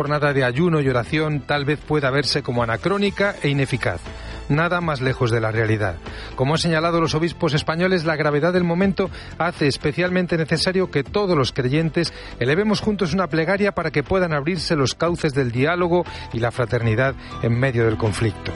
jornada 0.00 0.32
de 0.32 0.44
ayuno 0.44 0.80
y 0.80 0.88
oración 0.88 1.40
tal 1.40 1.66
vez 1.66 1.78
pueda 1.78 2.10
verse 2.10 2.42
como 2.42 2.62
anacrónica 2.62 3.34
e 3.42 3.50
ineficaz. 3.50 4.00
Nada 4.48 4.80
más 4.80 5.02
lejos 5.02 5.30
de 5.30 5.42
la 5.42 5.52
realidad. 5.52 5.96
Como 6.36 6.54
han 6.54 6.58
señalado 6.58 7.02
los 7.02 7.14
obispos 7.14 7.52
españoles, 7.52 8.06
la 8.06 8.16
gravedad 8.16 8.54
del 8.54 8.64
momento 8.64 9.10
hace 9.36 9.66
especialmente 9.66 10.38
necesario 10.38 10.90
que 10.90 11.04
todos 11.04 11.36
los 11.36 11.52
creyentes 11.52 12.14
elevemos 12.38 12.80
juntos 12.80 13.12
una 13.12 13.26
plegaria 13.26 13.72
para 13.72 13.90
que 13.90 14.02
puedan 14.02 14.32
abrirse 14.32 14.74
los 14.74 14.94
cauces 14.94 15.34
del 15.34 15.52
diálogo 15.52 16.06
y 16.32 16.38
la 16.38 16.50
fraternidad 16.50 17.14
en 17.42 17.60
medio 17.60 17.84
del 17.84 17.98
conflicto. 17.98 18.52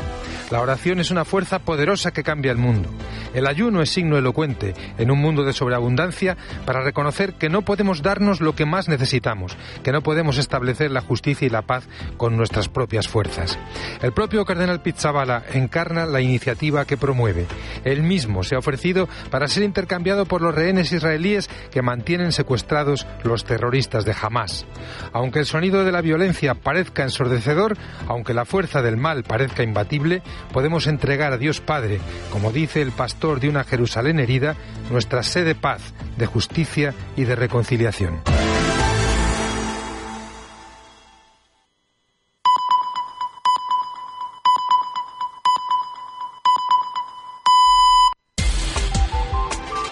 La 0.50 0.61
oración 0.61 1.00
es 1.00 1.11
una 1.11 1.24
fuerza 1.24 1.58
poderosa 1.58 2.12
que 2.12 2.22
cambia 2.22 2.52
el 2.52 2.58
mundo. 2.58 2.90
El 3.32 3.46
ayuno 3.46 3.80
es 3.82 3.90
signo 3.90 4.18
elocuente 4.18 4.74
en 4.98 5.11
un 5.11 5.18
mundo 5.18 5.43
de 5.43 5.52
sobreabundancia 5.52 6.36
para 6.66 6.82
reconocer 6.82 7.34
que 7.34 7.48
no 7.48 7.62
podemos 7.62 8.02
darnos 8.02 8.40
lo 8.40 8.54
que 8.54 8.66
más 8.66 8.88
necesitamos, 8.88 9.57
que 9.82 9.90
no 9.90 10.02
podemos 10.02 10.38
establecer 10.38 10.90
la 10.90 11.00
justicia 11.00 11.46
y 11.46 11.50
la 11.50 11.62
paz 11.62 11.88
con 12.16 12.36
nuestras 12.36 12.68
propias 12.68 13.08
fuerzas. 13.08 13.58
El 14.03 14.12
propio 14.12 14.44
cardenal 14.44 14.82
Pizzabala 14.82 15.43
encarna 15.53 16.07
la 16.07 16.20
iniciativa 16.20 16.84
que 16.84 16.96
promueve. 16.96 17.46
Él 17.84 18.03
mismo 18.03 18.45
se 18.45 18.54
ha 18.54 18.58
ofrecido 18.58 19.08
para 19.31 19.48
ser 19.48 19.62
intercambiado 19.62 20.26
por 20.26 20.42
los 20.42 20.54
rehenes 20.54 20.92
israelíes 20.92 21.48
que 21.70 21.82
mantienen 21.82 22.32
secuestrados 22.32 23.06
los 23.22 23.45
terroristas 23.45 24.04
de 24.04 24.14
Hamas. 24.20 24.67
Aunque 25.12 25.40
el 25.40 25.46
sonido 25.46 25.84
de 25.84 25.92
la 25.92 26.03
violencia 26.03 26.54
parezca 26.54 27.03
ensordecedor, 27.03 27.76
aunque 28.06 28.34
la 28.34 28.45
fuerza 28.45 28.82
del 28.82 28.96
mal 28.96 29.25
parezca 29.25 29.62
imbatible, 29.62 30.22
podemos 30.52 30.86
entregar 30.86 31.32
a 31.32 31.38
Dios 31.38 31.61
Padre, 31.61 32.00
como 32.30 32.52
dice 32.52 32.83
el 32.83 32.92
pastor 32.92 33.41
de 33.41 33.48
una 33.48 33.64
Jerusalén 33.64 34.20
herida, 34.20 34.56
nuestra 34.91 35.22
sed 35.22 35.44
de 35.44 35.55
paz, 35.55 35.92
de 36.16 36.27
justicia 36.27 36.94
y 37.16 37.25
de 37.25 37.36
reconciliación. 37.36 38.20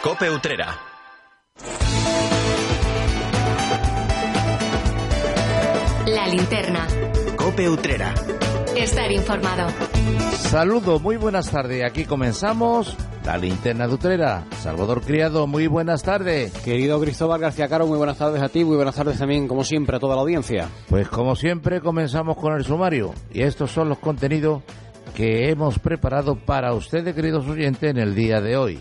Cope 0.02 0.28
Utrera. 0.30 0.78
La 6.06 6.26
linterna. 6.26 6.86
Cope 7.36 7.68
Utrera. 7.68 8.12
Estar 8.76 9.12
informado. 9.12 9.70
Saludo, 10.32 10.98
muy 10.98 11.16
buenas 11.16 11.50
tardes. 11.50 11.84
Aquí 11.84 12.04
comenzamos 12.04 12.96
la 13.24 13.36
linterna 13.36 13.86
de 13.86 13.94
Utrera. 13.94 14.44
Salvador 14.58 15.02
Criado, 15.02 15.46
muy 15.46 15.66
buenas 15.66 16.02
tardes. 16.02 16.52
Querido 16.52 17.00
Cristóbal 17.00 17.40
García 17.40 17.68
Caro, 17.68 17.86
muy 17.86 17.98
buenas 17.98 18.18
tardes 18.18 18.42
a 18.42 18.48
ti, 18.48 18.64
muy 18.64 18.76
buenas 18.76 18.94
tardes 18.94 19.18
también, 19.18 19.46
como 19.46 19.62
siempre, 19.62 19.96
a 19.96 20.00
toda 20.00 20.16
la 20.16 20.22
audiencia. 20.22 20.68
Pues 20.88 21.08
como 21.08 21.36
siempre 21.36 21.80
comenzamos 21.80 22.36
con 22.36 22.54
el 22.54 22.64
sumario 22.64 23.14
y 23.32 23.42
estos 23.42 23.70
son 23.70 23.88
los 23.88 23.98
contenidos 23.98 24.62
que 25.14 25.50
hemos 25.50 25.78
preparado 25.78 26.36
para 26.36 26.72
ustedes, 26.74 27.14
queridos 27.14 27.46
oyentes, 27.46 27.90
en 27.90 27.98
el 27.98 28.14
día 28.14 28.40
de 28.40 28.56
hoy. 28.56 28.80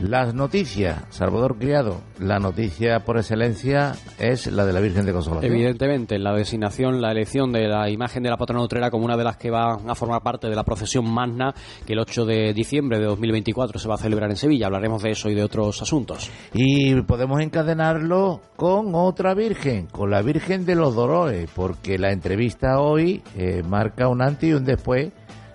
Las 0.00 0.34
noticias, 0.34 1.04
Salvador 1.10 1.58
Criado, 1.58 2.00
la 2.18 2.38
noticia 2.38 3.00
por 3.00 3.18
excelencia 3.18 3.92
es 4.18 4.50
la 4.50 4.64
de 4.64 4.72
la 4.72 4.80
Virgen 4.80 5.06
de 5.06 5.12
Consolación. 5.12 5.52
Evidentemente, 5.52 6.18
la 6.18 6.34
designación, 6.34 7.00
la 7.00 7.12
elección 7.12 7.52
de 7.52 7.68
la 7.68 7.88
imagen 7.88 8.22
de 8.22 8.30
la 8.30 8.36
patrona 8.36 8.64
utrera 8.64 8.90
como 8.90 9.04
una 9.04 9.16
de 9.16 9.24
las 9.24 9.36
que 9.36 9.50
va 9.50 9.74
a 9.74 9.94
formar 9.94 10.22
parte 10.22 10.48
de 10.48 10.56
la 10.56 10.64
procesión 10.64 11.08
magna 11.08 11.54
que 11.86 11.92
el 11.92 12.00
8 12.00 12.24
de 12.24 12.52
diciembre 12.52 12.98
de 12.98 13.04
2024 13.04 13.78
se 13.78 13.88
va 13.88 13.94
a 13.94 13.98
celebrar 13.98 14.30
en 14.30 14.36
Sevilla. 14.36 14.66
Hablaremos 14.66 15.02
de 15.02 15.10
eso 15.10 15.28
y 15.30 15.34
de 15.34 15.44
otros 15.44 15.80
asuntos. 15.82 16.30
Y 16.52 17.00
podemos 17.02 17.40
encadenarlo 17.40 18.40
con 18.56 18.94
otra 18.94 19.34
Virgen, 19.34 19.86
con 19.86 20.10
la 20.10 20.22
Virgen 20.22 20.66
de 20.66 20.74
los 20.74 20.94
Dolores, 20.96 21.48
porque 21.54 21.98
la 21.98 22.12
entrevista 22.12 22.80
hoy 22.80 23.22
eh, 23.36 23.62
marca 23.62 24.08
un 24.08 24.22
antes 24.22 24.50
y 24.50 24.52
un 24.52 24.64
después 24.64 25.12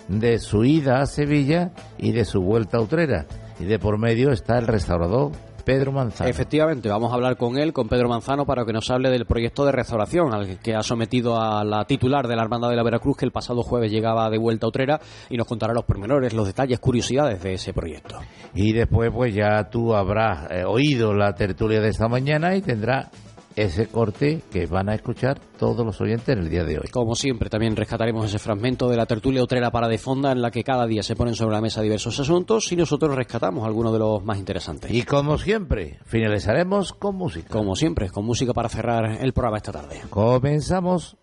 de 0.07 0.39
su 0.39 0.63
ida 0.63 1.01
a 1.01 1.05
Sevilla 1.05 1.71
y 1.97 2.13
de 2.13 2.23
su 2.23 2.41
vuelta 2.41 2.77
a 2.77 2.81
Utrera 2.81 3.25
y 3.59 3.65
de 3.65 3.79
por 3.79 3.97
medio 3.97 4.31
está 4.31 4.57
el 4.57 4.67
restaurador 4.67 5.31
Pedro 5.67 5.91
Manzano. 5.91 6.29
Efectivamente, 6.29 6.87
vamos 6.87 7.11
a 7.11 7.15
hablar 7.15 7.35
con 7.35 7.57
él, 7.57 7.73
con 7.73 7.89
Pedro 7.89 8.07
Manzano, 8.07 8.45
para 8.45 8.63
que 8.63 8.71
nos 8.71 8.89
hable 8.89 9.09
del 9.09 9.25
proyecto 9.25 9.65
de 9.65 9.73
restauración 9.73 10.33
al 10.33 10.59
que 10.59 10.73
ha 10.73 10.81
sometido 10.81 11.41
a 11.41 11.65
la 11.65 11.83
titular 11.83 12.25
de 12.25 12.37
la 12.37 12.43
Hermandad 12.43 12.69
de 12.69 12.77
la 12.77 12.83
Veracruz, 12.83 13.17
que 13.17 13.25
el 13.25 13.33
pasado 13.33 13.63
jueves 13.63 13.91
llegaba 13.91 14.29
de 14.29 14.37
vuelta 14.37 14.65
a 14.65 14.69
Utrera, 14.69 15.01
y 15.29 15.35
nos 15.35 15.45
contará 15.45 15.73
los 15.73 15.83
pormenores, 15.83 16.33
los 16.33 16.47
detalles, 16.47 16.79
curiosidades 16.79 17.43
de 17.43 17.55
ese 17.55 17.73
proyecto. 17.73 18.17
Y 18.53 18.71
después, 18.71 19.11
pues 19.13 19.35
ya 19.35 19.67
tú 19.69 19.93
habrás 19.93 20.49
eh, 20.51 20.63
oído 20.65 21.13
la 21.13 21.33
tertulia 21.33 21.81
de 21.81 21.89
esta 21.89 22.07
mañana 22.07 22.55
y 22.55 22.61
tendrá 22.61 23.11
ese 23.57 23.87
corte 23.87 24.43
que 24.51 24.67
van 24.67 24.87
a 24.87 24.95
escuchar 24.95 25.39
todos 25.57 25.85
los 25.85 25.99
oyentes 25.99 26.29
en 26.29 26.43
el 26.43 26.49
día 26.49 26.63
de 26.63 26.77
hoy. 26.77 26.87
Como 26.91 27.15
siempre, 27.15 27.49
también 27.49 27.75
rescataremos 27.75 28.25
ese 28.25 28.39
fragmento 28.39 28.87
de 28.87 28.95
la 28.95 29.07
tertulia 29.07 29.43
otrera 29.43 29.71
para 29.71 29.87
de 29.87 29.97
fonda 29.97 30.31
en 30.31 30.41
la 30.41 30.51
que 30.51 30.63
cada 30.63 30.85
día 30.85 31.01
se 31.01 31.15
ponen 31.15 31.35
sobre 31.35 31.55
la 31.55 31.61
mesa 31.61 31.81
diversos 31.81 32.19
asuntos 32.19 32.71
y 32.71 32.75
nosotros 32.75 33.15
rescatamos 33.15 33.65
algunos 33.65 33.91
de 33.93 33.99
los 33.99 34.23
más 34.23 34.37
interesantes. 34.37 34.91
Y 34.91 35.01
como 35.01 35.37
siempre, 35.39 35.99
finalizaremos 36.05 36.93
con 36.93 37.15
música. 37.15 37.49
Como 37.49 37.75
siempre, 37.75 38.09
con 38.09 38.25
música 38.25 38.53
para 38.53 38.69
cerrar 38.69 39.17
el 39.23 39.33
programa 39.33 39.57
esta 39.57 39.71
tarde. 39.71 40.01
Comenzamos. 40.09 41.17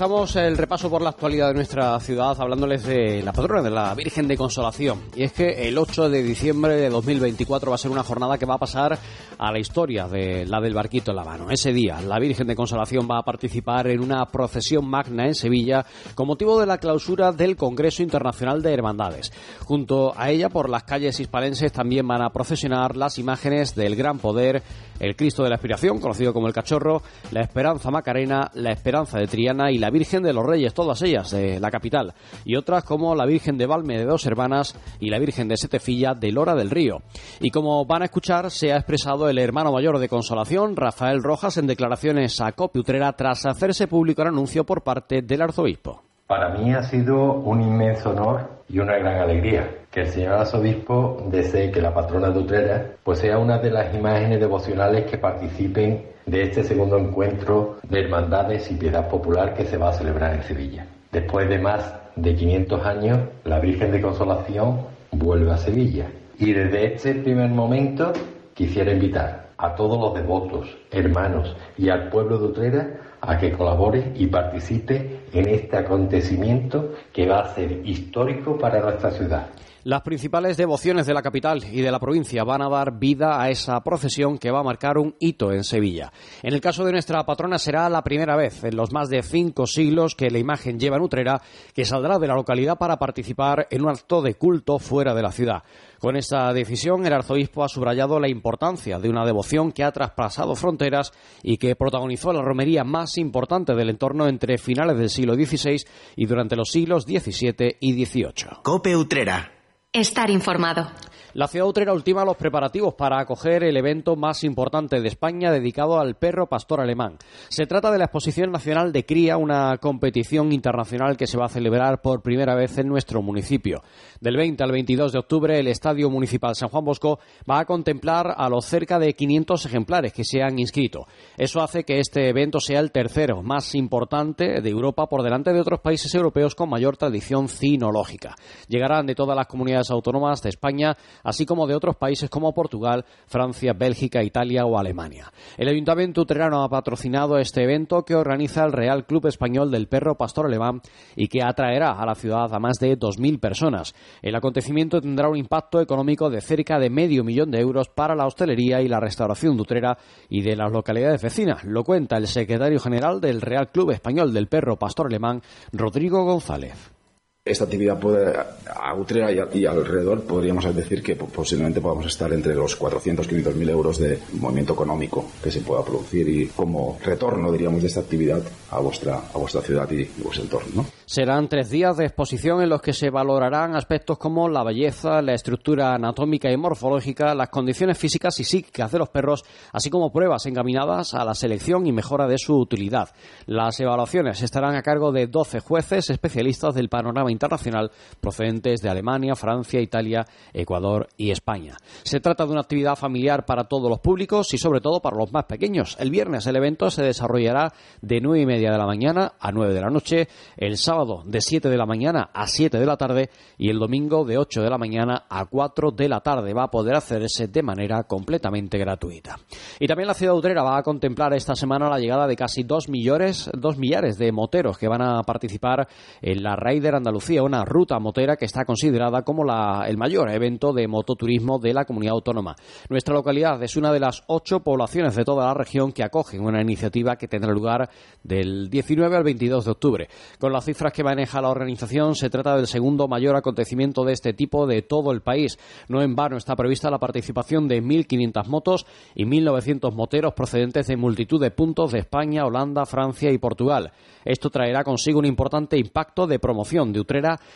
Comenzamos 0.00 0.34
el 0.36 0.56
repaso 0.56 0.88
por 0.88 1.02
la 1.02 1.10
actualidad 1.10 1.48
de 1.48 1.54
nuestra 1.56 2.00
ciudad 2.00 2.34
hablándoles 2.40 2.84
de 2.84 3.22
la 3.22 3.34
patrona 3.34 3.60
de 3.60 3.68
la 3.68 3.94
Virgen 3.94 4.26
de 4.26 4.34
Consolación. 4.34 4.98
Y 5.14 5.24
es 5.24 5.32
que 5.34 5.68
el 5.68 5.76
8 5.76 6.08
de 6.08 6.22
diciembre 6.22 6.74
de 6.76 6.88
2024 6.88 7.70
va 7.70 7.74
a 7.74 7.78
ser 7.78 7.90
una 7.90 8.02
jornada 8.02 8.38
que 8.38 8.46
va 8.46 8.54
a 8.54 8.58
pasar 8.58 8.98
a 9.36 9.52
la 9.52 9.58
historia 9.58 10.08
de 10.08 10.46
la 10.46 10.58
del 10.58 10.72
barquito 10.72 11.10
en 11.10 11.18
la 11.18 11.24
mano. 11.24 11.50
Ese 11.50 11.74
día, 11.74 12.00
la 12.00 12.18
Virgen 12.18 12.46
de 12.46 12.56
Consolación 12.56 13.06
va 13.10 13.18
a 13.18 13.22
participar 13.22 13.88
en 13.88 14.00
una 14.00 14.24
procesión 14.24 14.88
magna 14.88 15.26
en 15.26 15.34
Sevilla 15.34 15.84
con 16.14 16.28
motivo 16.28 16.58
de 16.58 16.64
la 16.64 16.78
clausura 16.78 17.32
del 17.32 17.56
Congreso 17.56 18.02
Internacional 18.02 18.62
de 18.62 18.72
Hermandades. 18.72 19.30
Junto 19.66 20.14
a 20.16 20.30
ella, 20.30 20.48
por 20.48 20.70
las 20.70 20.84
calles 20.84 21.20
hispalenses, 21.20 21.72
también 21.72 22.08
van 22.08 22.22
a 22.22 22.30
procesionar 22.30 22.96
las 22.96 23.18
imágenes 23.18 23.74
del 23.74 23.96
Gran 23.96 24.18
Poder, 24.18 24.62
el 24.98 25.14
Cristo 25.14 25.42
de 25.42 25.50
la 25.50 25.56
Aspiración, 25.56 26.00
conocido 26.00 26.32
como 26.32 26.46
el 26.46 26.54
Cachorro, 26.54 27.02
la 27.32 27.42
Esperanza 27.42 27.90
Macarena, 27.90 28.50
la 28.54 28.72
Esperanza 28.72 29.18
de 29.18 29.26
Triana 29.26 29.70
y 29.70 29.76
la 29.76 29.89
Virgen 29.90 30.22
de 30.22 30.32
los 30.32 30.46
Reyes, 30.46 30.74
todas 30.74 31.02
ellas 31.02 31.30
de 31.30 31.60
la 31.60 31.70
capital, 31.70 32.14
y 32.44 32.56
otras 32.56 32.84
como 32.84 33.14
la 33.14 33.26
Virgen 33.26 33.58
de 33.58 33.66
Valme 33.66 33.98
de 33.98 34.04
Dos 34.04 34.26
Hermanas 34.26 34.76
y 35.00 35.10
la 35.10 35.18
Virgen 35.18 35.48
de 35.48 35.56
Setefilla 35.56 36.14
de 36.14 36.32
Lora 36.32 36.54
del 36.54 36.70
Río. 36.70 37.02
Y 37.40 37.50
como 37.50 37.84
van 37.84 38.02
a 38.02 38.06
escuchar, 38.06 38.50
se 38.50 38.72
ha 38.72 38.76
expresado 38.76 39.28
el 39.28 39.38
hermano 39.38 39.72
mayor 39.72 39.98
de 39.98 40.08
Consolación, 40.08 40.76
Rafael 40.76 41.22
Rojas, 41.22 41.56
en 41.56 41.66
declaraciones 41.66 42.40
a 42.40 42.52
Copiutrera 42.52 43.12
tras 43.12 43.46
hacerse 43.46 43.86
público 43.86 44.22
el 44.22 44.28
anuncio 44.28 44.64
por 44.64 44.82
parte 44.82 45.22
del 45.22 45.42
arzobispo. 45.42 46.02
Para 46.26 46.50
mí 46.50 46.72
ha 46.72 46.82
sido 46.84 47.34
un 47.34 47.60
inmenso 47.60 48.10
honor 48.10 48.62
y 48.68 48.78
una 48.78 48.96
gran 48.98 49.20
alegría 49.20 49.68
que 49.90 50.02
el 50.02 50.06
señor 50.06 50.34
arzobispo 50.34 51.26
desee 51.28 51.72
que 51.72 51.82
la 51.82 51.92
patrona 51.92 52.30
de 52.30 52.38
Utrera 52.38 52.86
pues 53.02 53.18
sea 53.18 53.36
una 53.38 53.58
de 53.58 53.70
las 53.70 53.92
imágenes 53.92 54.38
devocionales 54.38 55.10
que 55.10 55.18
participen 55.18 56.09
de 56.30 56.44
este 56.44 56.62
segundo 56.62 56.96
encuentro 56.96 57.78
de 57.88 58.02
hermandades 58.02 58.70
y 58.70 58.76
piedad 58.76 59.08
popular 59.08 59.52
que 59.54 59.64
se 59.64 59.76
va 59.76 59.88
a 59.88 59.92
celebrar 59.92 60.34
en 60.34 60.44
Sevilla. 60.44 60.86
Después 61.10 61.48
de 61.48 61.58
más 61.58 61.92
de 62.14 62.36
500 62.36 62.86
años, 62.86 63.18
la 63.42 63.58
Virgen 63.58 63.90
de 63.90 64.00
Consolación 64.00 64.82
vuelve 65.10 65.50
a 65.50 65.56
Sevilla. 65.56 66.08
Y 66.38 66.52
desde 66.52 66.94
este 66.94 67.16
primer 67.16 67.50
momento 67.50 68.12
quisiera 68.54 68.92
invitar 68.92 69.48
a 69.58 69.74
todos 69.74 70.00
los 70.00 70.14
devotos, 70.14 70.78
hermanos 70.92 71.56
y 71.76 71.88
al 71.88 72.08
pueblo 72.10 72.38
de 72.38 72.46
Utrera 72.46 73.00
a 73.20 73.36
que 73.36 73.52
colabore 73.52 74.12
y 74.14 74.28
participe 74.28 75.22
en 75.32 75.48
este 75.48 75.78
acontecimiento 75.78 76.92
que 77.12 77.26
va 77.26 77.40
a 77.40 77.54
ser 77.54 77.84
histórico 77.84 78.56
para 78.56 78.80
nuestra 78.80 79.10
ciudad. 79.10 79.48
Las 79.82 80.02
principales 80.02 80.58
devociones 80.58 81.06
de 81.06 81.14
la 81.14 81.22
capital 81.22 81.64
y 81.64 81.80
de 81.80 81.90
la 81.90 81.98
provincia 81.98 82.44
van 82.44 82.60
a 82.60 82.68
dar 82.68 82.98
vida 82.98 83.40
a 83.40 83.48
esa 83.48 83.80
procesión 83.80 84.36
que 84.36 84.50
va 84.50 84.60
a 84.60 84.62
marcar 84.62 84.98
un 84.98 85.16
hito 85.18 85.52
en 85.52 85.64
Sevilla. 85.64 86.12
En 86.42 86.52
el 86.52 86.60
caso 86.60 86.84
de 86.84 86.92
nuestra 86.92 87.24
patrona 87.24 87.58
será 87.58 87.88
la 87.88 88.02
primera 88.02 88.36
vez 88.36 88.62
en 88.62 88.76
los 88.76 88.92
más 88.92 89.08
de 89.08 89.22
cinco 89.22 89.66
siglos 89.66 90.14
que 90.14 90.30
la 90.30 90.38
imagen 90.38 90.78
lleva 90.78 90.96
en 90.96 91.02
Utrera 91.02 91.40
que 91.74 91.86
saldrá 91.86 92.18
de 92.18 92.26
la 92.26 92.34
localidad 92.34 92.76
para 92.76 92.98
participar 92.98 93.68
en 93.70 93.80
un 93.80 93.88
acto 93.88 94.20
de 94.20 94.34
culto 94.34 94.78
fuera 94.78 95.14
de 95.14 95.22
la 95.22 95.32
ciudad. 95.32 95.62
Con 95.98 96.14
esta 96.14 96.52
decisión, 96.52 97.06
el 97.06 97.14
arzobispo 97.14 97.64
ha 97.64 97.68
subrayado 97.68 98.20
la 98.20 98.28
importancia 98.28 98.98
de 98.98 99.08
una 99.08 99.24
devoción 99.24 99.72
que 99.72 99.84
ha 99.84 99.92
traspasado 99.92 100.56
fronteras 100.56 101.12
y 101.42 101.56
que 101.56 101.74
protagonizó 101.74 102.34
la 102.34 102.42
romería 102.42 102.84
más 102.84 103.16
importante 103.16 103.74
del 103.74 103.88
entorno 103.88 104.28
entre 104.28 104.58
finales 104.58 104.98
del 104.98 105.08
siglo 105.08 105.34
XVI 105.34 105.82
y 106.16 106.26
durante 106.26 106.56
los 106.56 106.68
siglos 106.68 107.04
XVII 107.04 107.76
y 107.80 108.04
XVIII. 108.04 108.60
Cope 108.62 108.94
Utrera. 108.94 109.59
Estar 109.92 110.30
informado. 110.30 110.88
La 111.32 111.46
ciudad 111.46 111.68
utrera 111.68 111.92
ultima 111.92 112.24
los 112.24 112.36
preparativos 112.36 112.94
para 112.94 113.20
acoger 113.20 113.62
el 113.62 113.76
evento 113.76 114.16
más 114.16 114.42
importante 114.42 115.00
de 115.00 115.06
España 115.06 115.52
dedicado 115.52 116.00
al 116.00 116.16
perro 116.16 116.48
pastor 116.48 116.80
alemán. 116.80 117.18
Se 117.48 117.66
trata 117.66 117.92
de 117.92 117.98
la 117.98 118.06
Exposición 118.06 118.50
Nacional 118.50 118.90
de 118.92 119.06
Cría, 119.06 119.36
una 119.36 119.78
competición 119.78 120.52
internacional 120.52 121.16
que 121.16 121.28
se 121.28 121.38
va 121.38 121.44
a 121.44 121.48
celebrar 121.48 122.02
por 122.02 122.22
primera 122.22 122.56
vez 122.56 122.78
en 122.78 122.88
nuestro 122.88 123.22
municipio. 123.22 123.80
Del 124.20 124.36
20 124.36 124.64
al 124.64 124.72
22 124.72 125.12
de 125.12 125.18
octubre, 125.20 125.56
el 125.56 125.68
Estadio 125.68 126.10
Municipal 126.10 126.56
San 126.56 126.68
Juan 126.68 126.84
Bosco 126.84 127.20
va 127.48 127.60
a 127.60 127.64
contemplar 127.64 128.34
a 128.36 128.48
los 128.48 128.64
cerca 128.64 128.98
de 128.98 129.14
500 129.14 129.66
ejemplares 129.66 130.12
que 130.12 130.24
se 130.24 130.42
han 130.42 130.58
inscrito. 130.58 131.06
Eso 131.36 131.62
hace 131.62 131.84
que 131.84 132.00
este 132.00 132.28
evento 132.28 132.58
sea 132.58 132.80
el 132.80 132.90
tercero 132.90 133.40
más 133.44 133.76
importante 133.76 134.60
de 134.60 134.70
Europa 134.70 135.06
por 135.06 135.22
delante 135.22 135.52
de 135.52 135.60
otros 135.60 135.78
países 135.78 136.12
europeos 136.12 136.56
con 136.56 136.68
mayor 136.68 136.96
tradición 136.96 137.48
cinológica. 137.48 138.34
Llegarán 138.66 139.06
de 139.06 139.14
todas 139.14 139.36
las 139.36 139.46
comunidades 139.46 139.92
autónomas 139.92 140.42
de 140.42 140.48
España 140.48 140.96
así 141.22 141.46
como 141.46 141.66
de 141.66 141.74
otros 141.74 141.96
países 141.96 142.30
como 142.30 142.52
Portugal, 142.52 143.04
Francia, 143.26 143.72
Bélgica, 143.72 144.22
Italia 144.22 144.64
o 144.64 144.78
Alemania. 144.78 145.32
El 145.56 145.68
Ayuntamiento 145.68 146.22
Utrerano 146.22 146.62
ha 146.62 146.68
patrocinado 146.68 147.38
este 147.38 147.62
evento 147.62 148.04
que 148.04 148.14
organiza 148.14 148.64
el 148.64 148.72
Real 148.72 149.06
Club 149.06 149.26
Español 149.26 149.70
del 149.70 149.88
Perro 149.88 150.16
Pastor 150.16 150.46
Alemán 150.46 150.80
y 151.16 151.28
que 151.28 151.42
atraerá 151.42 151.92
a 151.92 152.06
la 152.06 152.14
ciudad 152.14 152.52
a 152.52 152.58
más 152.58 152.78
de 152.78 152.98
2.000 152.98 153.40
personas. 153.40 153.94
El 154.22 154.34
acontecimiento 154.34 155.00
tendrá 155.00 155.28
un 155.28 155.36
impacto 155.36 155.80
económico 155.80 156.30
de 156.30 156.40
cerca 156.40 156.78
de 156.78 156.90
medio 156.90 157.24
millón 157.24 157.50
de 157.50 157.60
euros 157.60 157.88
para 157.88 158.14
la 158.14 158.26
hostelería 158.26 158.80
y 158.82 158.88
la 158.88 159.00
restauración 159.00 159.56
de 159.56 159.62
Utrera 159.62 159.98
y 160.28 160.42
de 160.42 160.56
las 160.56 160.72
localidades 160.72 161.22
vecinas. 161.22 161.64
Lo 161.64 161.84
cuenta 161.84 162.16
el 162.16 162.26
secretario 162.26 162.80
general 162.80 163.20
del 163.20 163.40
Real 163.40 163.70
Club 163.70 163.90
Español 163.90 164.32
del 164.32 164.48
Perro 164.48 164.78
Pastor 164.78 165.06
Alemán, 165.06 165.42
Rodrigo 165.72 166.24
González 166.24 166.99
esta 167.42 167.64
actividad 167.64 167.98
puede, 167.98 168.36
a 168.36 168.94
Utrera 168.94 169.32
y, 169.32 169.64
alrededor 169.64 170.24
podríamos 170.24 170.62
decir 170.76 171.02
que 171.02 171.16
posiblemente 171.16 171.80
podamos 171.80 172.04
estar 172.04 172.30
entre 172.34 172.54
los 172.54 172.76
400 172.76 173.26
500 173.26 173.54
mil 173.56 173.70
euros 173.70 173.98
de 173.98 174.18
movimiento 174.34 174.74
económico 174.74 175.24
que 175.42 175.50
se 175.50 175.62
pueda 175.62 175.82
producir 175.82 176.28
y 176.28 176.46
como 176.48 176.98
retorno, 177.02 177.50
diríamos, 177.50 177.80
de 177.80 177.88
esta 177.88 178.00
actividad 178.00 178.42
a 178.70 178.80
vuestra, 178.80 179.22
a 179.32 179.38
vuestra 179.38 179.62
ciudad 179.62 179.90
y, 179.90 180.04
vuestro 180.22 180.44
entorno. 180.44 180.84
Serán 181.06 181.48
tres 181.48 181.70
días 181.70 181.96
de 181.96 182.04
exposición 182.04 182.60
en 182.60 182.68
los 182.68 182.82
que 182.82 182.92
se 182.92 183.08
valorarán 183.08 183.74
aspectos 183.74 184.18
como 184.18 184.46
la 184.48 184.62
belleza, 184.62 185.22
la 185.22 185.32
estructura 185.32 185.94
anatómica 185.94 186.52
y 186.52 186.58
morfológica, 186.58 187.34
las 187.34 187.48
condiciones 187.48 187.96
físicas 187.96 188.38
y 188.38 188.44
psíquicas 188.44 188.92
de 188.92 188.98
los 188.98 189.08
perros, 189.08 189.44
así 189.72 189.88
como 189.88 190.12
pruebas 190.12 190.44
encaminadas 190.44 191.14
a 191.14 191.24
la 191.24 191.34
selección 191.34 191.86
y 191.86 191.92
mejora 191.92 192.28
de 192.28 192.36
su 192.36 192.54
utilidad. 192.54 193.08
Las 193.46 193.80
evaluaciones 193.80 194.42
estarán 194.42 194.76
a 194.76 194.82
cargo 194.82 195.10
de 195.10 195.26
12 195.26 195.60
jueces 195.60 196.10
especialistas 196.10 196.74
del 196.74 196.90
panorama 196.90 197.29
internacional 197.30 197.90
procedentes 198.20 198.80
de 198.80 198.90
Alemania, 198.90 199.34
Francia, 199.36 199.80
Italia, 199.80 200.26
Ecuador 200.52 201.08
y 201.16 201.30
España. 201.30 201.76
Se 202.02 202.20
trata 202.20 202.44
de 202.44 202.52
una 202.52 202.60
actividad 202.60 202.96
familiar 202.96 203.44
para 203.44 203.64
todos 203.64 203.88
los 203.88 204.00
públicos 204.00 204.52
y 204.54 204.58
sobre 204.58 204.80
todo 204.80 205.00
para 205.00 205.16
los 205.16 205.32
más 205.32 205.44
pequeños. 205.44 205.96
El 205.98 206.10
viernes 206.10 206.46
el 206.46 206.56
evento 206.56 206.90
se 206.90 207.02
desarrollará 207.02 207.72
de 208.02 208.20
nueve 208.20 208.42
y 208.42 208.46
media 208.46 208.70
de 208.70 208.78
la 208.78 208.86
mañana 208.86 209.32
a 209.38 209.52
9 209.52 209.74
de 209.74 209.80
la 209.80 209.90
noche, 209.90 210.28
el 210.56 210.76
sábado 210.76 211.22
de 211.24 211.40
7 211.40 211.68
de 211.68 211.76
la 211.76 211.86
mañana 211.86 212.30
a 212.32 212.46
7 212.46 212.78
de 212.78 212.86
la 212.86 212.96
tarde 212.96 213.30
y 213.58 213.70
el 213.70 213.78
domingo 213.78 214.24
de 214.24 214.38
8 214.38 214.62
de 214.62 214.70
la 214.70 214.78
mañana 214.78 215.24
a 215.28 215.46
4 215.46 215.90
de 215.92 216.08
la 216.08 216.20
tarde. 216.20 216.52
Va 216.52 216.64
a 216.64 216.70
poder 216.70 216.94
hacerse 216.94 217.48
de 217.48 217.62
manera 217.62 218.04
completamente 218.04 218.78
gratuita. 218.78 219.38
Y 219.78 219.86
también 219.86 220.08
la 220.08 220.14
ciudad 220.14 220.34
utrera 220.34 220.62
va 220.62 220.78
a 220.78 220.82
contemplar 220.82 221.32
esta 221.34 221.54
semana 221.54 221.88
la 221.88 221.98
llegada 221.98 222.26
de 222.26 222.36
casi 222.36 222.62
2 222.62 222.88
millones, 222.88 223.50
2 223.52 223.78
millares 223.78 224.18
de 224.18 224.32
moteros 224.32 224.78
que 224.78 224.88
van 224.88 225.02
a 225.02 225.22
participar 225.22 225.88
en 226.20 226.42
la 226.42 226.56
Raider 226.56 226.94
Andalucía 226.94 227.19
una 227.42 227.64
ruta 227.64 227.98
motera 227.98 228.36
que 228.36 228.44
está 228.44 228.64
considerada 228.64 229.22
como 229.22 229.44
el 229.84 229.96
mayor 229.96 230.30
evento 230.30 230.72
de 230.72 230.88
mototurismo 230.88 231.58
de 231.58 231.74
la 231.74 231.84
comunidad 231.84 232.14
autónoma. 232.14 232.56
Nuestra 232.88 233.14
localidad 233.14 233.62
es 233.62 233.76
una 233.76 233.92
de 233.92 234.00
las 234.00 234.24
ocho 234.26 234.60
poblaciones 234.60 235.14
de 235.14 235.24
toda 235.24 235.46
la 235.46 235.54
región 235.54 235.92
que 235.92 236.02
acogen 236.02 236.40
una 236.40 236.60
iniciativa 236.60 237.16
que 237.16 237.28
tendrá 237.28 237.52
lugar 237.52 237.88
del 238.22 238.70
19 238.70 239.16
al 239.16 239.22
22 239.22 239.64
de 239.64 239.70
octubre. 239.70 240.08
Con 240.38 240.52
las 240.52 240.64
cifras 240.64 240.92
que 240.92 241.04
maneja 241.04 241.40
la 241.40 241.50
organización, 241.50 242.14
se 242.14 242.30
trata 242.30 242.56
del 242.56 242.66
segundo 242.66 243.06
mayor 243.06 243.36
acontecimiento 243.36 244.04
de 244.04 244.12
este 244.12 244.32
tipo 244.32 244.66
de 244.66 244.82
todo 244.82 245.12
el 245.12 245.20
país. 245.20 245.58
No 245.88 246.02
en 246.02 246.16
vano 246.16 246.36
está 246.36 246.56
prevista 246.56 246.90
la 246.90 246.98
participación 246.98 247.68
de 247.68 247.82
1.500 247.82 248.46
motos 248.46 248.86
y 249.14 249.24
1.900 249.24 249.92
moteros 249.92 250.32
procedentes 250.34 250.86
de 250.86 250.96
multitud 250.96 251.40
de 251.40 251.50
puntos 251.50 251.92
de 251.92 252.00
España, 252.00 252.46
Holanda, 252.46 252.86
Francia 252.86 253.30
y 253.30 253.38
Portugal. 253.38 253.92
Esto 254.24 254.50
traerá 254.50 254.84
consigo 254.84 255.18
un 255.18 255.26
importante 255.26 255.78
impacto 255.78 256.26
de 256.26 256.38
promoción 256.38 256.92
de 256.92 257.00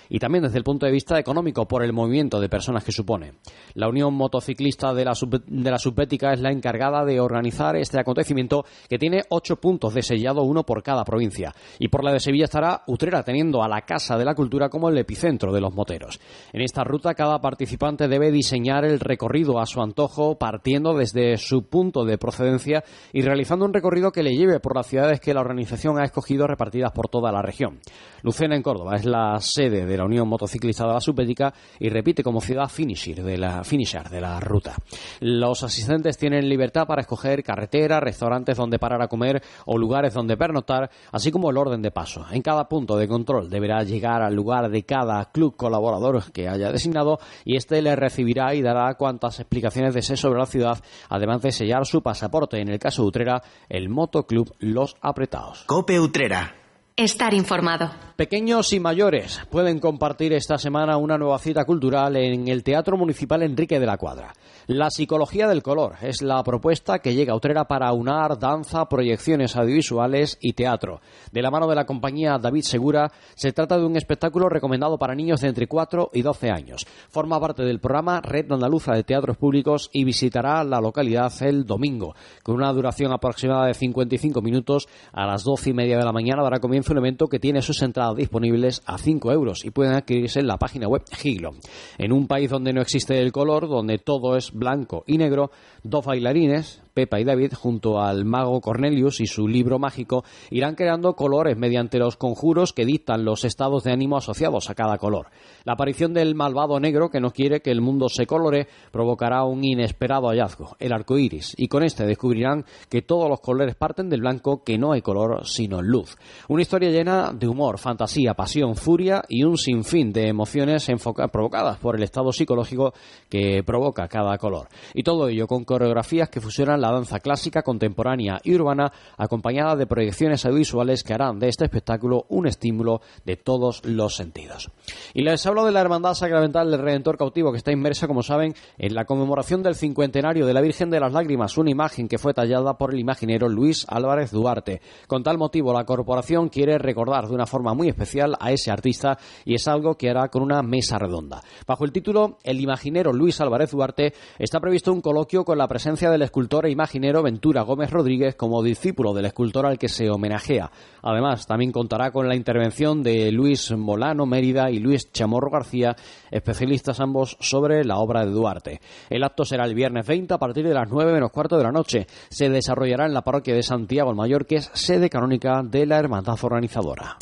Y 0.08 0.18
también 0.18 0.44
desde 0.44 0.58
el 0.58 0.64
punto 0.64 0.86
de 0.86 0.92
vista 0.92 1.18
económico 1.18 1.66
por 1.66 1.82
el 1.82 1.92
movimiento 1.92 2.40
de 2.40 2.48
personas 2.48 2.84
que 2.84 2.92
supone. 2.92 3.34
La 3.74 3.88
Unión 3.88 4.14
Motociclista 4.14 4.92
de 4.92 5.04
la, 5.04 5.12
de 5.46 5.70
la 5.70 5.78
Subbética 5.78 6.32
es 6.32 6.40
la 6.40 6.50
encargada 6.50 7.04
de 7.04 7.20
organizar 7.20 7.76
este 7.76 8.00
acontecimiento 8.00 8.64
que 8.88 8.98
tiene 8.98 9.22
ocho 9.30 9.56
puntos 9.56 9.94
de 9.94 10.02
sellado, 10.02 10.42
uno 10.42 10.64
por 10.64 10.82
cada 10.82 11.04
provincia. 11.04 11.54
Y 11.78 11.88
por 11.88 12.04
la 12.04 12.12
de 12.12 12.20
Sevilla 12.20 12.44
estará 12.44 12.82
Utrera 12.86 13.22
teniendo 13.22 13.62
a 13.62 13.68
la 13.68 13.82
Casa 13.82 14.18
de 14.18 14.24
la 14.24 14.34
Cultura 14.34 14.68
como 14.68 14.88
el 14.88 14.98
epicentro 14.98 15.52
de 15.52 15.60
los 15.60 15.74
moteros. 15.74 16.20
En 16.52 16.60
esta 16.60 16.84
ruta 16.84 17.14
cada 17.14 17.40
participante 17.40 18.08
debe 18.08 18.30
diseñar 18.30 18.84
el 18.84 19.00
recorrido 19.00 19.58
a 19.58 19.66
su 19.66 19.80
antojo 19.80 20.36
partiendo 20.38 20.94
desde 20.94 21.36
su 21.36 21.68
punto 21.68 22.04
de 22.04 22.18
procedencia 22.18 22.84
y 23.12 23.22
realizando 23.22 23.64
un 23.64 23.72
recorrido 23.72 24.12
que 24.12 24.22
le 24.22 24.36
lleve 24.36 24.60
por 24.60 24.76
las 24.76 24.86
ciudades 24.86 25.20
que 25.20 25.34
la 25.34 25.40
organización 25.40 25.98
ha 25.98 26.04
escogido 26.04 26.46
repartidas 26.46 26.92
por 26.92 27.08
toda 27.08 27.32
la 27.32 27.42
región. 27.42 27.80
Lucena 28.22 28.56
en 28.56 28.62
Córdoba 28.62 28.96
es 28.96 29.04
la 29.04 29.38
sede 29.44 29.86
de 29.86 29.96
la 29.96 30.04
Unión 30.04 30.28
Motociclista 30.28 30.86
de 30.86 30.94
la 30.94 31.00
Subbética 31.00 31.52
y 31.78 31.88
repite 31.88 32.22
como 32.22 32.40
ciudad 32.40 32.68
finisher 32.68 33.22
de 33.22 33.38
la, 33.38 33.62
finisher 33.64 34.08
de 34.08 34.20
la 34.20 34.40
ruta. 34.40 34.74
Los 35.20 35.62
asistentes 35.62 36.18
tienen 36.18 36.48
libertad 36.48 36.86
para 36.86 37.02
escoger 37.02 37.42
carreteras, 37.42 38.02
restaurantes 38.02 38.56
donde 38.56 38.78
parar 38.78 39.02
a 39.02 39.08
comer 39.08 39.42
o 39.66 39.78
lugares 39.78 40.14
donde 40.14 40.36
pernoctar, 40.36 40.90
así 41.12 41.30
como 41.30 41.50
el 41.50 41.56
orden 41.56 41.82
de 41.82 41.90
paso. 41.90 42.24
En 42.30 42.42
cada 42.42 42.68
punto 42.68 42.96
de 42.96 43.08
control 43.08 43.50
deberá 43.50 43.82
llegar 43.82 44.22
al 44.22 44.34
lugar 44.34 44.70
de 44.70 44.84
cada 44.84 45.30
club 45.30 45.56
colaborador 45.56 46.32
que 46.32 46.48
haya 46.48 46.72
designado 46.72 47.18
y 47.44 47.56
éste 47.56 47.82
le 47.82 47.96
recibirá 47.96 48.54
y 48.54 48.62
dará 48.62 48.94
cuantas 48.94 49.40
explicaciones 49.40 49.94
desee 49.94 50.16
sobre 50.16 50.38
la 50.38 50.46
ciudad, 50.46 50.82
además 51.08 51.42
de 51.42 51.52
sellar 51.52 51.86
su 51.86 52.02
pasaporte. 52.02 52.60
En 52.60 52.68
el 52.68 52.78
caso 52.78 53.02
de 53.02 53.08
Utrera, 53.08 53.42
el 53.68 53.88
Motoclub 53.88 54.54
Los 54.58 54.96
Apretados. 55.00 55.64
Cope 55.66 56.00
Utrera. 56.00 56.63
Estar 56.96 57.34
informado. 57.34 57.90
Pequeños 58.14 58.72
y 58.72 58.78
mayores 58.78 59.40
pueden 59.50 59.80
compartir 59.80 60.32
esta 60.32 60.58
semana 60.58 60.96
una 60.96 61.18
nueva 61.18 61.40
cita 61.40 61.64
cultural 61.64 62.14
en 62.14 62.46
el 62.46 62.62
Teatro 62.62 62.96
Municipal 62.96 63.42
Enrique 63.42 63.80
de 63.80 63.86
la 63.86 63.96
Cuadra. 63.96 64.32
La 64.66 64.88
psicología 64.88 65.46
del 65.46 65.62
color 65.62 65.96
es 66.00 66.22
la 66.22 66.42
propuesta 66.42 67.00
que 67.00 67.14
llega 67.14 67.34
a 67.34 67.36
Utrera 67.36 67.66
para 67.66 67.92
unar 67.92 68.38
danza, 68.38 68.86
proyecciones 68.86 69.56
audiovisuales 69.56 70.38
y 70.40 70.54
teatro. 70.54 71.02
De 71.32 71.42
la 71.42 71.50
mano 71.50 71.66
de 71.66 71.74
la 71.74 71.84
compañía 71.84 72.38
David 72.38 72.62
Segura, 72.62 73.12
se 73.34 73.52
trata 73.52 73.76
de 73.76 73.84
un 73.84 73.98
espectáculo 73.98 74.48
recomendado 74.48 74.96
para 74.96 75.14
niños 75.14 75.42
de 75.42 75.48
entre 75.48 75.66
4 75.66 76.12
y 76.14 76.22
12 76.22 76.50
años. 76.50 76.86
Forma 77.10 77.38
parte 77.38 77.62
del 77.62 77.78
programa 77.78 78.22
Red 78.22 78.50
Andaluza 78.52 78.94
de 78.94 79.04
Teatros 79.04 79.36
Públicos 79.36 79.90
y 79.92 80.04
visitará 80.04 80.64
la 80.64 80.80
localidad 80.80 81.30
el 81.42 81.66
domingo. 81.66 82.14
Con 82.42 82.54
una 82.54 82.72
duración 82.72 83.12
aproximada 83.12 83.66
de 83.66 83.74
55 83.74 84.40
minutos, 84.40 84.88
a 85.12 85.26
las 85.26 85.44
12 85.44 85.70
y 85.70 85.74
media 85.74 85.98
de 85.98 86.04
la 86.06 86.12
mañana 86.12 86.42
dará 86.42 86.58
comienzo 86.58 86.92
un 86.92 87.00
evento 87.00 87.26
que 87.26 87.38
tiene 87.38 87.60
sus 87.60 87.82
entradas 87.82 88.16
disponibles 88.16 88.80
a 88.86 88.96
5 88.96 89.30
euros 89.30 89.62
y 89.62 89.72
pueden 89.72 89.92
adquirirse 89.92 90.40
en 90.40 90.46
la 90.46 90.56
página 90.56 90.88
web 90.88 91.02
Giglo. 91.12 91.50
En 91.98 92.12
un 92.12 92.26
país 92.26 92.48
donde 92.48 92.72
no 92.72 92.80
existe 92.80 93.20
el 93.20 93.30
color, 93.30 93.68
donde 93.68 93.98
todo 93.98 94.36
es 94.36 94.53
blanco 94.54 95.04
y 95.06 95.18
negro, 95.18 95.50
dos 95.82 96.06
bailarines, 96.06 96.80
Pepa 96.94 97.18
y 97.18 97.24
David, 97.24 97.52
junto 97.54 98.00
al 98.00 98.24
mago 98.24 98.60
Cornelius 98.60 99.20
y 99.20 99.26
su 99.26 99.48
libro 99.48 99.80
mágico, 99.80 100.24
irán 100.50 100.76
creando 100.76 101.14
colores 101.16 101.56
mediante 101.56 101.98
los 101.98 102.16
conjuros 102.16 102.72
que 102.72 102.86
dictan 102.86 103.24
los 103.24 103.44
estados 103.44 103.82
de 103.82 103.92
ánimo 103.92 104.16
asociados 104.16 104.70
a 104.70 104.76
cada 104.76 104.96
color. 104.96 105.26
La 105.64 105.72
aparición 105.72 106.14
del 106.14 106.36
malvado 106.36 106.78
negro, 106.78 107.10
que 107.10 107.20
no 107.20 107.32
quiere 107.32 107.60
que 107.60 107.72
el 107.72 107.80
mundo 107.80 108.08
se 108.08 108.26
colore, 108.26 108.68
provocará 108.92 109.42
un 109.44 109.64
inesperado 109.64 110.28
hallazgo, 110.28 110.76
el 110.78 110.92
arco 110.92 111.18
iris, 111.18 111.54
y 111.56 111.66
con 111.66 111.82
este 111.82 112.06
descubrirán 112.06 112.64
que 112.88 113.02
todos 113.02 113.28
los 113.28 113.40
colores 113.40 113.74
parten 113.74 114.08
del 114.08 114.20
blanco, 114.20 114.62
que 114.62 114.78
no 114.78 114.92
hay 114.92 115.02
color 115.02 115.44
sino 115.46 115.82
luz. 115.82 116.16
Una 116.48 116.62
historia 116.62 116.90
llena 116.90 117.32
de 117.32 117.48
humor, 117.48 117.78
fantasía, 117.78 118.34
pasión, 118.34 118.76
furia 118.76 119.22
y 119.28 119.42
un 119.42 119.58
sinfín 119.58 120.12
de 120.12 120.28
emociones 120.28 120.88
provocadas 121.32 121.78
por 121.78 121.96
el 121.96 122.04
estado 122.04 122.30
psicológico 122.30 122.92
que 123.28 123.64
provoca 123.64 124.06
cada 124.06 124.38
color. 124.38 124.68
Y 124.94 125.02
todo 125.02 125.28
ello 125.28 125.48
con 125.48 125.64
coreografías 125.64 126.28
que 126.28 126.40
fusionan 126.40 126.83
la 126.84 126.92
danza 126.92 127.20
clásica, 127.20 127.62
contemporánea 127.62 128.40
y 128.44 128.54
urbana, 128.54 128.92
acompañada 129.16 129.74
de 129.74 129.86
proyecciones 129.86 130.44
audiovisuales 130.44 131.02
que 131.02 131.14
harán 131.14 131.38
de 131.38 131.48
este 131.48 131.64
espectáculo 131.64 132.26
un 132.28 132.46
estímulo 132.46 133.00
de 133.24 133.36
todos 133.36 133.80
los 133.86 134.16
sentidos. 134.16 134.70
Y 135.14 135.22
les 135.22 135.46
hablo 135.46 135.64
de 135.64 135.72
la 135.72 135.80
Hermandad 135.80 136.12
Sacramental 136.12 136.70
del 136.70 136.82
Redentor 136.82 137.16
Cautivo, 137.16 137.52
que 137.52 137.56
está 137.56 137.72
inmersa, 137.72 138.06
como 138.06 138.22
saben, 138.22 138.54
en 138.76 138.94
la 138.94 139.06
conmemoración 139.06 139.62
del 139.62 139.76
cincuentenario 139.76 140.44
de 140.44 140.52
la 140.52 140.60
Virgen 140.60 140.90
de 140.90 141.00
las 141.00 141.12
Lágrimas, 141.12 141.56
una 141.56 141.70
imagen 141.70 142.06
que 142.06 142.18
fue 142.18 142.34
tallada 142.34 142.76
por 142.76 142.92
el 142.92 143.00
imaginero 143.00 143.48
Luis 143.48 143.86
Álvarez 143.88 144.30
Duarte. 144.30 144.82
Con 145.06 145.22
tal 145.22 145.38
motivo, 145.38 145.72
la 145.72 145.86
corporación 145.86 146.50
quiere 146.50 146.76
recordar 146.76 147.28
de 147.28 147.34
una 147.34 147.46
forma 147.46 147.72
muy 147.72 147.88
especial 147.88 148.36
a 148.38 148.52
ese 148.52 148.70
artista 148.70 149.18
y 149.46 149.54
es 149.54 149.66
algo 149.68 149.94
que 149.94 150.10
hará 150.10 150.28
con 150.28 150.42
una 150.42 150.62
mesa 150.62 150.98
redonda. 150.98 151.40
Bajo 151.66 151.86
el 151.86 151.92
título 151.92 152.36
El 152.44 152.60
imaginero 152.60 153.14
Luis 153.14 153.40
Álvarez 153.40 153.70
Duarte 153.70 154.12
está 154.38 154.60
previsto 154.60 154.92
un 154.92 155.00
coloquio 155.00 155.46
con 155.46 155.56
la 155.56 155.66
presencia 155.66 156.10
del 156.10 156.20
escultor 156.20 156.66
e 156.66 156.73
imaginero 156.74 157.22
Ventura 157.22 157.62
Gómez 157.62 157.90
Rodríguez 157.90 158.34
como 158.34 158.62
discípulo 158.62 159.14
del 159.14 159.24
escultor 159.24 159.64
al 159.64 159.78
que 159.78 159.88
se 159.88 160.10
homenajea. 160.10 160.70
Además, 161.02 161.46
también 161.46 161.72
contará 161.72 162.10
con 162.10 162.28
la 162.28 162.36
intervención 162.36 163.02
de 163.02 163.32
Luis 163.32 163.72
Molano 163.72 164.26
Mérida 164.26 164.70
y 164.70 164.78
Luis 164.78 165.10
Chamorro 165.10 165.50
García, 165.50 165.96
especialistas 166.30 167.00
ambos 167.00 167.36
sobre 167.40 167.84
la 167.84 167.96
obra 167.96 168.24
de 168.24 168.32
Duarte. 168.32 168.80
El 169.08 169.24
acto 169.24 169.44
será 169.44 169.64
el 169.64 169.74
viernes 169.74 170.06
20 170.06 170.34
a 170.34 170.38
partir 170.38 170.66
de 170.66 170.74
las 170.74 170.90
9 170.90 171.12
menos 171.12 171.30
cuarto 171.30 171.56
de 171.56 171.64
la 171.64 171.72
noche. 171.72 172.06
Se 172.28 172.50
desarrollará 172.50 173.06
en 173.06 173.14
la 173.14 173.22
parroquia 173.22 173.54
de 173.54 173.62
Santiago 173.62 174.10
el 174.10 174.16
Mayor, 174.16 174.46
que 174.46 174.56
es 174.56 174.70
sede 174.74 175.08
canónica 175.08 175.62
de 175.62 175.86
la 175.86 175.98
hermandad 175.98 176.36
organizadora. 176.42 177.16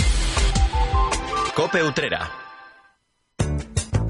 Cope 1.55 1.83
Utrera. 1.83 2.42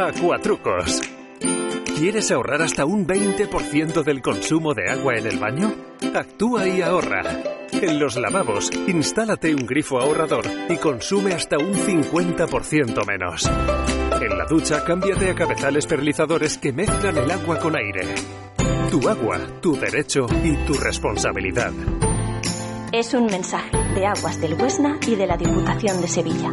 Acuatrucos. 0.00 1.00
¿Quieres 1.98 2.30
ahorrar 2.30 2.62
hasta 2.62 2.86
un 2.86 3.06
20% 3.06 4.02
del 4.02 4.22
consumo 4.22 4.72
de 4.72 4.90
agua 4.90 5.14
en 5.16 5.26
el 5.26 5.38
baño? 5.38 5.74
Actúa 6.14 6.66
y 6.66 6.80
ahorra. 6.80 7.22
En 7.72 7.98
los 7.98 8.16
lavabos, 8.16 8.70
instálate 8.86 9.54
un 9.54 9.66
grifo 9.66 10.00
ahorrador 10.00 10.46
y 10.68 10.76
consume 10.78 11.34
hasta 11.34 11.58
un 11.58 11.74
50% 11.74 13.06
menos. 13.06 13.50
En 14.20 14.38
la 14.38 14.46
ducha, 14.46 14.82
cámbiate 14.84 15.30
a 15.30 15.34
cabezales 15.34 15.86
perlizadores 15.86 16.56
que 16.56 16.72
mezclan 16.72 17.18
el 17.18 17.30
agua 17.30 17.58
con 17.58 17.76
aire. 17.76 18.14
Tu 18.90 19.08
agua, 19.08 19.38
tu 19.60 19.76
derecho 19.76 20.26
y 20.42 20.56
tu 20.66 20.74
responsabilidad. 20.74 21.72
Es 22.92 23.14
un 23.14 23.26
mensaje 23.26 23.76
de 23.94 24.06
Aguas 24.06 24.40
del 24.40 24.54
Huesna 24.54 24.98
y 25.06 25.14
de 25.14 25.26
la 25.26 25.36
Diputación 25.36 26.00
de 26.00 26.08
Sevilla. 26.08 26.52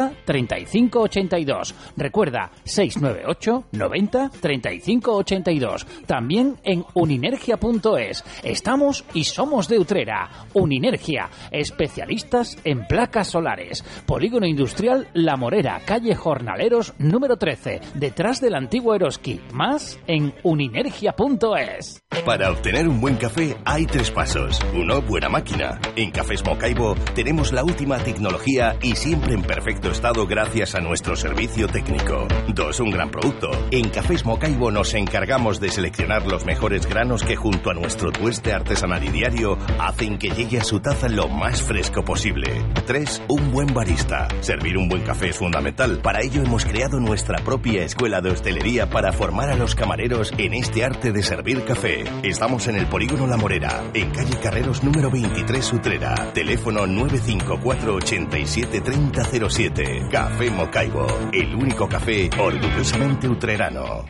35 0.25 0.99
82. 1.01 1.75
Recuerda 1.97 2.51
698 2.63 3.65
90 3.71 4.29
35 4.29 5.15
82. 5.15 5.87
También 6.05 6.57
en 6.63 6.85
uninergia.es. 6.93 8.23
Estamos 8.43 9.05
y 9.13 9.23
somos 9.23 9.67
de 9.67 9.79
Utrera. 9.79 10.29
Uninergia, 10.53 11.29
especialistas 11.51 12.57
en 12.63 12.85
placas 12.87 13.29
solares. 13.29 13.83
Polígono 14.05 14.45
Industrial 14.45 15.07
La 15.13 15.37
Morera, 15.37 15.81
calle 15.85 16.15
Jornaleros 16.15 16.93
número 16.97 17.37
13, 17.37 17.81
detrás 17.95 18.41
del 18.41 18.55
antiguo 18.55 18.95
Eroski. 18.95 19.39
Más 19.53 19.99
en 20.07 20.33
uninergia.es. 20.43 22.01
Para 22.25 22.51
obtener 22.51 22.87
un 22.87 22.99
buen 22.99 23.15
café 23.15 23.57
hay 23.65 23.85
tres 23.85 24.11
pasos. 24.11 24.59
Uno, 24.73 25.01
buena 25.01 25.29
máquina. 25.29 25.79
En 25.95 26.11
Cafés 26.11 26.43
Mocaibo 26.45 26.95
tenemos 27.15 27.51
la 27.51 27.63
última 27.63 27.97
tecnología 27.99 28.77
y 28.81 28.95
siempre 28.95 29.33
en 29.33 29.41
perfecto 29.41 29.90
estado 29.91 30.25
gracias 30.25 30.73
a 30.75 30.79
nuestro 30.79 31.15
servicio 31.15 31.67
técnico. 31.67 32.27
Dos, 32.47 32.79
un 32.79 32.91
gran 32.91 33.11
producto. 33.11 33.51
En 33.71 33.89
Cafés 33.89 34.25
Mocaibo 34.25 34.71
nos 34.71 34.93
encargamos 34.93 35.59
de 35.59 35.69
seleccionar 35.69 36.25
los 36.25 36.45
mejores 36.45 36.85
granos 36.87 37.23
que 37.23 37.35
junto 37.35 37.69
a 37.69 37.73
nuestro 37.73 38.11
tueste 38.11 38.53
artesanal 38.53 39.03
y 39.03 39.09
diario 39.09 39.57
hacen 39.79 40.17
que 40.17 40.29
llegue 40.29 40.59
a 40.59 40.63
su 40.63 40.79
taza 40.79 41.09
lo 41.09 41.27
más 41.27 41.61
fresco 41.61 42.03
posible. 42.03 42.65
Tres, 42.85 43.21
un 43.27 43.51
buen 43.51 43.73
barista. 43.73 44.27
Servir 44.39 44.77
un 44.77 44.87
buen 44.87 45.03
café 45.03 45.29
es 45.29 45.37
fundamental. 45.37 45.99
Para 46.01 46.21
ello 46.21 46.41
hemos 46.41 46.65
creado 46.65 46.99
nuestra 46.99 47.39
propia 47.43 47.83
escuela 47.83 48.21
de 48.21 48.31
hostelería 48.31 48.89
para 48.89 49.11
formar 49.11 49.49
a 49.49 49.57
los 49.57 49.75
camareros 49.75 50.33
en 50.37 50.53
este 50.53 50.85
arte 50.85 51.11
de 51.11 51.21
servir 51.21 51.63
café. 51.65 52.05
Estamos 52.23 52.67
en 52.67 52.77
el 52.77 52.87
Polígono 52.87 53.27
La 53.27 53.37
Morera, 53.37 53.83
en 53.93 54.09
calle 54.11 54.39
Carreros 54.41 54.83
número 54.83 55.11
23 55.11 55.73
Utrera. 55.73 56.31
Teléfono 56.33 56.87
954 56.87 57.95
87 57.95 58.81
3007. 58.81 59.80
Café 60.11 60.49
Mocaibo, 60.51 61.07
el 61.31 61.55
único 61.55 61.87
café 61.87 62.29
orgullosamente 62.37 63.27
utrerano. 63.27 64.05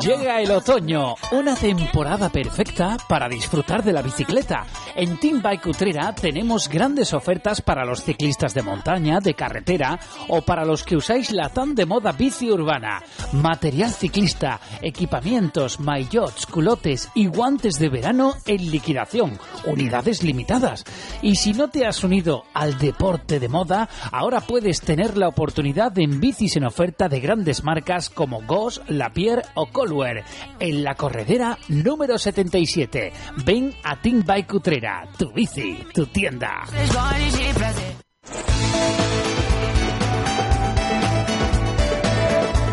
Llega 0.00 0.40
el 0.40 0.50
otoño, 0.50 1.14
una 1.30 1.54
temporada 1.54 2.28
perfecta 2.28 2.96
para 3.08 3.28
disfrutar 3.28 3.84
de 3.84 3.92
la 3.92 4.02
bicicleta. 4.02 4.66
En 4.96 5.16
Team 5.20 5.40
Bike 5.40 5.66
Utrera 5.66 6.12
tenemos 6.12 6.68
grandes 6.68 7.14
ofertas 7.14 7.60
para 7.60 7.84
los 7.84 8.02
ciclistas 8.02 8.52
de 8.52 8.62
montaña, 8.62 9.20
de 9.20 9.34
carretera 9.34 10.00
o 10.26 10.42
para 10.42 10.64
los 10.64 10.82
que 10.82 10.96
usáis 10.96 11.30
la 11.30 11.50
tan 11.50 11.76
de 11.76 11.86
moda 11.86 12.10
bici 12.10 12.50
urbana. 12.50 13.00
Material 13.32 13.92
ciclista, 13.92 14.60
equipamientos, 14.80 15.78
maillots, 15.78 16.46
culotes 16.46 17.08
y 17.14 17.26
guantes 17.26 17.78
de 17.78 17.88
verano 17.88 18.34
en 18.46 18.72
liquidación, 18.72 19.38
unidades 19.66 20.24
limitadas. 20.24 20.84
Y 21.22 21.36
si 21.36 21.52
no 21.52 21.68
te 21.68 21.86
has 21.86 22.02
unido 22.02 22.42
al 22.54 22.76
deporte 22.76 23.38
de 23.38 23.48
moda, 23.52 23.88
ahora 24.10 24.40
puedes 24.40 24.80
tener 24.80 25.16
la 25.16 25.28
oportunidad 25.28 25.96
en 25.98 26.18
bicis 26.18 26.56
en 26.56 26.64
oferta 26.64 27.08
de 27.08 27.20
grandes 27.20 27.62
marcas 27.62 28.10
como 28.10 28.42
Goss, 28.42 28.82
Lapierre 28.88 29.42
o 29.54 29.66
Colware 29.66 30.24
en 30.58 30.82
la 30.82 30.96
corredera 30.96 31.58
número 31.68 32.18
77. 32.18 33.12
Ven 33.44 33.72
a 33.84 34.00
Team 34.00 34.24
Bike 34.26 34.54
Utrera, 34.54 35.06
tu 35.16 35.30
bici, 35.32 35.78
tu 35.94 36.06
tienda. 36.06 36.64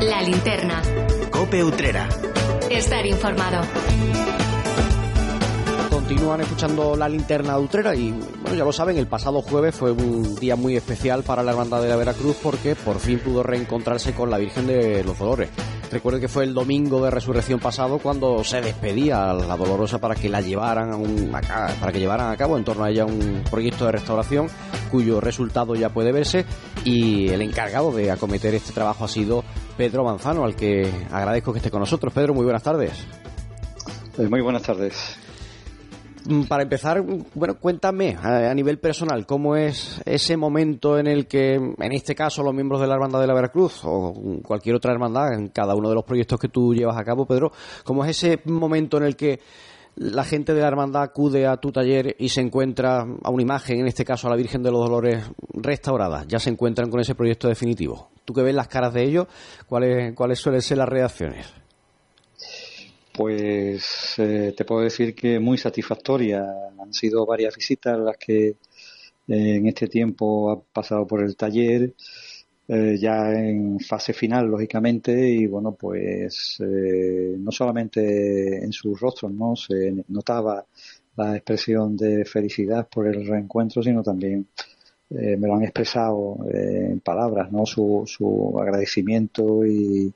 La 0.02 0.22
linterna. 0.22 0.82
Cope 1.30 1.64
Utrera. 1.64 2.08
Estar 2.70 3.06
informado. 3.06 3.62
Continúan 5.90 6.42
escuchando 6.42 6.96
la 6.96 7.10
linterna 7.10 7.56
de 7.58 7.64
Utrera 7.64 7.96
y, 7.96 8.12
bueno, 8.12 8.56
ya 8.56 8.64
lo 8.64 8.72
saben, 8.72 8.98
el 8.98 9.08
pasado 9.08 9.42
jueves 9.42 9.76
fue 9.76 9.92
un 9.92 10.36
día 10.36 10.56
muy 10.56 10.76
especial 10.76 11.24
para 11.24 11.44
la 11.44 11.52
Hermandad 11.52 11.82
de 11.82 11.90
la 11.90 11.96
Veracruz 11.96 12.38
porque 12.42 12.76
por 12.76 13.00
fin 13.00 13.20
pudo 13.20 13.44
reencontrarse 13.44 14.14
con 14.14 14.30
la 14.30 14.38
Virgen 14.38 14.68
de 14.68 15.04
los 15.04 15.18
Dolores. 15.18 15.50
Recuerden 15.92 16.22
que 16.22 16.28
fue 16.28 16.44
el 16.44 16.54
domingo 16.54 17.04
de 17.04 17.10
resurrección 17.10 17.60
pasado 17.60 17.98
cuando 17.98 18.44
se 18.44 18.62
despedía 18.62 19.32
a 19.32 19.34
la 19.34 19.58
Dolorosa 19.58 20.00
para 20.00 20.14
que 20.14 20.30
la 20.30 20.42
llevaran 20.42 20.92
a, 20.92 20.96
un, 20.96 21.32
para 21.32 21.92
que 21.92 22.00
llevaran 22.00 22.32
a 22.32 22.38
cabo 22.38 22.58
en 22.58 22.64
torno 22.64 22.84
a 22.84 22.92
ella 22.92 23.06
un 23.06 23.44
proyecto 23.50 23.86
de 23.86 23.94
restauración 23.94 24.48
cuyo 24.92 25.20
resultado 25.20 25.76
ya 25.76 25.90
puede 25.90 26.12
verse 26.12 26.46
y 26.86 27.30
el 27.30 27.42
encargado 27.42 27.92
de 27.92 28.12
acometer 28.12 28.54
este 28.54 28.74
trabajo 28.74 29.06
ha 29.06 29.08
sido 29.08 29.44
Pedro 29.78 30.04
Manzano, 30.04 30.44
al 30.44 30.56
que 30.56 30.92
agradezco 31.12 31.54
que 31.54 31.60
esté 31.60 31.72
con 31.72 31.80
nosotros. 31.80 32.14
Pedro, 32.14 32.34
muy 32.34 32.44
buenas 32.44 32.64
tardes. 32.64 33.06
Eh, 34.18 34.28
muy 34.28 34.42
buenas 34.42 34.62
tardes. 34.62 35.18
Mm, 36.30 36.44
para 36.44 36.62
empezar, 36.62 37.04
bueno, 37.34 37.56
cuéntame 37.60 38.16
a, 38.22 38.54
nivel 38.54 38.78
personal, 38.78 39.26
¿cómo 39.26 39.56
es 39.56 40.00
ese 40.06 40.38
momento 40.38 41.00
en 41.00 41.08
el 41.08 41.26
que, 41.26 41.56
en 41.56 41.92
este 41.92 42.14
caso, 42.14 42.44
los 42.44 42.54
miembros 42.54 42.80
de 42.80 42.86
la 42.86 42.94
Hermandad 42.94 43.20
de 43.20 43.26
la 43.26 43.34
Veracruz 43.34 43.82
o 43.84 44.14
cualquier 44.44 44.76
otra 44.76 44.92
hermandad, 44.92 45.34
en 45.34 45.48
cada 45.48 45.74
uno 45.74 45.90
de 45.90 45.96
los 45.96 46.04
proyectos 46.04 46.40
que 46.40 46.48
tú 46.48 46.76
llevas 46.76 46.98
a 46.98 47.04
cabo, 47.04 47.26
Pedro, 47.26 47.52
cómo 47.84 48.06
es 48.06 48.12
ese 48.12 48.42
momento 48.46 48.98
en 48.98 49.04
el 49.06 49.16
que 49.16 49.40
la 49.96 50.24
gente 50.24 50.54
de 50.54 50.62
la 50.62 50.68
hermandad 50.68 51.02
acude 51.02 51.48
a 51.48 51.58
tu 51.58 51.72
taller 51.72 52.16
y 52.20 52.30
se 52.30 52.42
encuentra 52.42 53.08
a 53.24 53.32
una 53.32 53.42
imagen, 53.42 53.80
en 53.80 53.88
este 53.88 54.06
caso 54.06 54.28
a 54.28 54.30
la 54.30 54.36
Virgen 54.36 54.62
de 54.62 54.70
los 54.70 54.88
Dolores 54.88 55.24
restaurada, 55.52 56.26
ya 56.28 56.38
se 56.38 56.52
encuentran 56.52 56.92
con 56.92 57.00
ese 57.00 57.16
proyecto 57.16 57.48
definitivo? 57.48 58.12
Tú 58.24 58.36
que 58.36 58.44
ves 58.44 58.54
las 58.54 58.68
caras 58.68 58.94
de 58.94 59.04
ellos, 59.04 59.26
¿cuáles, 59.66 60.14
cuáles 60.14 60.38
suelen 60.38 60.62
ser 60.62 60.78
las 60.78 60.90
reacciones? 60.90 61.59
Pues 63.20 64.16
eh, 64.18 64.54
te 64.56 64.64
puedo 64.64 64.80
decir 64.80 65.14
que 65.14 65.42
muy 65.42 65.58
satisfactoria. 65.58 66.42
Han 66.80 66.94
sido 66.94 67.26
varias 67.26 67.54
visitas 67.54 68.00
las 68.00 68.16
que 68.16 68.48
eh, 68.48 68.56
en 69.28 69.68
este 69.68 69.90
tiempo 69.90 70.50
ha 70.50 70.62
pasado 70.62 71.06
por 71.06 71.22
el 71.22 71.36
taller, 71.36 71.94
eh, 72.70 72.98
ya 72.98 73.34
en 73.34 73.78
fase 73.82 74.14
final, 74.14 74.48
lógicamente, 74.48 75.12
y 75.32 75.48
bueno, 75.48 75.74
pues 75.74 76.60
no 76.62 77.52
solamente 77.52 78.64
en 78.64 78.72
sus 78.72 78.98
rostros, 78.98 79.34
¿no? 79.34 79.54
Se 79.54 79.94
notaba 80.08 80.66
la 81.18 81.36
expresión 81.36 81.98
de 81.98 82.24
felicidad 82.24 82.88
por 82.88 83.06
el 83.06 83.28
reencuentro, 83.28 83.84
sino 83.84 84.02
también 84.02 84.48
me 85.10 85.46
lo 85.46 85.56
han 85.56 85.64
expresado 85.64 86.38
en 86.54 87.02
palabras, 87.02 87.52
¿no? 87.52 87.66
Su, 87.66 88.04
su 88.06 88.58
agradecimiento 88.62 89.66
y, 89.66 90.14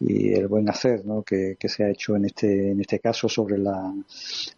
y 0.00 0.32
el 0.32 0.48
buen 0.48 0.68
hacer 0.68 1.04
¿no? 1.04 1.22
que, 1.22 1.56
se 1.64 1.84
ha 1.84 1.90
hecho 1.90 2.16
en 2.16 2.26
este, 2.26 2.70
en 2.70 2.80
este 2.80 3.00
caso 3.00 3.28
sobre 3.28 3.58
la, 3.58 3.92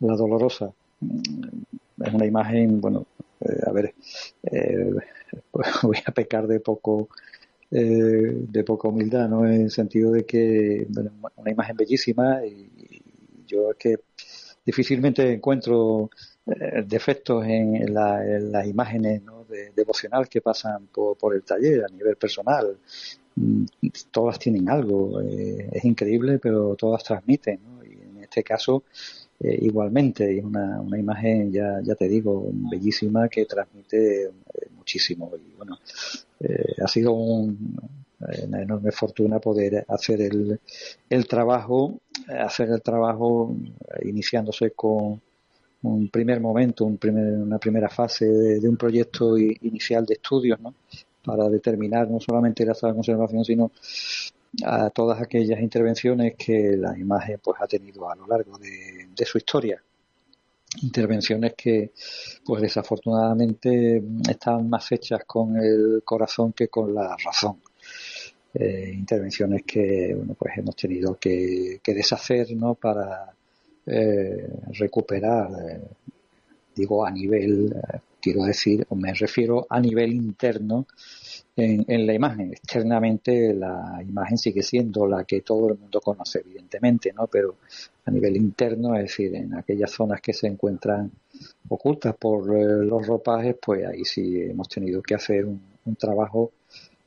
la 0.00 0.16
dolorosa. 0.16 0.70
Mm, 1.00 2.02
es 2.04 2.14
una 2.14 2.26
imagen, 2.26 2.80
bueno, 2.80 3.06
eh, 3.40 3.60
a 3.66 3.72
ver, 3.72 3.94
eh, 4.42 4.90
voy 5.82 5.98
a 6.04 6.12
pecar 6.12 6.46
de 6.46 6.60
poco 6.60 7.08
eh, 7.70 7.82
de 7.82 8.64
poca 8.64 8.88
humildad, 8.88 9.28
¿no? 9.28 9.46
En 9.46 9.62
el 9.62 9.70
sentido 9.70 10.12
de 10.12 10.24
que 10.24 10.86
una 11.36 11.50
imagen 11.50 11.76
bellísima 11.76 12.44
y, 12.44 13.02
yo 13.46 13.72
es 13.72 13.76
que 13.76 13.96
difícilmente 14.64 15.32
encuentro 15.32 16.08
defectos 16.86 17.44
en, 17.46 17.92
las 17.92 18.66
imágenes 18.66 19.22
¿no? 19.22 19.44
de, 19.44 19.72
devocional 19.74 20.28
que 20.28 20.40
pasan 20.40 20.86
por, 20.86 21.16
por, 21.16 21.34
el 21.34 21.42
taller 21.42 21.84
a 21.84 21.88
nivel 21.88 22.16
personal 22.16 22.76
todas 24.10 24.38
tienen 24.38 24.68
algo, 24.68 25.20
eh, 25.22 25.68
es 25.72 25.84
increíble, 25.84 26.38
pero 26.38 26.74
todas 26.76 27.04
transmiten, 27.04 27.58
Y 27.84 28.16
en 28.16 28.22
este 28.22 28.42
caso, 28.42 28.84
eh, 29.40 29.58
igualmente, 29.62 30.38
es 30.38 30.44
una, 30.44 30.80
una 30.80 30.98
imagen, 30.98 31.52
ya, 31.52 31.80
ya 31.82 31.94
te 31.94 32.08
digo, 32.08 32.50
bellísima 32.52 33.28
que 33.28 33.46
transmite 33.46 34.24
eh, 34.24 34.30
muchísimo. 34.76 35.30
Y 35.36 35.56
bueno, 35.56 35.78
ha 36.82 36.88
sido 36.88 37.12
una 37.12 38.62
enorme 38.62 38.92
fortuna 38.92 39.38
poder 39.38 39.84
hacer 39.88 40.20
el, 40.22 40.58
el 41.08 41.26
trabajo, 41.26 42.00
hacer 42.28 42.70
el 42.70 42.82
trabajo 42.82 43.54
iniciándose 44.02 44.70
con 44.72 45.20
un 45.82 46.08
primer 46.08 46.40
momento, 46.40 46.84
un 46.84 46.98
primer, 46.98 47.24
una 47.34 47.58
primera 47.58 47.88
fase 47.88 48.26
de, 48.26 48.60
de 48.60 48.68
un 48.68 48.76
proyecto 48.76 49.38
inicial 49.38 50.04
de 50.04 50.14
estudios, 50.14 50.60
¿no? 50.60 50.74
Para 51.24 51.48
determinar 51.48 52.08
no 52.10 52.20
solamente 52.20 52.64
la 52.64 52.74
sala 52.74 52.92
de 52.92 52.96
conservación, 52.96 53.44
sino 53.44 53.70
a 54.64 54.90
todas 54.90 55.20
aquellas 55.20 55.60
intervenciones 55.60 56.34
que 56.36 56.76
la 56.76 56.98
imagen 56.98 57.38
pues 57.42 57.60
ha 57.60 57.66
tenido 57.66 58.10
a 58.10 58.16
lo 58.16 58.26
largo 58.26 58.58
de, 58.58 59.24
su 59.24 59.38
historia. 59.38 59.82
Intervenciones 60.82 61.54
que, 61.54 61.92
pues 62.44 62.62
desafortunadamente, 62.62 64.02
están 64.28 64.68
más 64.68 64.90
hechas 64.92 65.24
con 65.26 65.56
el 65.56 66.02
corazón 66.04 66.52
que 66.52 66.68
con 66.68 66.94
la 66.94 67.16
razón. 67.24 67.60
Eh, 68.52 68.92
intervenciones 68.94 69.62
que 69.62 70.12
bueno, 70.16 70.34
pues 70.34 70.58
hemos 70.58 70.74
tenido 70.74 71.16
que, 71.16 71.80
deshacer 71.84 72.50
¿no? 72.56 72.74
para 72.74 73.32
eh, 73.86 74.48
recuperar, 74.72 75.50
eh, 75.52 75.80
digo 76.74 77.04
a 77.04 77.10
nivel 77.10 77.72
quiero 78.20 78.44
decir, 78.44 78.86
o 78.88 78.96
me 78.96 79.12
refiero 79.14 79.66
a 79.68 79.80
nivel 79.80 80.12
interno 80.12 80.86
en, 81.56 82.06
la 82.06 82.14
imagen. 82.14 82.52
Externamente 82.52 83.54
la 83.54 84.00
imagen 84.06 84.38
sigue 84.38 84.62
siendo 84.62 85.06
la 85.06 85.24
que 85.24 85.42
todo 85.42 85.68
el 85.70 85.78
mundo 85.78 86.00
conoce, 86.00 86.40
evidentemente, 86.40 87.12
¿no? 87.12 87.26
Pero 87.26 87.56
a 88.04 88.10
nivel 88.10 88.36
interno, 88.36 88.94
es 88.96 89.02
decir, 89.02 89.34
en 89.34 89.54
aquellas 89.54 89.90
zonas 89.90 90.20
que 90.20 90.32
se 90.32 90.46
encuentran 90.46 91.10
ocultas 91.68 92.14
por 92.16 92.56
eh, 92.56 92.84
los 92.84 93.06
ropajes, 93.06 93.56
pues 93.60 93.86
ahí 93.86 94.04
sí 94.04 94.42
hemos 94.42 94.68
tenido 94.68 95.02
que 95.02 95.14
hacer 95.14 95.44
un, 95.46 95.60
trabajo 95.98 96.52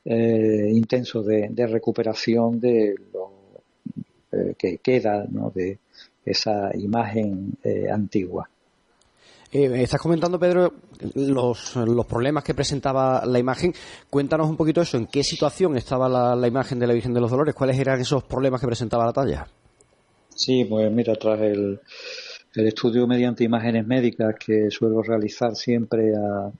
eh, 0.04 0.70
intenso 0.70 1.22
de, 1.22 1.48
recuperación 1.66 2.60
de 2.60 2.94
lo 3.12 3.30
eh, 4.30 4.54
que 4.58 4.76
queda 4.78 5.24
¿no? 5.30 5.50
de 5.50 5.78
esa 6.24 6.70
imagen 6.76 7.56
antigua. 7.90 8.48
Eh, 9.54 9.70
estás 9.84 10.00
comentando, 10.00 10.36
Pedro, 10.36 10.74
los, 11.14 11.78
problemas 12.08 12.42
que 12.42 12.54
presentaba 12.54 13.24
la 13.24 13.38
imagen. 13.38 13.72
Cuéntanos 14.10 14.50
un 14.50 14.56
poquito 14.56 14.80
eso, 14.80 14.96
en 14.96 15.06
qué 15.06 15.22
situación 15.22 15.76
estaba 15.76 16.08
la, 16.34 16.48
imagen 16.48 16.80
de 16.80 16.88
la 16.88 16.92
Virgen 16.92 17.14
de 17.14 17.20
los 17.20 17.30
Dolores, 17.30 17.54
cuáles 17.54 17.78
eran 17.78 18.00
esos 18.00 18.24
problemas 18.24 18.60
que 18.60 18.66
presentaba 18.66 19.06
la 19.06 19.12
talla. 19.12 19.46
Sí, 20.34 20.64
pues 20.64 20.90
mira, 20.90 21.14
tras 21.14 21.40
el, 21.40 21.78
estudio 22.52 23.06
mediante 23.06 23.44
imágenes 23.44 23.86
médicas 23.86 24.34
que 24.44 24.72
suelo 24.72 25.00
realizar 25.02 25.54
siempre 25.54 26.16
a, 26.16 26.50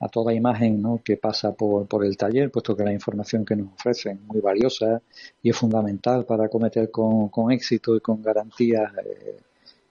a 0.00 0.08
toda 0.08 0.34
imagen 0.34 0.82
¿no? 0.82 1.00
que 1.02 1.16
pasa 1.16 1.54
por, 1.54 1.86
por, 1.86 2.04
el 2.04 2.18
taller, 2.18 2.50
puesto 2.50 2.76
que 2.76 2.84
la 2.84 2.92
información 2.92 3.46
que 3.46 3.56
nos 3.56 3.72
ofrecen 3.72 4.18
es 4.18 4.26
muy 4.26 4.42
valiosa 4.42 5.00
y 5.42 5.48
es 5.48 5.56
fundamental 5.56 6.26
para 6.26 6.44
acometer 6.44 6.90
con, 6.90 7.30
con 7.30 7.50
éxito 7.50 7.96
y 7.96 8.00
con 8.00 8.20
garantía 8.20 8.92
eh, 9.02 9.40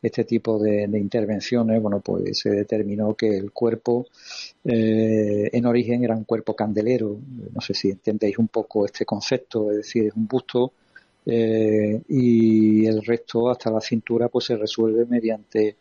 este 0.02 0.24
tipo 0.24 0.58
de, 0.58 0.84
intervenciones, 0.98 1.82
bueno, 1.82 2.00
pues 2.00 2.40
se 2.40 2.50
determinó 2.50 3.14
que 3.14 3.38
el 3.38 3.52
cuerpo 3.52 4.08
eh, 4.64 5.50
en 5.52 5.66
origen 5.66 6.04
era 6.04 6.16
un 6.16 6.24
cuerpo 6.24 6.56
candelero, 6.56 7.18
no 7.54 7.62
sé 7.62 7.74
si 7.74 7.90
entendéis 7.92 8.38
un 8.40 8.48
poco 8.48 8.86
este 8.86 9.06
concepto, 9.06 9.70
es 9.72 9.78
decir, 9.78 10.08
es 10.08 10.14
un 10.16 10.28
busto 10.28 10.74
eh, 11.26 12.02
y 12.10 12.86
el 12.88 13.04
resto 13.04 13.50
hasta 13.50 13.70
la 13.70 13.80
cintura 13.80 14.28
pues 14.28 14.46
se 14.46 14.58
resuelve 14.58 15.06
mediante 15.06 15.78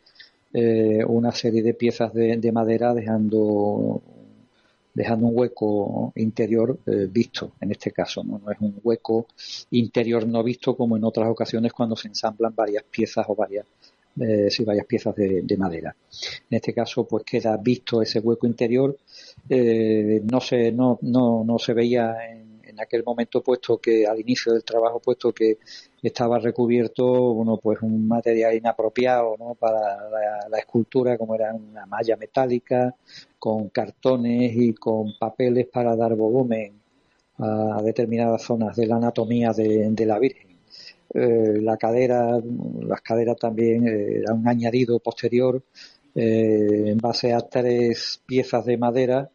eh, 0.52 1.02
una 1.06 1.32
serie 1.32 1.62
de 1.62 1.72
piezas 1.72 2.12
de, 2.12 2.52
madera 2.52 2.92
dejando 2.92 4.02
dejando 4.92 5.28
un 5.28 5.38
hueco 5.38 6.12
interior 6.16 6.76
visto 7.10 7.52
en 7.60 7.70
este 7.70 7.92
caso 7.92 8.24
¿no? 8.24 8.40
no 8.44 8.50
es 8.50 8.58
un 8.60 8.74
hueco 8.82 9.28
interior 9.70 10.26
no 10.26 10.42
visto 10.42 10.76
como 10.76 10.96
en 10.96 11.04
otras 11.04 11.28
ocasiones 11.28 11.72
cuando 11.72 11.94
se 11.94 12.08
ensamblan 12.08 12.52
varias 12.54 12.82
piezas 12.82 13.24
o 13.28 13.36
varias 13.36 13.64
eh, 14.18 14.50
si 14.50 14.64
varias 14.64 14.86
piezas 14.86 15.14
de, 15.14 15.56
madera. 15.56 15.94
En 16.50 16.56
este 16.56 16.74
caso, 16.74 17.04
pues 17.06 17.24
queda 17.24 17.56
visto 17.56 18.02
ese 18.02 18.18
hueco 18.18 18.46
interior. 18.46 18.96
Eh, 19.48 20.20
no 20.30 20.40
se 20.40 20.72
no, 20.72 20.98
no, 21.02 21.44
no 21.44 21.58
se 21.58 21.72
veía 21.74 22.16
en, 22.28 22.50
aquel 22.80 23.04
momento, 23.04 23.42
puesto 23.42 23.76
que 23.76 24.06
al 24.06 24.20
inicio 24.20 24.54
del 24.54 24.64
trabajo, 24.64 25.00
puesto 25.00 25.32
que 25.34 25.58
estaba 26.02 26.38
recubierto, 26.38 27.34
bueno, 27.34 27.58
pues 27.58 27.82
un 27.82 28.08
material 28.08 28.54
inapropiado, 28.54 29.36
¿no? 29.38 29.54
Para 29.54 30.48
la, 30.48 30.58
escultura, 30.58 31.18
como 31.18 31.34
era 31.34 31.52
una 31.52 31.84
malla 31.84 32.16
metálica, 32.16 32.94
con 33.38 33.68
cartones 33.68 34.52
y 34.56 34.72
con 34.72 35.12
papeles 35.18 35.66
para 35.66 35.94
dar 35.94 36.14
volumen 36.14 36.72
a 37.38 37.82
determinadas 37.82 38.42
zonas 38.42 38.74
de 38.76 38.86
la 38.86 38.96
anatomía 38.96 39.52
de 39.52 40.06
la 40.06 40.18
Virgen. 40.18 40.49
Eh, 41.12 41.60
la 41.60 41.76
cadera, 41.76 42.40
las 42.82 43.00
caderas 43.00 43.36
también 43.36 43.86
eh, 43.86 44.18
era 44.22 44.32
un 44.32 44.46
añadido 44.46 45.00
posterior 45.00 45.60
eh, 46.14 46.84
en 46.86 46.98
base 46.98 47.32
a 47.32 47.40
tres 47.40 48.22
piezas 48.24 48.64
de 48.64 48.76
madera 48.76 49.28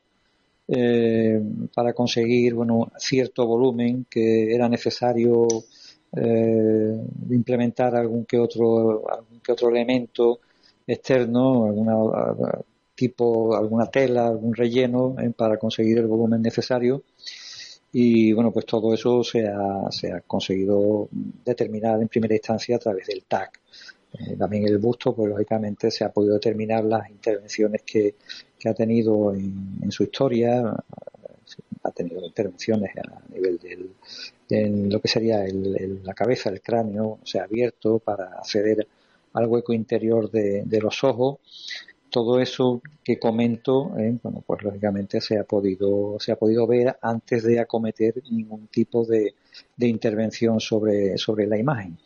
para 1.75 1.93
conseguir 1.93 2.55
bueno 2.55 2.91
cierto 2.97 3.45
volumen 3.45 4.07
que 4.09 4.51
era 4.55 4.67
necesario 4.67 5.47
implementar 7.29 7.95
algún 7.95 8.25
que 8.25 8.39
otro 8.39 9.07
algún 9.07 9.41
que 9.41 9.51
otro 9.51 9.69
elemento 9.69 10.39
externo, 10.87 11.65
alguna 11.65 11.93
tipo, 12.95 13.55
alguna 13.55 13.85
tela, 13.91 14.27
algún 14.27 14.55
relleno 14.55 15.15
para 15.37 15.57
conseguir 15.57 15.99
el 15.99 16.07
volumen 16.07 16.41
necesario 16.41 17.03
y 17.97 18.33
bueno, 18.33 18.51
pues 18.51 18.65
todo 18.65 18.93
eso 18.93 19.23
se 19.23 19.47
ha, 19.47 19.89
se 19.89 20.11
ha 20.11 20.19
conseguido 20.19 21.07
determinar 21.45 22.01
en 22.01 22.09
primera 22.09 22.35
instancia 22.35 22.75
a 22.75 22.79
través 22.79 23.07
del 23.07 23.23
TAC. 23.23 23.61
Eh, 24.11 24.35
también 24.37 24.67
el 24.67 24.79
busto, 24.79 25.15
pues 25.15 25.29
lógicamente 25.29 25.89
se 25.89 26.03
ha 26.03 26.11
podido 26.11 26.33
determinar 26.33 26.83
las 26.83 27.09
intervenciones 27.09 27.83
que, 27.83 28.15
que 28.59 28.67
ha 28.67 28.73
tenido 28.73 29.33
en, 29.33 29.89
su 29.93 30.03
historia, 30.03 30.75
ha 31.83 31.91
tenido 31.91 32.25
intervenciones 32.25 32.91
a 32.97 33.33
nivel 33.33 33.59
del, 33.59 33.89
en 34.49 34.89
lo 34.89 34.99
que 34.99 35.07
sería 35.07 35.45
el, 35.45 36.01
la 36.03 36.13
cabeza, 36.13 36.49
el 36.49 36.59
cráneo, 36.59 37.19
o 37.23 37.25
sea, 37.25 37.43
abierto 37.43 37.99
para 37.99 38.25
acceder 38.39 38.85
al 39.31 39.47
hueco 39.47 39.71
interior 39.71 40.29
de 40.29 40.81
los 40.81 41.01
ojos 41.05 41.37
todo 42.15 42.39
eso 42.39 42.81
que 43.03 43.19
comento, 43.19 43.91
eh, 43.99 44.17
bueno, 44.23 44.41
pues 44.47 44.63
lógicamente 44.63 45.19
se 45.19 45.37
ha 45.37 45.43
podido, 45.43 46.15
se 46.17 46.31
ha 46.31 46.37
podido 46.37 46.65
ver 46.65 46.97
antes 47.01 47.43
de 47.43 47.59
acometer 47.59 48.23
ningún 48.31 48.67
tipo 48.67 49.03
de, 49.05 49.35
intervención 49.79 50.61
sobre, 50.61 51.17
sobre 51.17 51.45
la 51.45 51.57
imagen. 51.57 51.97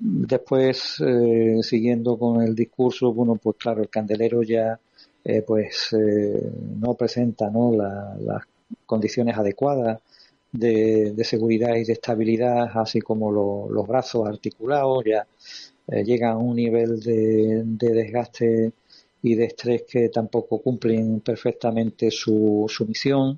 Después, 0.00 1.00
eh, 1.00 1.58
siguiendo 1.62 2.18
con 2.18 2.42
el 2.42 2.56
discurso, 2.56 3.12
bueno, 3.12 3.36
pues 3.36 3.56
claro, 3.56 3.82
el 3.82 3.88
candelero 3.88 4.42
ya 4.42 4.80
eh, 5.22 5.42
pues 5.46 5.94
no 6.80 6.94
presenta 6.94 7.48
¿no? 7.48 7.70
las 7.70 8.42
condiciones 8.84 9.38
adecuadas 9.38 10.00
de, 10.50 11.14
seguridad 11.22 11.76
y 11.76 11.84
de 11.84 11.92
estabilidad, 11.92 12.68
así 12.74 13.00
como 13.00 13.30
los 13.70 13.86
brazos 13.86 14.26
articulados, 14.26 15.04
ya 15.04 15.24
llegan 16.02 16.32
a 16.32 16.36
un 16.36 16.56
nivel 16.56 16.98
de, 16.98 17.62
de 17.64 17.92
desgaste 17.92 18.72
y 19.22 19.34
de 19.34 19.44
estrés 19.44 19.84
que 19.88 20.08
tampoco 20.08 20.60
cumplen 20.60 21.20
perfectamente 21.20 22.10
su, 22.10 22.66
su 22.68 22.86
misión. 22.86 23.36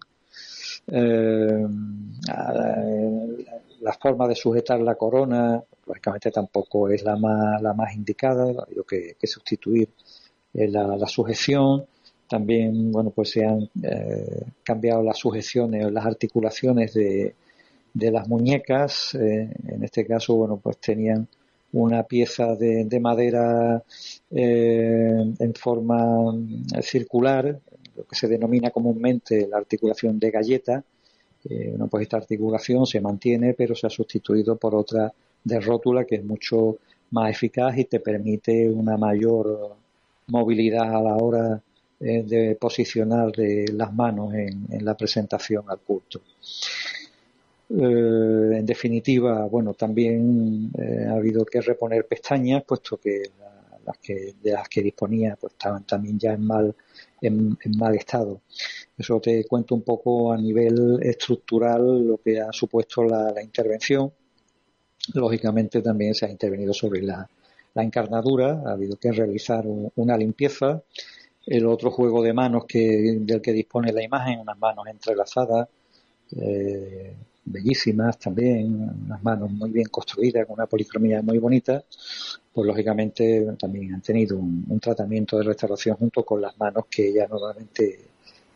Eh, 0.87 1.67
la 3.81 3.93
forma 3.95 4.27
de 4.27 4.35
sujetar 4.35 4.81
la 4.81 4.97
corona, 4.97 5.63
lógicamente 5.87 6.31
tampoco 6.31 6.89
es 6.89 7.03
la 7.05 7.17
más, 7.17 7.63
la 7.63 7.73
más 7.75 7.95
indicada, 7.95 8.45
hay 8.45 8.77
que, 8.89 9.17
que 9.19 9.27
sustituir 9.27 9.89
eh, 10.55 10.69
la, 10.69 10.97
la, 10.97 11.07
sujeción. 11.07 11.87
También, 12.29 12.93
bueno, 12.93 13.11
pues 13.11 13.31
se 13.31 13.45
han 13.45 13.71
eh, 13.83 14.43
cambiado 14.63 15.03
las 15.03 15.19
sujeciones, 15.19 15.91
las 15.93 16.05
articulaciones 16.05 16.93
de, 16.95 17.35
de 17.95 18.11
las 18.11 18.29
muñecas. 18.29 19.15
en 19.15 19.83
este 19.83 20.05
caso, 20.07 20.35
bueno, 20.35 20.59
pues 20.59 20.79
tenían 20.79 21.29
una 21.73 22.03
pieza 22.03 22.55
de, 22.55 22.85
de 22.85 23.01
madera 23.01 23.83
eh, 24.31 25.35
en 25.39 25.55
forma 25.55 26.35
eh, 26.75 26.83
circular, 26.83 27.59
lo 27.97 28.05
que 28.05 28.17
se 28.17 28.29
denomina 28.29 28.71
comúnmente 28.71 29.47
la 29.47 29.59
articulación 29.59 30.19
de 30.19 30.31
galleta. 30.31 30.85
Eh, 31.49 31.77
pues 31.91 32.03
esta 32.03 32.17
articulación 32.17 32.87
se 32.87 33.01
mantiene, 33.01 33.55
pero 33.55 33.75
se 33.75 33.87
ha 33.87 33.91
sustituido 33.91 34.57
por 34.57 34.75
otra 34.75 35.13
de 35.45 35.61
rótula 35.61 36.05
que 36.05 36.17
es 36.17 36.25
mucho 36.25 36.79
más 37.11 37.31
eficaz 37.31 37.79
y 37.79 37.85
te 37.85 38.01
permite 38.01 38.69
una 38.69 38.97
mayor 38.97 39.77
movilidad 40.27 40.95
a 40.95 41.03
la 41.03 41.17
hora 41.17 41.63
eh, 42.01 42.23
de 42.23 42.57
posicionar 42.57 43.33
de 43.33 43.67
las 43.73 43.93
manos 43.93 44.35
en, 44.35 44.67
en 44.71 44.85
la 44.85 44.97
presentación 44.97 45.65
al 45.69 45.79
culto. 45.79 46.21
Eh, 47.71 48.59
en 48.59 48.65
definitiva, 48.67 49.45
bueno, 49.47 49.75
también 49.75 50.71
eh, 50.79 51.07
ha 51.07 51.13
habido 51.13 51.45
que 51.45 51.61
reponer 51.61 52.07
pestañas, 52.07 52.65
puesto 52.65 52.97
que 52.99 53.23
las 53.85 53.99
que 53.99 54.35
de 54.43 54.53
las 54.53 54.69
que 54.69 54.83
disponía 54.83 55.37
pues 55.41 55.55
estaban 55.55 55.85
también 55.85 56.19
ya 56.19 56.33
en 56.33 56.47
mal 56.47 56.75
en, 57.21 57.59
mal 57.77 57.95
estado. 57.95 58.43
Eso 58.97 59.21
te 59.21 59.45
cuento 59.45 59.75
un 59.75 59.83
poco 59.83 60.33
a 60.33 60.37
nivel 60.37 60.99
estructural 61.03 62.07
lo 62.07 62.19
que 62.19 62.41
ha 62.41 62.53
supuesto 62.53 63.05
la, 63.05 63.43
intervención. 63.43 64.13
Lógicamente 65.15 65.81
también 65.83 66.15
se 66.15 66.27
ha 66.27 66.31
intervenido 66.31 66.73
sobre 66.73 67.03
la, 67.03 67.29
encarnadura, 67.75 68.63
ha 68.67 68.73
habido 68.73 68.97
que 68.97 69.13
realizar 69.13 69.65
una 69.67 70.17
limpieza. 70.17 70.83
El 71.47 71.67
otro 71.67 71.91
juego 71.91 72.23
de 72.23 72.33
manos 72.33 72.65
que, 72.67 73.19
del 73.21 73.41
que 73.41 73.53
dispone 73.53 73.93
la 73.93 74.03
imagen, 74.03 74.41
unas 74.41 74.59
manos 74.59 74.87
entrelazadas, 74.89 75.69
eh, 76.37 77.15
bellísimas 77.51 78.19
también, 78.19 78.91
unas 79.07 79.23
manos 79.23 79.51
muy 79.51 79.71
bien 79.71 79.89
construidas, 79.89 80.47
con 80.47 80.55
una 80.55 80.67
policromía 80.67 81.23
muy 81.23 81.39
bonita, 81.39 81.83
pues 82.53 82.67
lógicamente 82.67 83.47
también 83.59 83.95
han 83.95 84.03
tenido 84.03 84.37
un, 84.39 84.81
tratamiento 84.81 85.39
de 85.39 85.45
restauración 85.45 85.97
junto 85.97 86.25
con 86.25 86.41
las 86.41 86.59
manos 86.59 86.85
que 86.91 87.09
ella 87.09 87.27
normalmente 87.29 88.01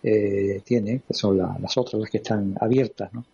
eh, 0.02 0.60
tiene, 0.64 1.02
que 1.06 1.14
son 1.14 1.38
las 1.38 1.76
otras, 1.76 2.00
las 2.00 2.10
que 2.10 2.18
están 2.18 2.56
abiertas. 2.60 3.12
¿no? 3.12 3.24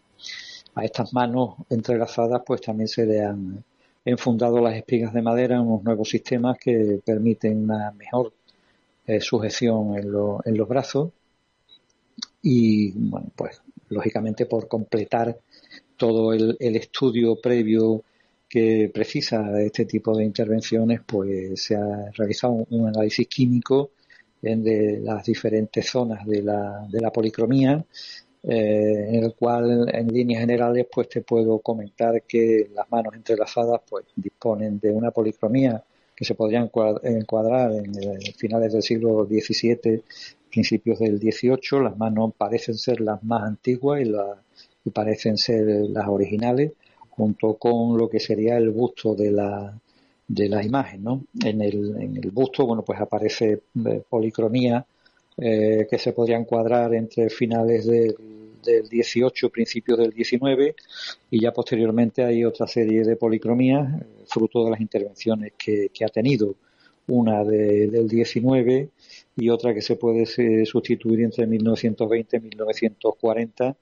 A 0.74 0.84
estas 0.84 1.12
manos 1.12 1.54
entrelazadas 1.70 2.42
pues 2.46 2.60
también 2.60 2.88
se 2.88 3.06
le 3.06 3.24
han 3.24 3.64
enfundado 4.04 4.60
las 4.60 4.74
espigas 4.74 5.12
de 5.12 5.22
madera 5.22 5.60
unos 5.60 5.82
nuevos 5.84 6.08
sistemas 6.08 6.56
que 6.58 7.00
permiten 7.04 7.64
una 7.64 7.90
mejor 7.92 8.32
eh, 9.06 9.20
sujeción 9.20 9.96
en, 9.96 10.12
en 10.44 10.56
los 10.56 10.68
brazos 10.68 11.10
y 12.42 12.92
bueno 12.92 13.30
pues 13.34 13.60
lógicamente 13.88 14.46
por 14.46 14.68
completar 14.68 15.38
todo 15.98 16.32
el, 16.32 16.56
estudio 16.58 17.38
previo 17.40 18.02
que 18.48 18.90
precisa 18.92 19.60
este 19.60 19.84
tipo 19.84 20.16
de 20.16 20.24
intervenciones, 20.24 21.00
pues 21.06 21.62
se 21.62 21.76
ha 21.76 22.10
realizado 22.16 22.66
un, 22.70 22.88
análisis 22.88 23.28
químico 23.28 23.90
de 24.40 25.00
las 25.02 25.24
diferentes 25.24 25.90
zonas 25.90 26.24
de 26.24 26.42
la, 26.42 26.86
de 26.88 27.00
la 27.00 27.10
policromía, 27.10 27.84
eh, 28.42 29.06
en 29.08 29.24
el 29.24 29.34
cual 29.34 29.90
en 29.92 30.08
líneas 30.08 30.40
generales 30.40 30.86
pues 30.90 31.08
te 31.08 31.22
puedo 31.22 31.58
comentar 31.58 32.22
que 32.22 32.70
las 32.72 32.90
manos 32.90 33.14
entrelazadas 33.14 33.80
pues 33.88 34.06
disponen 34.14 34.78
de 34.78 34.90
una 34.90 35.10
policromía 35.10 35.82
que 36.14 36.24
se 36.24 36.34
podría 36.34 36.68
encuadrar 37.02 37.72
en 37.72 37.92
finales 38.36 38.72
del 38.72 38.82
siglo 38.82 39.24
XVII, 39.24 40.02
principios 40.50 40.98
del 40.98 41.18
XVIII. 41.18 41.84
Las 41.84 41.96
manos 41.96 42.32
parecen 42.36 42.74
ser 42.74 43.00
las 43.00 43.22
más 43.22 43.44
antiguas 43.44 44.00
y 44.00 44.04
las 44.06 44.38
y 44.84 44.90
parecen 44.90 45.36
ser 45.36 45.64
las 45.90 46.08
originales, 46.08 46.72
junto 47.10 47.54
con 47.54 47.98
lo 47.98 48.08
que 48.08 48.20
sería 48.20 48.56
el 48.56 48.70
busto 48.70 49.14
de 49.14 49.30
la, 49.30 49.78
de 50.28 50.48
la 50.48 50.64
imagen. 50.64 51.02
¿no? 51.02 51.24
En, 51.44 51.60
el, 51.62 51.96
en 52.00 52.16
el 52.16 52.30
busto 52.30 52.66
bueno, 52.66 52.82
pues 52.82 53.00
aparece 53.00 53.62
eh, 53.86 54.02
policromía 54.08 54.86
eh, 55.36 55.86
que 55.88 55.98
se 55.98 56.12
podría 56.12 56.36
encuadrar 56.36 56.94
entre 56.94 57.30
finales 57.30 57.86
del, 57.86 58.14
del 58.64 58.88
18 58.88 59.50
principios 59.50 59.98
del 59.98 60.12
19 60.12 60.74
y 61.30 61.40
ya 61.40 61.52
posteriormente 61.52 62.24
hay 62.24 62.44
otra 62.44 62.66
serie 62.66 63.02
de 63.02 63.16
policromías, 63.16 64.00
eh, 64.00 64.04
fruto 64.26 64.64
de 64.64 64.70
las 64.70 64.80
intervenciones 64.80 65.52
que, 65.56 65.90
que 65.92 66.04
ha 66.04 66.08
tenido, 66.08 66.54
una 67.08 67.42
de, 67.42 67.88
del 67.88 68.06
19 68.06 68.90
y 69.36 69.48
otra 69.48 69.72
que 69.72 69.80
se 69.80 69.96
puede 69.96 70.26
sustituir 70.66 71.20
entre 71.22 71.46
1920 71.46 72.36
y 72.36 72.40
1940 72.40 73.76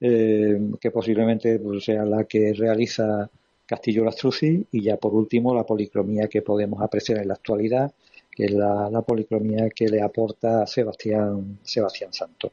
eh, 0.00 0.58
que 0.80 0.90
posiblemente 0.90 1.58
pues, 1.58 1.84
sea 1.84 2.04
la 2.04 2.24
que 2.24 2.52
realiza 2.52 3.28
Castillo 3.66 4.04
Lastruzzi 4.04 4.64
y 4.70 4.82
ya 4.82 4.96
por 4.96 5.14
último 5.14 5.54
la 5.54 5.64
policromía 5.64 6.28
que 6.28 6.42
podemos 6.42 6.80
apreciar 6.80 7.18
en 7.18 7.28
la 7.28 7.34
actualidad, 7.34 7.92
que 8.30 8.44
es 8.44 8.52
la, 8.52 9.02
policromía 9.02 9.68
que 9.70 9.88
le 9.88 10.00
aporta 10.00 10.66
Sebastián, 10.66 11.58
Sebastián 11.62 12.12
Santos. 12.12 12.52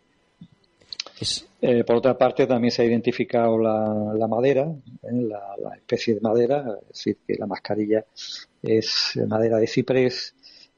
Eh, 1.62 1.84
por 1.84 1.98
otra 1.98 2.18
parte, 2.18 2.46
también 2.48 2.72
se 2.72 2.82
ha 2.82 2.86
identificado 2.86 3.58
la, 3.58 4.28
madera, 4.28 4.64
¿eh? 5.04 5.12
la, 5.12 5.56
la, 5.62 5.76
especie 5.76 6.16
de 6.16 6.22
madera, 6.22 6.66
es 6.82 6.88
decir, 6.90 7.18
que 7.26 7.36
la 7.36 7.46
mascarilla 7.46 8.04
es 8.62 9.20
madera 9.28 9.58
de 9.58 9.68
ciprés 9.68 10.34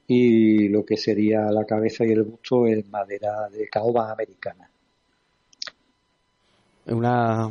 y 0.05 0.67
lo 0.69 0.85
que 0.85 0.97
sería 0.97 1.49
la 1.49 1.65
cabeza 1.65 2.05
y 2.05 2.11
el 2.11 2.23
busto 2.23 2.67
es 2.67 2.87
madera 2.89 3.49
de 3.49 3.67
caoba 3.67 4.11
americana 4.11 4.69
una 6.89 7.49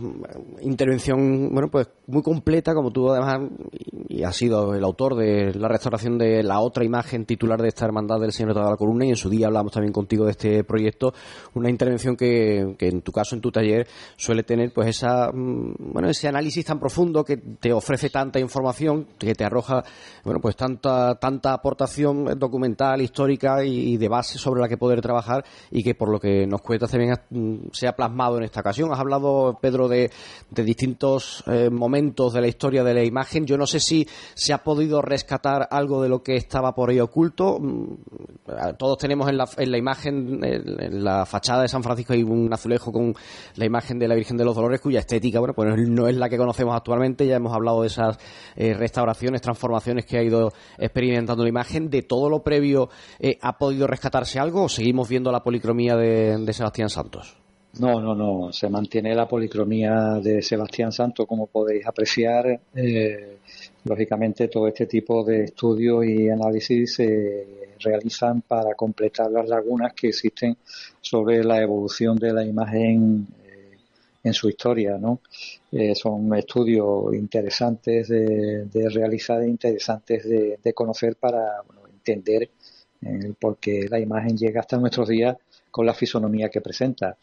intervención 0.63 1.51
bueno 1.53 1.69
pues 1.71 1.89
muy 2.07 2.23
completa 2.23 2.75
como 2.75 2.91
tú 2.91 3.11
además 3.11 3.51
y, 4.09 4.23
has 4.23 4.35
sido 4.35 4.75
el 4.75 4.83
autor 4.83 5.15
de 5.15 5.53
la 5.55 5.69
restauración 5.69 6.17
de 6.19 6.43
la 6.43 6.61
otra 6.61 6.85
imagen 6.85 7.27
titular 7.27 7.61
de 7.61 7.69
esta 7.69 7.85
hermandad 7.85 8.19
del 8.19 8.33
Señor 8.33 8.55
de 8.55 8.63
la 8.63 8.77
Columna 8.77 9.05
y 9.05 9.11
en 9.11 9.17
su 9.17 9.29
día 9.29 9.47
hablamos 9.47 9.73
también 9.73 9.93
contigo 9.93 10.25
de 10.25 10.31
este 10.33 10.65
proyecto 10.65 11.13
una 11.55 11.69
intervención 11.69 12.17
que, 12.17 12.75
que 12.79 12.89
en 12.89 13.03
tu 13.03 13.13
caso 13.13 13.35
en 13.35 13.41
tu 13.41 13.51
taller 13.51 13.87
suele 14.17 14.43
tener 14.43 14.73
pues 14.73 14.89
esa 14.89 15.31
mm, 15.33 15.93
bueno 15.93 16.09
ese 16.09 16.29
análisis 16.29 16.65
tan 16.65 16.81
profundo 16.81 17.25
que 17.25 17.37
te 17.37 17.73
ofrece 17.73 18.11
tanta 18.11 18.41
información 18.41 19.07
que 19.19 19.35
te 19.35 19.45
arroja 19.45 19.85
bueno 20.25 20.41
pues 20.41 20.57
tanta 20.57 21.17
tanta 21.17 21.53
aportación 21.53 22.39
documental 22.39 23.01
histórica 23.03 23.65
y, 23.65 23.97
de 23.97 24.09
base 24.09 24.39
sobre 24.39 24.61
la 24.61 24.69
que 24.69 24.77
poder 24.77 25.01
trabajar 25.01 25.45
y 25.71 25.83
que 25.83 25.95
por 25.95 26.11
lo 26.11 26.19
que 26.19 26.47
nos 26.47 26.63
cuentas 26.63 26.91
también 26.91 27.15
mm, 27.31 27.69
se 27.73 27.89
ha 27.89 27.95
plasmado 27.95 28.39
en 28.39 28.45
esta 28.45 28.61
ocasión. 28.61 28.93
Has 28.93 29.01
hablado 29.01 29.26
Pedro, 29.61 29.89
de, 29.89 30.11
distintos 30.51 31.45
eh, 31.47 31.71
momentos 31.71 32.33
de 32.33 32.41
la 32.41 32.49
historia 32.49 32.85
de 32.85 32.95
la 32.95 33.05
imagen. 33.05 33.47
Yo 33.47 33.57
no 33.57 33.67
sé 33.67 33.81
si 33.81 34.07
se 34.35 34.53
ha 34.53 34.59
podido 34.59 35.03
rescatar 35.03 35.69
algo 35.71 36.03
de 36.03 36.09
lo 36.09 36.23
que 36.23 36.37
estaba 36.37 36.75
por 36.75 36.91
ahí 36.91 37.01
oculto. 37.01 37.59
Mm, 37.59 37.97
todos 38.79 38.99
tenemos 38.99 39.29
en 39.29 39.37
la, 39.37 39.49
en 39.57 39.71
la 39.71 39.79
imagen, 39.79 40.41
en 40.43 41.05
la 41.05 41.27
fachada 41.27 41.63
de 41.63 41.69
San 41.69 41.83
Francisco, 41.83 42.13
hay 42.13 42.23
un 42.23 42.53
azulejo 42.53 42.93
con 42.93 43.15
la 43.57 43.65
imagen 43.65 43.99
de 43.99 44.09
la 44.09 44.15
Virgen 44.15 44.37
de 44.37 44.45
los 44.45 44.55
Dolores, 44.55 44.81
cuya 44.81 45.01
estética, 45.01 45.39
bueno, 45.39 45.55
pues 45.55 45.89
no 45.89 46.09
es 46.09 46.17
la 46.17 46.29
que 46.29 46.37
conocemos 46.37 46.75
actualmente. 46.77 47.27
Ya 47.27 47.37
hemos 47.37 47.55
hablado 47.55 47.83
de 47.83 47.89
esas 47.89 48.19
eh, 48.55 48.75
restauraciones, 48.75 49.41
transformaciones 49.41 50.07
que 50.07 50.19
ha 50.19 50.23
ido 50.23 50.53
experimentando 50.79 51.43
la 51.43 51.49
imagen. 51.49 51.91
¿De 51.91 52.03
todo 52.03 52.29
lo 52.29 52.43
previo 52.43 52.89
eh, 53.19 53.39
ha 53.41 53.59
podido 53.59 53.87
rescatarse 53.87 54.39
algo 54.39 54.65
o 54.65 54.69
seguimos 54.69 55.09
viendo 55.09 55.33
la 55.33 55.43
policromía 55.43 55.97
de 55.97 56.53
Sebastián 56.53 56.89
Santos? 56.89 57.46
No, 57.79 58.01
no, 58.01 58.15
no. 58.15 58.53
Se 58.53 58.71
mantiene 58.71 59.15
la 59.15 59.29
policromía 59.29 60.19
de 60.23 60.41
Sebastián 60.41 60.93
Santos, 60.93 61.27
como 61.27 61.47
podéis 61.47 61.87
apreciar. 61.87 62.59
Eh, 62.75 63.39
lógicamente, 63.85 64.49
todo 64.49 64.69
este 64.69 64.87
tipo 64.87 65.23
de 65.23 65.45
estudios 65.45 66.07
y 66.07 66.29
análisis 66.31 66.95
se 66.95 67.47
realizan 67.81 68.41
para 68.43 68.75
completar 68.75 69.31
las 69.31 69.47
lagunas 69.47 69.93
que 69.93 70.09
existen 70.09 70.57
sobre 71.01 71.45
la 71.45 71.61
evolución 71.61 72.17
de 72.17 72.33
la 72.33 72.45
imagen 72.45 73.27
eh, 73.45 73.77
en 74.25 74.33
su 74.33 74.49
historia, 74.49 74.97
¿no? 74.97 75.21
Eh, 75.71 75.95
son 75.95 76.35
estudios 76.35 77.15
interesantes 77.15 78.09
de, 78.09 78.89
realizar 78.89 79.43
e 79.43 79.49
interesantes 79.49 80.27
de, 80.27 80.73
conocer 80.73 81.17
para 81.17 81.63
entender 81.91 82.49
por 83.39 83.59
qué 83.59 83.87
la 83.91 84.01
imagen 84.01 84.37
llega 84.37 84.61
hasta 84.61 84.79
nuestros 84.79 85.09
días 85.09 85.37
con 85.71 85.85
la 85.85 85.93
fisonomía 85.93 86.49
que 86.49 86.63
presenta. 86.63 87.19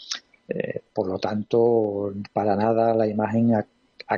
Eh, 0.48 0.82
por 0.94 1.08
lo 1.08 1.20
tanto, 1.20 2.14
para 2.34 2.56
nada 2.56 2.94
la 2.94 3.08
imagen 3.08 3.56
ha, 3.56 3.66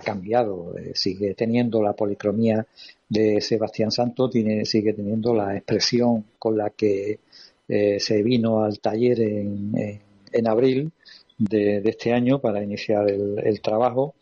cambiado. 0.04 0.78
Eh, 0.78 0.92
sigue 0.94 1.36
teniendo 1.36 1.82
la 1.82 1.94
policromía 1.94 2.66
de 3.08 3.40
Sebastián 3.40 3.92
Santos, 3.92 4.32
tiene, 4.32 4.66
sigue 4.66 4.94
teniendo 4.94 5.34
la 5.34 5.56
expresión 5.56 6.26
con 6.38 6.58
la 6.58 6.72
que 6.72 7.20
eh, 7.68 8.00
se 8.00 8.22
vino 8.22 8.64
al 8.64 8.80
taller 8.80 9.22
en, 9.22 10.02
en, 10.32 10.48
abril 10.48 10.92
de, 11.38 11.82
este 11.86 12.12
año 12.12 12.40
para 12.40 12.62
iniciar 12.62 13.10
el, 13.10 13.62
trabajo 13.62 14.16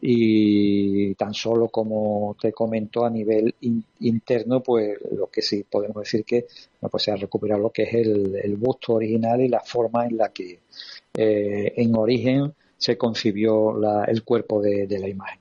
y 0.00 1.14
tan 1.14 1.32
solo 1.32 1.68
como 1.68 2.36
te 2.40 2.52
comento 2.52 3.04
a 3.04 3.10
nivel 3.10 3.54
interno 4.00 4.62
pues 4.62 4.98
lo 5.12 5.28
que 5.28 5.40
sí 5.40 5.64
podemos 5.70 6.02
decir 6.02 6.24
que 6.24 6.46
pues 6.90 7.02
se 7.02 7.12
ha 7.12 7.16
recuperado 7.16 7.62
lo 7.62 7.70
que 7.70 7.84
es 7.84 7.94
el, 7.94 8.36
el 8.42 8.56
busto 8.56 8.94
original 8.94 9.40
y 9.40 9.48
la 9.48 9.60
forma 9.60 10.06
en 10.06 10.18
la 10.18 10.28
que 10.30 10.58
eh, 11.16 11.72
en 11.76 11.94
origen 11.96 12.52
se 12.76 12.98
concibió 12.98 13.74
el 14.04 14.24
cuerpo 14.24 14.60
de, 14.60 14.98
la 14.98 15.08
imagen. 15.08 15.38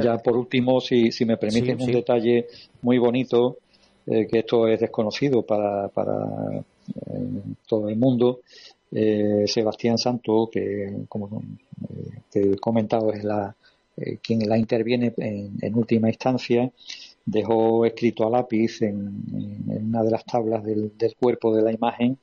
Ya 0.00 0.18
por 0.18 0.36
último, 0.36 0.80
si, 0.80 1.10
si 1.10 1.24
me 1.24 1.36
permiten 1.36 1.82
un 1.82 1.90
detalle 1.90 2.46
muy 2.80 2.98
bonito, 2.98 3.58
eh, 4.06 4.26
que 4.30 4.38
esto 4.38 4.68
es 4.68 4.78
desconocido 4.78 5.42
para, 5.42 5.88
para 5.88 6.24
eh, 6.54 7.42
todo 7.66 7.88
el 7.88 7.96
mundo, 7.96 8.40
Sebastián 9.46 9.96
Santo, 9.96 10.50
que 10.52 11.06
como 11.08 11.42
he 12.34 12.56
comentado 12.58 13.10
es 13.10 13.24
la, 13.24 13.56
quien 14.22 14.46
la 14.46 14.58
interviene 14.58 15.14
en, 15.16 15.74
última 15.74 16.08
instancia, 16.08 16.70
dejó 17.24 17.86
escrito 17.86 18.26
a 18.26 18.30
lápiz 18.30 18.82
en, 18.82 19.24
una 19.66 20.02
de 20.02 20.10
las 20.10 20.24
tablas 20.26 20.62
del, 20.62 20.92
del 20.96 21.16
cuerpo 21.16 21.56
de 21.56 21.62
la 21.62 21.72
imagen 21.72 22.18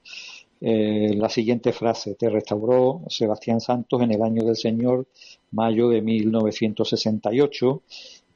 eh, 0.62 1.14
la 1.16 1.30
siguiente 1.30 1.72
frase, 1.72 2.16
te 2.16 2.30
restauró 2.30 3.02
Sebastián 3.08 3.62
Santos 3.62 4.02
en 4.02 4.12
el 4.12 4.22
año 4.22 4.44
del 4.44 4.58
Señor, 4.58 5.08
mayo 5.52 5.90
de 5.90 6.02
1968, 6.02 7.82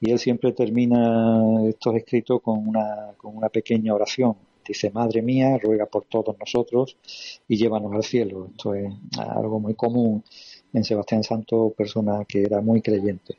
y 0.00 0.10
él 0.10 0.18
siempre 0.18 0.52
termina 0.52 1.68
estos 1.68 1.94
escritos 1.96 2.40
con 2.42 2.66
una, 2.68 3.12
con 3.16 3.36
una 3.36 3.48
pequeña 3.48 3.94
oración. 3.94 4.36
Dice, 4.66 4.90
Madre 4.90 5.20
mía, 5.20 5.58
ruega 5.58 5.86
por 5.86 6.06
todos 6.06 6.36
nosotros 6.38 6.96
y 7.46 7.56
llévanos 7.56 7.92
al 7.92 8.02
cielo. 8.02 8.48
Esto 8.50 8.74
es 8.74 8.92
algo 9.18 9.60
muy 9.60 9.74
común 9.74 10.24
en 10.72 10.84
Sebastián 10.84 11.22
Santos, 11.22 11.74
persona 11.74 12.24
que 12.26 12.42
era 12.42 12.60
muy 12.62 12.80
creyente. 12.80 13.36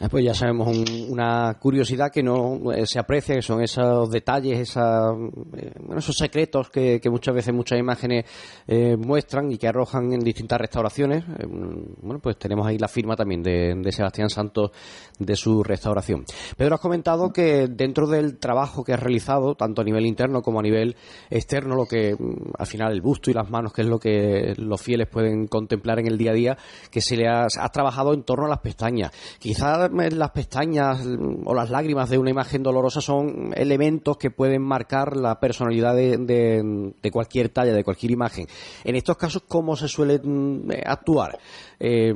Ah, 0.00 0.08
pues 0.08 0.24
ya 0.24 0.32
sabemos 0.32 0.74
una 1.10 1.58
curiosidad 1.60 2.10
que 2.10 2.22
no 2.22 2.72
eh, 2.72 2.86
se 2.86 2.98
aprecia, 2.98 3.34
que 3.34 3.42
son 3.42 3.62
esos 3.62 4.10
detalles, 4.10 4.74
eh, 4.74 5.72
esos 5.96 6.16
secretos 6.16 6.70
que, 6.70 6.98
muchas 7.10 7.34
veces 7.34 7.52
muchas 7.52 7.78
imágenes 7.78 8.24
eh, 8.66 8.96
muestran 8.96 9.52
y 9.52 9.58
que 9.58 9.68
arrojan 9.68 10.14
en 10.14 10.20
distintas 10.20 10.58
restauraciones. 10.58 11.24
bueno, 12.00 12.20
pues 12.20 12.38
tenemos 12.38 12.66
ahí 12.66 12.78
la 12.78 12.88
firma 12.88 13.16
también 13.16 13.42
de, 13.42 13.92
Sebastián 13.92 14.30
Santos 14.30 14.70
de 15.18 15.36
su 15.36 15.62
restauración. 15.62 16.24
Pedro, 16.56 16.76
has 16.76 16.80
comentado 16.80 17.30
que 17.30 17.68
dentro 17.68 18.06
del 18.06 18.38
trabajo 18.38 18.84
que 18.84 18.94
has 18.94 19.00
realizado, 19.00 19.54
tanto 19.56 19.82
a 19.82 19.84
nivel 19.84 20.06
interno 20.06 20.40
como 20.40 20.60
a 20.60 20.62
nivel 20.62 20.96
externo, 21.28 21.76
lo 21.76 21.84
que 21.84 22.14
mm, 22.18 22.52
al 22.58 22.66
final 22.66 22.92
el 22.92 23.02
busto 23.02 23.30
y 23.30 23.34
las 23.34 23.50
manos, 23.50 23.74
que 23.74 23.82
es 23.82 23.88
lo 23.88 23.98
que 23.98 24.54
los 24.56 24.80
fieles 24.80 25.06
pueden 25.08 25.48
contemplar 25.48 25.98
en 25.98 26.06
el 26.06 26.16
día 26.16 26.30
a 26.30 26.34
día, 26.34 26.58
que 26.90 27.02
se 27.02 27.14
le 27.14 27.28
has, 27.28 27.58
has 27.58 27.70
trabajado 27.70 28.14
en 28.14 28.22
torno 28.22 28.46
a 28.46 28.48
las 28.48 28.60
pestañas. 28.60 29.12
Quizás 29.38 29.81
las 29.90 30.30
pestañas 30.30 31.06
o 31.44 31.54
las 31.54 31.70
lágrimas 31.70 32.10
de 32.10 32.18
una 32.18 32.30
imagen 32.30 32.62
dolorosa 32.62 33.00
son 33.00 33.52
elementos 33.56 34.16
que 34.16 34.30
pueden 34.30 34.62
marcar 34.62 35.16
la 35.16 35.38
personalidad 35.40 35.94
de, 35.94 37.10
cualquier 37.12 37.48
talla, 37.48 37.72
de 37.72 37.84
cualquier 37.84 38.12
imagen. 38.12 38.46
En 38.84 38.96
estos 38.96 39.16
casos, 39.16 39.42
¿cómo 39.46 39.76
se 39.76 39.88
suele 39.88 40.20
mm, 40.22 40.70
actuar? 40.84 41.38
Eh, 41.78 42.12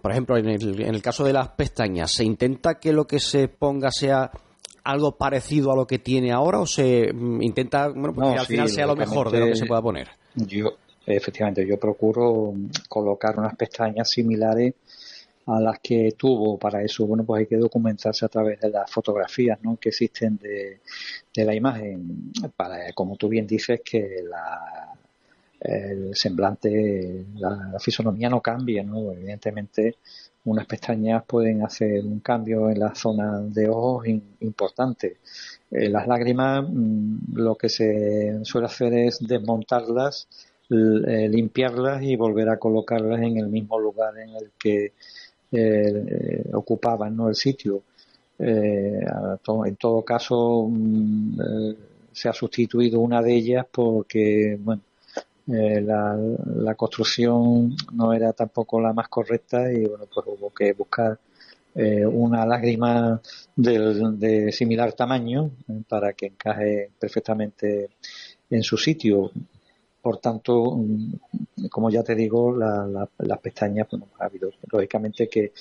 por 0.00 0.10
ejemplo, 0.10 0.36
en 0.36 0.48
el, 0.48 1.02
caso 1.02 1.24
de 1.24 1.32
las 1.32 1.48
pestañas, 1.48 2.12
¿se 2.12 2.24
intenta 2.24 2.78
que 2.78 2.92
lo 2.92 3.06
que 3.06 3.20
se 3.20 3.48
ponga 3.48 3.90
sea 3.90 4.30
algo 4.84 5.16
parecido 5.16 5.72
a 5.72 5.76
lo 5.76 5.86
que 5.86 5.98
tiene 5.98 6.32
ahora 6.32 6.60
o 6.60 6.66
se 6.66 7.12
mm, 7.12 7.42
intenta 7.42 7.88
bueno, 7.88 8.12
pues 8.12 8.32
que 8.32 8.38
al 8.38 8.46
final 8.46 8.68
sea 8.68 8.86
lo 8.86 8.96
mejor 8.96 9.30
de 9.30 9.40
lo 9.40 9.46
que 9.46 9.56
se 9.56 9.66
pueda 9.66 9.82
poner? 9.82 10.08
Yo, 10.34 10.66
efectivamente, 11.06 11.66
yo 11.66 11.78
procuro 11.78 12.52
colocar 12.88 13.38
unas 13.38 13.56
pestañas 13.56 14.10
similares 14.10 14.74
a 15.46 15.60
las 15.60 15.78
que 15.80 16.12
tuvo 16.16 16.58
para 16.58 16.82
eso. 16.82 17.06
Bueno 17.06 17.24
pues 17.24 17.40
hay 17.40 17.46
que 17.46 17.56
documentarse 17.56 18.24
a 18.24 18.28
través 18.28 18.60
de 18.60 18.70
las 18.70 18.90
fotografías 18.90 19.58
¿no? 19.62 19.76
que 19.76 19.90
existen 19.90 20.36
de, 20.38 20.80
de 21.34 21.44
la 21.44 21.54
imagen. 21.54 22.32
Para 22.56 22.92
como 22.92 23.16
tú 23.16 23.28
bien 23.28 23.46
dices 23.46 23.80
que 23.84 24.22
la 24.28 24.94
el 25.64 26.14
semblante 26.14 27.24
la, 27.36 27.78
fisonomía 27.80 28.28
no 28.28 28.42
cambia 28.42 28.82
no 28.82 29.12
evidentemente 29.12 29.96
unas 30.44 30.66
pestañas 30.66 31.24
pueden 31.24 31.62
hacer 31.62 32.04
un 32.04 32.20
cambio 32.20 32.68
en 32.68 32.80
la 32.80 32.94
zona 32.94 33.40
de 33.40 33.66
ojos 33.66 34.06
importante. 34.40 35.16
Eh, 35.70 35.88
las 35.88 36.06
lágrimas 36.06 36.66
mm, 36.68 37.34
lo 37.36 37.54
que 37.56 37.70
se 37.70 38.44
suele 38.44 38.66
hacer 38.66 38.92
es 38.92 39.26
desmontarlas 39.26 40.28
eh, 40.70 41.28
limpiarlas 41.28 42.02
y 42.02 42.16
volver 42.16 42.48
a 42.48 42.58
colocarlas 42.58 43.20
en 43.20 43.36
el 43.36 43.48
mismo 43.48 43.78
lugar 43.78 44.18
en 44.18 44.30
el 44.30 44.50
que 44.58 44.92
eh, 45.54 46.44
ocupaban 46.52 47.16
¿no? 47.16 47.28
el 47.28 47.34
sitio. 47.34 47.82
Eh, 48.38 49.00
en 49.66 49.76
todo 49.76 50.02
caso, 50.02 50.66
mm, 50.68 51.40
eh, 51.40 51.76
se 52.12 52.28
ha 52.28 52.32
sustituido 52.32 53.00
una 53.00 53.22
de 53.22 53.34
ellas 53.34 53.66
porque 53.70 54.58
bueno, 54.60 54.82
eh, 55.48 55.80
la, 55.80 56.74
construcción 56.74 57.76
no 57.92 58.12
era 58.12 58.32
tampoco 58.32 58.80
la 58.80 58.92
más 58.92 59.08
correcta 59.08 59.72
y 59.72 59.84
bueno, 59.86 60.06
pues 60.12 60.26
hubo 60.26 60.50
que 60.50 60.72
buscar 60.72 61.18
una 61.76 62.46
lágrima 62.46 63.20
de 63.56 64.52
similar 64.52 64.92
tamaño 64.92 65.50
para 65.88 66.12
que 66.12 66.26
encaje 66.26 66.90
perfectamente 67.00 67.90
en 68.48 68.62
su 68.62 68.76
sitio. 68.76 69.32
Por 70.04 70.18
tanto, 70.18 70.76
mm, 70.76 71.68
como 71.70 71.88
ya 71.88 72.02
te 72.02 72.14
digo, 72.14 72.54
las 72.54 73.38
pestañas, 73.40 73.88
bueno, 73.90 74.08
ha 74.18 74.26
habido 74.26 74.50
lógicamente 74.70 75.30
que, 75.30 75.52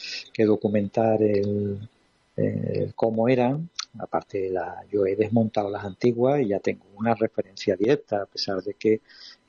documentar 0.45 1.21
el, 1.23 1.79
cómo 2.93 3.29
eran. 3.29 3.69
Aparte, 3.99 4.49
la, 4.49 4.84
yo 4.91 5.06
he 5.06 5.15
desmontado 5.15 5.69
las 5.69 5.86
antiguas 5.86 6.41
y 6.41 6.47
ya 6.49 6.60
tengo 6.60 6.84
una 6.97 7.15
referencia 7.15 7.77
directa, 7.77 8.23
a 8.23 8.25
pesar 8.25 8.62
de 8.62 8.73
que 8.73 8.99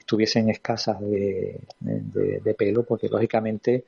estuviesen 0.04 0.50
escasas 0.50 1.00
de, 1.00 1.58
pelo, 2.58 2.82
porque 2.84 3.08
lógicamente 3.08 3.84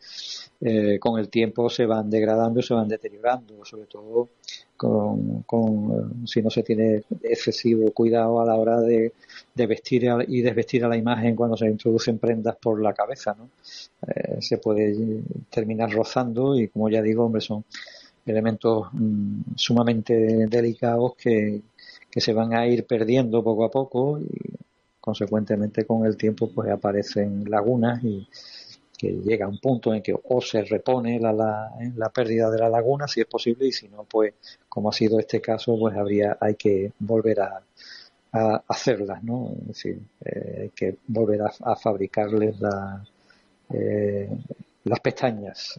eh, 0.62 0.98
con 0.98 1.20
el 1.20 1.28
tiempo 1.28 1.68
se 1.68 1.84
van 1.84 2.08
degradando, 2.08 2.62
se 2.62 2.72
van 2.72 2.88
deteriorando, 2.88 3.62
sobre 3.66 3.84
todo 3.84 4.30
con, 4.78 5.42
con, 5.42 6.26
si 6.26 6.40
no 6.40 6.48
se 6.48 6.62
tiene 6.62 7.02
excesivo 7.22 7.90
cuidado 7.92 8.40
a 8.40 8.46
la 8.46 8.54
hora 8.54 8.80
de, 8.80 9.12
vestir 9.54 10.08
y 10.26 10.40
desvestir 10.40 10.84
a 10.86 10.88
la 10.88 10.96
imagen 10.96 11.36
cuando 11.36 11.56
se 11.56 11.66
introducen 11.66 12.18
prendas 12.18 12.56
por 12.56 12.80
la 12.80 12.94
cabeza, 12.94 13.36
¿no? 13.38 13.50
Eh, 14.08 14.38
se 14.40 14.56
puede 14.56 15.22
terminar 15.50 15.90
rozando 15.92 16.58
y 16.58 16.68
como 16.68 16.88
ya 16.88 17.02
digo, 17.02 17.26
hombre, 17.26 17.42
son 17.42 17.62
elementos 18.24 18.88
mm, 18.92 19.54
sumamente 19.54 20.46
delicados 20.46 21.14
que, 21.16 21.60
que 22.10 22.20
se 22.22 22.32
van 22.32 22.54
a 22.54 22.66
ir 22.66 22.86
perdiendo 22.86 23.44
poco 23.44 23.64
a 23.64 23.70
poco 23.70 24.18
y 24.18 24.65
consecuentemente 25.06 25.86
con 25.86 26.04
el 26.04 26.16
tiempo 26.16 26.50
pues 26.52 26.68
aparecen 26.68 27.48
lagunas 27.48 28.02
y, 28.02 28.28
que 28.98 29.12
llega 29.12 29.46
un 29.46 29.58
punto 29.58 29.94
en 29.94 30.02
que 30.02 30.14
o 30.20 30.40
se 30.40 30.62
repone 30.62 31.20
la, 31.20 31.32
la, 31.32 31.70
la, 31.94 32.08
pérdida 32.08 32.50
de 32.50 32.58
la 32.58 32.68
laguna 32.68 33.06
si 33.06 33.20
es 33.20 33.26
posible 33.26 33.66
y 33.66 33.72
si 33.72 33.88
no 33.88 34.04
pues 34.04 34.34
como 34.68 34.88
ha 34.88 34.92
sido 34.92 35.20
este 35.20 35.40
caso 35.40 35.78
pues 35.78 35.94
habría 35.96 36.38
hay 36.40 36.54
que 36.54 36.92
volver 36.98 37.40
a, 37.40 37.62
a 38.32 38.64
hacerlas 38.66 39.22
no 39.22 39.52
es 39.60 39.66
decir 39.68 40.00
eh, 40.24 40.58
hay 40.62 40.68
que 40.70 40.96
volver 41.06 41.42
a, 41.42 41.52
a 41.60 41.76
fabricarles 41.76 42.58
la, 42.58 43.04
eh, 43.70 44.30
las 44.84 45.00
pestañas 45.00 45.78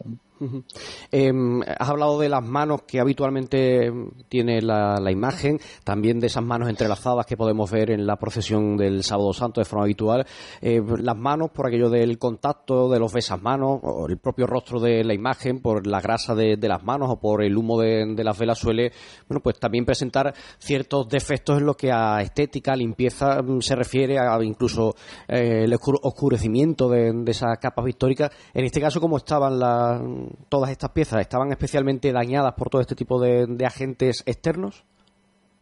eh, 1.10 1.32
has 1.78 1.88
hablado 1.88 2.18
de 2.18 2.28
las 2.28 2.44
manos 2.44 2.82
que 2.82 3.00
habitualmente 3.00 3.92
tiene 4.28 4.60
la, 4.62 5.10
imagen, 5.10 5.58
también 5.84 6.20
de 6.20 6.26
esas 6.26 6.44
manos 6.44 6.68
entrelazadas 6.68 7.26
que 7.26 7.36
podemos 7.36 7.70
ver 7.70 7.90
en 7.90 8.06
la 8.06 8.16
procesión 8.16 8.76
del 8.76 9.02
Sábado 9.02 9.32
Santo 9.32 9.60
de 9.60 9.64
forma 9.64 9.84
habitual. 9.84 10.26
Eh, 10.60 10.80
las 10.98 11.16
manos 11.16 11.50
por 11.50 11.66
aquello 11.66 11.90
del 11.90 12.18
contacto 12.18 12.88
de 12.90 12.98
los 12.98 13.12
besas 13.12 13.40
manos, 13.40 13.80
o 13.82 14.06
el 14.08 14.18
propio 14.18 14.46
rostro 14.46 14.80
de 14.80 15.04
la 15.04 15.14
imagen, 15.14 15.60
por 15.60 15.86
la 15.86 16.00
grasa 16.00 16.34
de, 16.34 16.56
las 16.68 16.84
manos 16.84 17.08
o 17.10 17.18
por 17.18 17.42
el 17.42 17.56
humo 17.56 17.80
de, 17.80 18.22
las 18.22 18.38
velas 18.38 18.58
suele, 18.58 18.92
bueno, 19.28 19.40
pues 19.42 19.58
también 19.58 19.84
presentar 19.84 20.34
ciertos 20.58 21.08
defectos 21.08 21.58
en 21.58 21.66
lo 21.66 21.74
que 21.74 21.90
a 21.90 22.20
estética, 22.20 22.76
limpieza 22.76 23.42
mm, 23.42 23.60
se 23.60 23.74
refiere, 23.74 24.18
a 24.18 24.38
incluso 24.42 24.94
eh, 25.26 25.64
el 25.64 25.74
oscurecimiento 25.74 26.88
de, 26.88 27.12
de 27.12 27.30
esas 27.30 27.58
capas 27.58 27.88
históricas. 27.88 28.30
En 28.52 28.64
este 28.64 28.80
caso, 28.80 29.00
como 29.00 29.16
estaban 29.16 29.58
las 29.58 30.00
todas 30.48 30.70
estas 30.70 30.90
piezas 30.90 31.20
estaban 31.20 31.50
especialmente 31.50 32.12
dañadas 32.12 32.54
por 32.54 32.70
todo 32.70 32.80
este 32.80 32.94
tipo 32.94 33.20
de, 33.20 33.64
agentes 33.64 34.22
externos? 34.26 34.84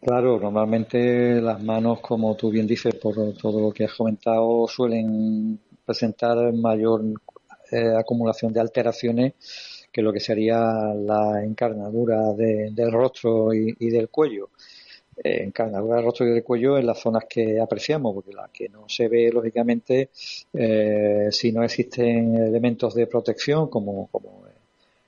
Claro, 0.01 0.39
normalmente 0.39 1.41
las 1.41 1.61
manos, 1.61 1.99
como 2.01 2.35
tú 2.35 2.49
bien 2.49 2.67
dices, 2.67 2.95
por 2.95 3.15
todo 3.33 3.59
lo 3.59 3.71
que 3.71 3.85
has 3.85 3.93
comentado, 3.93 4.67
suelen 4.67 5.59
presentar 5.85 6.53
mayor 6.53 7.03
eh, 7.71 7.93
acumulación 7.97 8.53
de 8.53 8.61
alteraciones 8.61 9.33
que 9.91 10.03
lo 10.03 10.13
que 10.13 10.19
sería 10.19 10.59
la 10.93 11.43
encarnadura 11.43 12.31
del 12.33 12.91
rostro 12.91 13.51
y, 13.51 13.89
del 13.89 14.09
cuello. 14.09 14.51
Eh, 15.23 15.43
encarnadura 15.43 15.95
del 15.95 16.05
rostro 16.05 16.27
y 16.27 16.33
del 16.33 16.43
cuello 16.43 16.77
en 16.77 16.85
las 16.85 16.99
zonas 16.99 17.23
que 17.27 17.59
apreciamos, 17.59 18.13
porque 18.13 18.31
la 18.31 18.47
que 18.53 18.69
no 18.69 18.87
se 18.87 19.07
ve, 19.07 19.31
lógicamente, 19.33 20.11
eh, 20.53 21.29
si 21.31 21.51
no 21.51 21.63
existen 21.63 22.35
elementos 22.35 22.93
de 22.93 23.07
protección, 23.07 23.69
como 23.69 24.07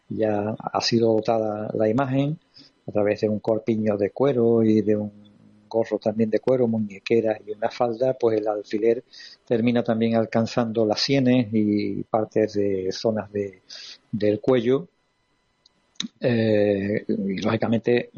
ya 0.10 0.56
ha 0.58 0.82
sido 0.82 1.14
dotada 1.14 1.70
la 1.74 1.88
imagen 1.88 2.38
a 2.88 2.92
través 2.92 3.22
de 3.22 3.30
un 3.30 3.40
corpiño 3.40 3.98
de 3.98 4.12
cuero 4.12 4.64
y 4.64 4.82
de 4.82 4.96
un 4.96 5.12
gorro 5.70 6.00
también 6.00 6.30
de 6.30 6.40
cuero, 6.40 6.68
muñequera 6.68 7.40
y 7.46 7.52
una 7.52 7.70
falda, 7.70 8.16
pues 8.16 8.40
el 8.40 8.48
alfiler 8.48 9.04
termina 9.46 9.84
también 9.84 10.16
alcanzando 10.16 10.86
las 10.86 11.00
sienes 11.00 11.48
y 11.54 12.04
partes 12.04 12.54
de 12.54 12.92
zonas 12.92 13.32
de, 13.32 13.62
del 14.12 14.42
cuello. 14.42 14.88
Eh, 16.20 17.06
y 17.08 17.42
lógicamente 17.42 18.10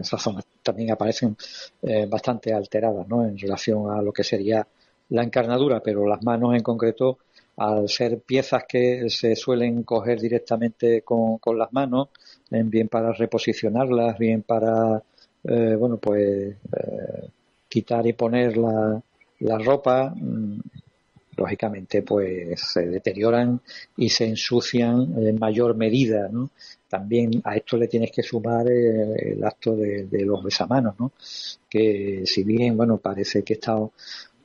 esas 0.00 0.20
zonas 0.20 0.46
también 0.62 0.90
aparecen 0.90 1.36
eh, 1.82 2.06
bastante 2.06 2.54
alteradas 2.54 3.06
¿no? 3.06 3.24
en 3.24 3.38
relación 3.38 3.90
a 3.90 4.00
lo 4.02 4.12
que 4.12 4.24
sería 4.24 4.66
la 5.10 5.22
encarnadura, 5.22 5.80
pero 5.80 6.06
las 6.06 6.22
manos 6.22 6.54
en 6.54 6.62
concreto 6.62 7.18
al 7.58 7.88
ser 7.88 8.20
piezas 8.20 8.64
que 8.68 9.10
se 9.10 9.34
suelen 9.34 9.82
coger 9.82 10.20
directamente 10.20 11.02
con, 11.02 11.38
las 11.56 11.72
manos, 11.72 12.08
bien 12.50 12.88
para 12.88 13.12
reposicionarlas, 13.12 14.16
bien 14.18 14.42
para, 14.42 15.02
eh, 15.44 15.74
bueno, 15.76 15.96
pues 15.96 16.54
eh, 16.54 17.28
quitar 17.68 18.06
y 18.06 18.12
poner 18.12 18.56
la, 18.56 19.02
la 19.40 19.58
ropa, 19.58 20.14
mm, 20.14 20.60
lógicamente 21.36 22.02
pues 22.02 22.60
se 22.60 22.86
deterioran 22.86 23.60
y 23.96 24.08
se 24.08 24.26
ensucian 24.26 25.14
en 25.18 25.38
mayor 25.38 25.76
medida, 25.76 26.28
¿no? 26.30 26.50
También 26.88 27.40
a 27.44 27.56
esto 27.56 27.76
le 27.76 27.86
tienes 27.86 28.10
que 28.10 28.22
sumar 28.22 28.66
eh, 28.68 29.32
el 29.32 29.44
acto 29.44 29.76
de, 29.76 30.06
de, 30.06 30.24
los 30.24 30.42
besamanos, 30.42 30.94
¿no? 30.98 31.12
Que 31.68 32.22
si 32.24 32.44
bien, 32.44 32.76
bueno, 32.76 32.98
parece 32.98 33.42
que 33.42 33.54
está 33.54 33.76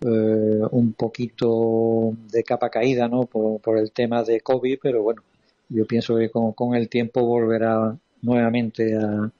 eh, 0.05 0.61
un 0.71 0.93
poquito 0.93 2.13
de 2.31 2.43
capa 2.43 2.69
caída 2.69 3.07
¿no? 3.07 3.25
Por, 3.25 3.77
el 3.77 3.91
tema 3.91 4.23
de 4.23 4.41
COVID, 4.41 4.79
pero 4.81 5.03
bueno, 5.03 5.23
yo 5.69 5.85
pienso 5.85 6.15
que 6.17 6.29
con, 6.29 6.75
el 6.75 6.89
tiempo 6.89 7.23
volverá 7.25 7.95
nuevamente 8.21 8.95
a, 8.97 9.31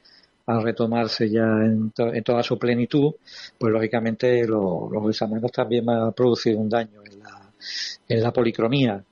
retomarse 0.62 1.30
ya 1.30 1.43
en, 1.43 1.91
toda 1.91 2.43
su 2.43 2.60
plenitud, 2.60 3.13
pues 3.58 3.71
lógicamente 3.71 4.45
los 4.45 5.10
exámenes 5.10 5.52
también 5.52 5.86
van 5.86 6.08
a 6.08 6.12
producir 6.12 6.56
un 6.58 6.67
daño 6.67 7.02
en 7.06 7.19
la, 7.19 7.54
en 8.10 8.21
la 8.21 8.34
policromía. 8.34 9.04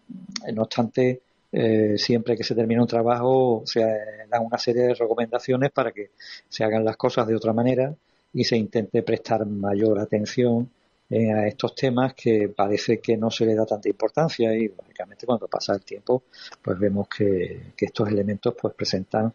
No 0.53 0.63
obstante, 0.63 1.21
eh, 1.53 1.97
siempre 1.97 2.37
que 2.37 2.43
se 2.43 2.55
termina 2.55 2.81
un 2.81 2.87
trabajo 2.87 3.63
se 3.65 3.81
dan 4.29 4.45
una 4.45 4.57
serie 4.57 4.83
de 4.83 4.93
recomendaciones 4.93 5.71
para 5.71 5.91
que 5.91 6.11
se 6.47 6.63
hagan 6.63 6.85
las 6.85 6.95
cosas 6.95 7.27
de 7.27 7.35
otra 7.35 7.51
manera 7.51 7.93
y 8.33 8.45
se 8.45 8.55
intente 8.55 9.03
prestar 9.03 9.45
mayor 9.45 9.99
atención 9.99 10.69
eh, 11.11 11.29
a 11.33 11.45
estos 11.45 11.75
temas 11.75 12.13
que 12.13 12.47
parece 12.55 13.01
que 13.01 13.17
no 13.17 13.29
se 13.29 13.45
le 13.45 13.53
da 13.53 13.65
tanta 13.65 13.89
importancia 13.89 14.55
y 14.55 14.69
lógicamente 14.69 15.25
cuando 15.25 15.45
pasa 15.49 15.73
el 15.73 15.81
tiempo 15.81 16.23
pues 16.61 16.79
vemos 16.79 17.09
que, 17.09 17.73
estos 17.77 18.07
elementos 18.07 18.55
pues 18.59 18.73
presentan 18.73 19.33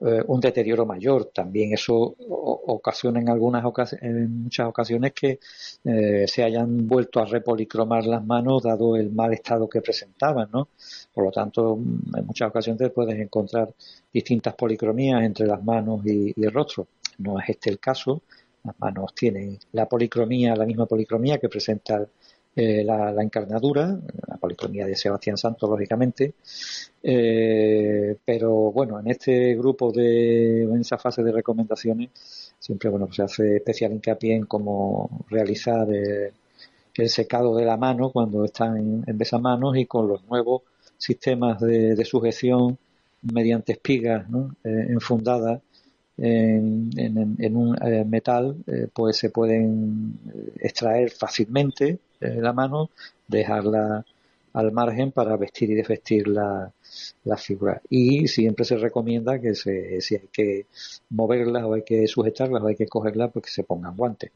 eh, 0.00 0.22
un 0.28 0.40
deterioro 0.40 0.86
mayor. 0.86 1.26
También 1.26 1.74
eso 1.74 2.16
ocasiona 2.26 3.20
en 3.20 3.28
algunas 3.28 3.92
en 4.00 4.44
muchas 4.44 4.66
ocasiones 4.68 5.12
que 5.12 5.40
eh, 5.84 6.24
se 6.26 6.42
hayan 6.42 6.88
vuelto 6.88 7.20
a 7.20 7.26
repolicromar 7.26 8.06
las 8.06 8.24
manos 8.24 8.62
dado 8.62 8.96
el 8.96 9.10
mal 9.10 9.34
estado 9.34 9.68
que 9.68 9.82
presentaban, 9.82 10.48
¿no? 10.50 10.68
Por 11.12 11.24
lo 11.24 11.30
tanto, 11.30 11.74
en 11.74 12.26
muchas 12.26 12.48
ocasiones 12.48 12.90
puedes 12.92 13.18
encontrar 13.18 13.74
distintas 14.10 14.54
policromías 14.54 15.22
entre 15.22 15.46
las 15.46 15.62
manos 15.62 16.00
y 16.06 16.32
el 16.42 16.50
rostro. 16.50 16.86
No 17.18 17.38
es 17.38 17.50
este 17.50 17.68
el 17.68 17.78
caso, 17.78 18.22
las 18.64 18.78
manos 18.78 19.14
tienen 19.14 19.58
la 19.72 19.86
policromía, 19.86 20.54
la 20.54 20.66
misma 20.66 20.86
policromía 20.86 21.38
que 21.38 21.48
presenta 21.48 22.06
eh, 22.56 22.82
la, 22.84 23.14
encarnadura, 23.22 23.98
la 24.26 24.36
policromía 24.36 24.84
de 24.84 24.96
Sebastián 24.96 25.36
Santos, 25.36 25.70
lógicamente. 25.70 26.34
Eh, 27.02 28.16
pero 28.24 28.72
bueno, 28.72 28.98
en 28.98 29.08
este 29.08 29.54
grupo 29.54 29.92
de, 29.92 30.64
en 30.64 30.80
esa 30.80 30.98
fase 30.98 31.22
de 31.22 31.32
recomendaciones, 31.32 32.10
siempre 32.58 32.90
bueno, 32.90 33.10
se 33.12 33.22
hace 33.22 33.56
especial 33.56 33.92
hincapié 33.92 34.34
en 34.34 34.46
cómo 34.46 35.24
realizar 35.30 35.86
eh, 35.92 36.32
el 36.94 37.08
secado 37.08 37.56
de 37.56 37.64
la 37.64 37.76
mano 37.76 38.10
cuando 38.10 38.44
están 38.44 38.76
en, 38.76 39.04
en 39.06 39.16
besamanos 39.16 39.76
y 39.76 39.86
con 39.86 40.08
los 40.08 40.24
nuevos 40.28 40.62
sistemas 40.98 41.60
de, 41.60 42.04
sujeción 42.04 42.76
mediante 43.22 43.72
espigas 43.72 44.28
¿no? 44.28 44.56
enfundadas 44.64 45.60
en, 46.20 47.56
un 47.56 47.76
eh, 47.82 48.04
metal, 48.04 48.56
eh, 48.66 48.88
pues 48.92 49.16
se 49.16 49.30
pueden 49.30 50.18
eh, 50.28 50.52
extraer 50.60 51.10
fácilmente 51.10 51.98
la 52.20 52.52
mano, 52.52 52.90
dejarla 53.26 54.04
al 54.52 54.72
margen 54.72 55.10
para 55.10 55.38
vestir 55.38 55.70
y 55.70 55.74
desvestir 55.74 56.28
la, 56.28 56.70
figura. 57.38 57.80
Y 57.88 58.28
siempre 58.28 58.66
se 58.66 58.76
recomienda 58.76 59.40
que 59.40 59.54
se, 59.54 60.02
si 60.02 60.16
hay 60.16 60.28
que 60.30 60.66
moverlas 61.08 61.64
o 61.64 61.72
hay 61.72 61.82
que 61.82 62.06
sujetarlas 62.06 62.62
o 62.62 62.66
hay 62.66 62.76
que 62.76 62.86
cogerlas, 62.86 63.30
pues 63.32 63.46
que 63.46 63.52
se 63.52 63.64
pongan 63.64 63.96
guantes. 63.96 64.30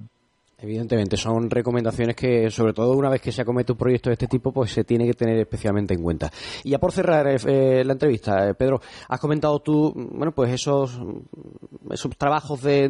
Evidentemente, 0.65 1.19
son 1.19 1.51
recomendaciones 1.51 2.17
que, 2.17 2.51
sobre 2.51 2.73
todo 2.73 2.97
una 2.97 3.11
vez 3.11 3.21
que 3.21 3.31
se 3.31 3.43
acomete 3.43 3.73
un 3.73 3.79
proyecto 3.79 4.09
de 4.09 4.15
este 4.15 4.29
tipo, 4.29 4.51
pues 4.51 4.73
se 4.73 4.83
tiene 4.83 5.05
que 5.05 5.13
tener 5.13 5.39
especialmente 5.39 5.93
en 5.93 6.03
cuenta. 6.03 6.33
Y 6.63 6.71
ya 6.71 6.79
por 6.79 6.91
cerrar 6.91 7.27
eh, 7.27 7.37
eh, 7.47 7.85
la 7.85 7.93
entrevista, 7.93 8.49
eh, 8.49 8.55
Pedro, 8.55 8.81
has 9.07 9.21
comentado 9.21 9.61
tú, 9.61 9.93
bueno, 9.95 10.33
pues 10.33 10.51
esos, 10.55 10.99
esos 11.91 12.17
trabajos 12.17 12.63
de, 12.63 12.89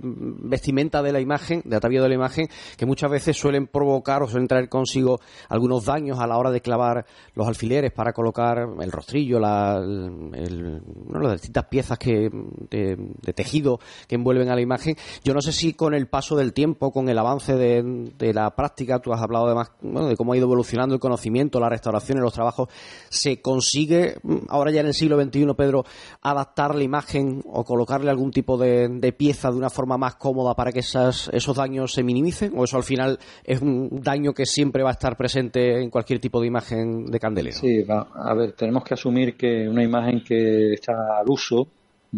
vestimenta 0.00 1.02
de 1.02 1.10
la 1.10 1.18
imagen, 1.18 1.62
de 1.64 1.74
atavío 1.74 2.04
de 2.04 2.08
la 2.08 2.14
imagen, 2.14 2.48
que 2.76 2.86
muchas 2.86 3.10
veces 3.10 3.36
suelen 3.36 3.66
provocar 3.66 4.22
o 4.22 4.28
suelen 4.28 4.46
traer 4.46 4.68
consigo 4.68 5.18
algunos 5.48 5.86
daños 5.86 6.20
a 6.20 6.26
la 6.28 6.38
hora 6.38 6.52
de 6.52 6.60
clavar 6.60 7.04
los 7.34 7.48
alfileres 7.48 7.90
para 7.90 8.12
colocar 8.12 8.58
el 8.80 8.92
rostrillo, 8.92 9.40
la, 9.40 9.80
las 9.80 11.32
distintas 11.32 11.64
piezas 11.64 11.98
que, 11.98 12.30
de, 12.70 12.96
de 12.96 13.32
tejido 13.32 13.80
que 14.06 14.14
envuelven 14.14 14.50
a 14.50 14.54
la 14.54 14.60
imagen. 14.60 14.94
Yo 15.24 15.34
no 15.34 15.40
sé 15.40 15.50
si 15.50 15.72
con 15.72 15.94
el 15.94 16.06
paso 16.06 16.36
del 16.36 16.52
tiempo, 16.52 16.92
con 16.92 17.07
el 17.08 17.18
avance 17.18 17.54
de, 17.54 18.32
la 18.32 18.54
práctica, 18.54 18.98
tú 18.98 19.12
has 19.12 19.20
hablado 19.20 19.46
además 19.46 19.70
de 19.80 20.16
cómo 20.16 20.32
ha 20.32 20.36
ido 20.36 20.46
evolucionando 20.46 20.94
el 20.94 21.00
conocimiento, 21.00 21.60
la 21.60 21.68
restauración 21.68 22.18
y 22.18 22.20
los 22.20 22.32
trabajos, 22.32 22.68
¿se 23.08 23.40
consigue 23.40 24.16
mm, 24.22 24.36
ahora 24.48 24.70
ya 24.70 24.80
en 24.80 24.86
el 24.86 24.94
siglo 24.94 25.20
XXI, 25.22 25.46
Pedro, 25.56 25.84
adaptar 26.22 26.74
la 26.74 26.82
imagen 26.82 27.42
o 27.46 27.64
colocarle 27.64 28.10
algún 28.10 28.30
tipo 28.30 28.56
de, 28.56 29.14
pieza 29.16 29.50
de 29.50 29.56
una 29.56 29.70
forma 29.70 29.96
más 29.96 30.16
cómoda 30.16 30.54
para 30.54 30.72
que 30.72 30.80
esas, 30.80 31.30
esos 31.32 31.56
daños 31.56 31.92
se 31.92 32.02
minimicen? 32.02 32.52
¿O 32.56 32.64
eso 32.64 32.76
al 32.76 32.84
final 32.84 33.18
es 33.44 33.60
un 33.60 34.00
daño 34.02 34.32
que 34.32 34.46
siempre 34.46 34.82
va 34.82 34.90
a 34.90 34.92
estar 34.92 35.16
presente 35.16 35.82
en 35.82 35.90
cualquier 35.90 36.20
tipo 36.20 36.40
de 36.40 36.46
imagen 36.46 37.06
de 37.06 37.18
candelero? 37.18 37.56
Sí, 37.56 37.84
a 37.88 38.34
ver, 38.34 38.52
tenemos 38.52 38.84
que 38.84 38.94
asumir 38.94 39.36
que 39.36 39.68
una 39.68 39.82
imagen 39.82 40.22
que 40.22 40.74
está 40.74 41.18
al 41.18 41.28
uso 41.28 41.68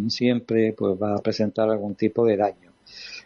siempre 0.08 0.74
pues 0.76 0.96
va 1.00 1.14
a 1.14 1.22
presentar 1.22 1.68
algún 1.68 1.94
tipo 1.94 2.24
de 2.24 2.36
daño 2.36 2.69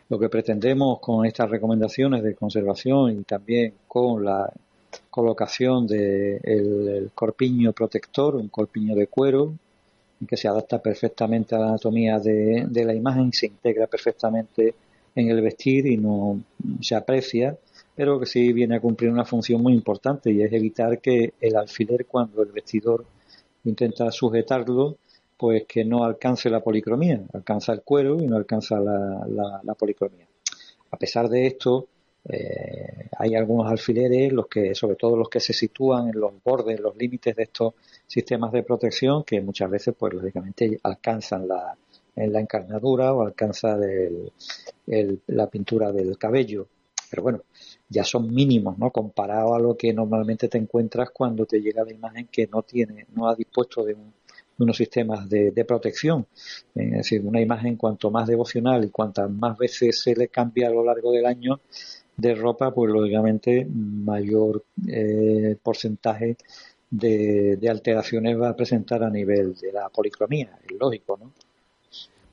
lo 0.09 0.19
que 0.19 0.29
pretendemos 0.29 1.01
con 1.01 1.25
estas 1.25 1.51
recomendaciones 1.51 2.23
de 2.23 2.35
conservación 2.35 3.19
y 3.19 3.23
también 3.25 3.75
con 3.89 4.25
la 4.25 4.53
colocación 5.11 5.87
de 5.87 6.37
el, 6.43 7.11
corpiño 7.15 7.73
protector, 7.73 8.37
un 8.37 8.49
corpiño 8.49 8.95
de 8.95 9.07
cuero 9.07 9.55
que 10.29 10.37
se 10.37 10.49
adapta 10.49 10.81
perfectamente 10.81 11.55
a 11.55 11.59
la 11.59 11.69
anatomía 11.69 12.19
de, 12.19 12.65
de 12.69 12.85
la 12.85 12.95
imagen, 12.95 13.33
se 13.33 13.47
integra 13.47 13.87
perfectamente 13.87 14.75
en 15.15 15.29
el 15.29 15.41
vestir 15.43 15.87
y 15.87 15.97
no 15.97 16.41
se 16.81 16.95
aprecia, 16.95 17.57
pero 17.95 18.19
que 18.19 18.27
sí 18.27 18.53
viene 18.53 18.77
a 18.77 18.81
cumplir 18.81 19.11
una 19.11 19.25
función 19.25 19.63
muy 19.63 19.75
importante 19.75 20.33
y 20.33 20.43
es 20.43 20.53
evitar 20.53 21.01
que 21.01 21.35
el 21.41 21.57
alfiler 21.57 22.07
cuando 22.07 22.43
el 22.43 22.53
vestidor 22.53 23.05
intenta 23.65 24.11
sujetarlo, 24.11 24.97
pues 25.37 25.65
que 25.67 25.85
no 25.85 26.05
alcance 26.05 26.49
la 26.49 26.61
policromía, 26.61 27.21
alcanza 27.33 27.73
el 27.73 27.83
cuero 27.83 28.21
y 28.21 28.27
no 28.27 28.37
alcanza 28.37 28.79
la, 28.79 29.27
la, 29.63 29.75
policromía. 29.75 30.27
A 30.91 30.97
pesar 30.97 31.29
de 31.29 31.47
esto, 31.47 31.89
eh, 32.29 33.09
hay 33.19 33.35
algunos 33.35 33.71
alfileres, 33.71 34.33
los 34.33 34.47
que, 34.47 34.75
sobre 34.75 34.97
todo 34.97 35.17
los 35.17 35.29
que 35.29 35.41
se 35.41 35.53
sitúan 35.53 36.09
en 36.09 36.21
los 36.21 36.33
bordes, 36.43 36.81
los 36.81 36.97
límites 36.97 37.35
de 37.35 37.43
estos 37.43 37.75
sistemas 38.07 38.53
de 38.53 38.63
protección, 38.63 39.25
que 39.25 39.41
muchas 39.41 39.71
veces, 39.71 39.95
pues 39.99 40.15
lógicamente, 40.15 40.79
alcanzan 40.83 41.49
la, 41.49 41.77
en 42.17 42.33
la 42.33 42.41
encarnadura 42.41 43.13
o 43.13 43.23
alcanza 43.23 43.77
la 45.27 45.47
pintura 45.49 45.93
del 45.93 46.17
cabello. 46.17 46.69
Pero 47.11 47.23
bueno, 47.23 47.43
ya 47.89 48.03
son 48.03 48.33
mínimos, 48.33 48.79
¿no? 48.79 48.91
Comparado 48.91 49.55
a 49.55 49.61
lo 49.61 49.77
que 49.77 49.93
normalmente 49.93 50.49
te 50.49 50.59
encuentras 50.59 51.11
cuando 51.11 51.47
te 51.47 51.61
llega 51.61 51.85
la 51.85 51.93
imagen 51.93 52.29
que 52.31 52.47
no 52.47 52.63
tiene, 52.63 53.07
no 53.15 53.29
ha 53.29 53.37
dispuesto 53.37 53.85
de, 53.85 53.97
unos 54.59 54.77
sistemas 54.77 55.29
de, 55.29 55.65
protección. 55.67 56.27
Es 56.75 56.93
decir, 56.93 57.23
una 57.25 57.41
imagen 57.41 57.77
cuanto 57.77 58.11
más 58.11 58.27
devocional 58.29 58.85
y 58.85 58.91
cuantas 58.91 59.31
más 59.31 59.57
veces 59.59 60.01
se 60.01 60.15
le 60.15 60.29
cambia 60.29 60.69
a 60.69 60.71
lo 60.71 60.85
largo 60.85 61.13
del 61.13 61.27
año 61.27 61.61
de 62.17 62.35
ropa, 62.35 62.73
pues 62.73 62.93
lógicamente 62.93 63.67
mayor 63.67 64.65
eh, 64.87 65.57
porcentaje 65.63 66.37
de, 66.91 67.57
de 67.57 67.69
alteraciones 67.69 68.41
va 68.41 68.51
a 68.51 68.57
presentar 68.57 69.03
a 69.03 69.11
nivel 69.11 69.55
de 69.57 69.73
la 69.73 69.89
policromía, 69.89 70.59
es 70.65 70.77
lógico, 70.79 71.19
¿no? 71.21 71.33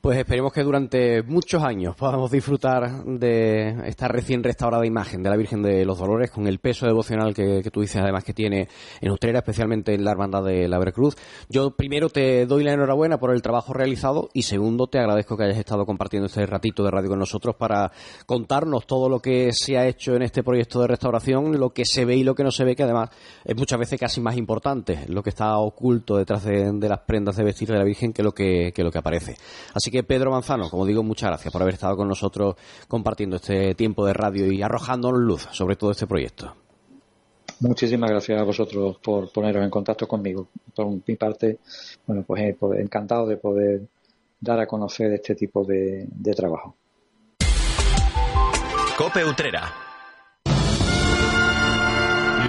Pues 0.01 0.17
esperemos 0.17 0.51
que 0.51 0.63
durante 0.63 1.21
muchos 1.21 1.61
años 1.61 1.95
podamos 1.95 2.31
disfrutar 2.31 3.03
de 3.05 3.87
esta 3.87 4.07
recién 4.07 4.41
restaurada 4.41 4.83
imagen 4.83 5.21
de 5.21 5.29
la 5.29 5.37
Virgen 5.37 5.61
de 5.61 5.85
los 5.85 5.99
Dolores 5.99 6.31
con 6.31 6.47
el 6.47 6.57
peso 6.57 6.87
devocional 6.87 7.35
que, 7.35 7.61
tú 7.71 7.81
dices 7.81 8.01
además 8.01 8.23
que 8.23 8.33
tiene 8.33 8.67
en 8.99 9.11
Utrera, 9.11 9.39
especialmente 9.39 9.93
en 9.93 10.03
la 10.03 10.09
Hermandad 10.09 10.43
de 10.43 10.67
la 10.67 10.79
Veracruz. 10.79 11.15
Yo 11.49 11.75
primero 11.75 12.09
te 12.09 12.47
doy 12.47 12.63
la 12.63 12.73
enhorabuena 12.73 13.19
por 13.19 13.31
el 13.31 13.43
trabajo 13.43 13.73
realizado 13.73 14.31
y 14.33 14.41
segundo 14.41 14.87
te 14.87 14.97
agradezco 14.97 15.37
que 15.37 15.43
hayas 15.43 15.59
estado 15.59 15.85
compartiendo 15.85 16.25
este 16.25 16.47
ratito 16.47 16.83
de 16.83 16.89
radio 16.89 17.09
con 17.09 17.19
nosotros 17.19 17.55
para 17.55 17.91
contarnos 18.25 18.87
todo 18.87 19.07
lo 19.07 19.19
que 19.19 19.51
se 19.53 19.77
ha 19.77 19.85
hecho 19.85 20.15
en 20.15 20.23
este 20.23 20.41
proyecto 20.41 20.81
de 20.81 20.87
restauración, 20.87 21.59
lo 21.59 21.73
que 21.73 21.85
se 21.85 22.05
ve 22.05 22.15
y 22.15 22.23
lo 22.23 22.33
que 22.33 22.43
no 22.43 22.49
se 22.49 22.63
ve, 22.63 22.75
que 22.75 22.83
además 22.83 23.11
es 23.45 23.55
muchas 23.55 23.77
veces 23.77 23.99
casi 23.99 24.19
más 24.19 24.35
importante 24.35 25.05
lo 25.09 25.21
que 25.21 25.29
está 25.29 25.59
oculto 25.59 26.17
detrás 26.17 26.43
de, 26.43 26.73
las 26.89 27.01
prendas 27.01 27.35
de 27.35 27.43
vestir 27.43 27.67
de 27.67 27.77
la 27.77 27.83
Virgen 27.83 28.13
que 28.13 28.23
lo 28.23 28.31
que, 28.31 28.71
que 28.73 28.83
lo 28.83 28.89
que 28.89 28.97
aparece. 28.97 29.35
Así 29.75 29.90
que 29.91 30.03
Pedro 30.03 30.31
Manzano, 30.31 30.69
como 30.69 30.85
digo, 30.85 31.03
muchas 31.03 31.29
gracias 31.29 31.51
por 31.51 31.61
haber 31.61 31.75
estado 31.75 31.95
con 31.95 32.07
nosotros 32.07 32.55
compartiendo 32.87 33.35
este 33.35 33.75
tiempo 33.75 34.05
de 34.05 34.13
radio 34.13 34.51
y 34.51 34.61
arrojándonos 34.61 35.19
luz 35.19 35.47
sobre 35.51 35.75
todo 35.75 35.91
este 35.91 36.07
proyecto. 36.07 36.55
Muchísimas 37.59 38.09
gracias 38.09 38.41
a 38.41 38.43
vosotros 38.43 38.97
por 38.97 39.31
poneros 39.31 39.63
en 39.63 39.69
contacto 39.69 40.07
conmigo. 40.07 40.47
Por 40.75 40.87
mi 40.87 41.15
parte, 41.15 41.59
bueno, 42.07 42.23
pues 42.25 42.41
eh, 42.41 42.57
encantado 42.79 43.27
de 43.27 43.37
poder 43.37 43.81
dar 44.39 44.59
a 44.59 44.65
conocer 44.65 45.13
este 45.13 45.35
tipo 45.35 45.63
de, 45.63 46.07
de 46.09 46.33
trabajo. 46.33 46.75
Cope 48.97 49.23
Utrera 49.23 49.90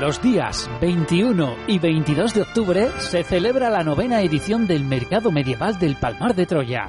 los 0.03 0.21
días 0.21 0.69
21 0.81 1.59
y 1.69 1.79
22 1.79 2.35
de 2.35 2.43
octubre 2.43 2.91
se 2.99 3.23
celebra 3.23 3.71
la 3.71 3.85
novena 3.85 4.21
edición 4.21 4.67
del 4.67 4.83
Mercado 4.83 5.31
Medieval 5.31 5.79
del 5.79 5.95
Palmar 5.95 6.35
de 6.35 6.45
Troya. 6.45 6.89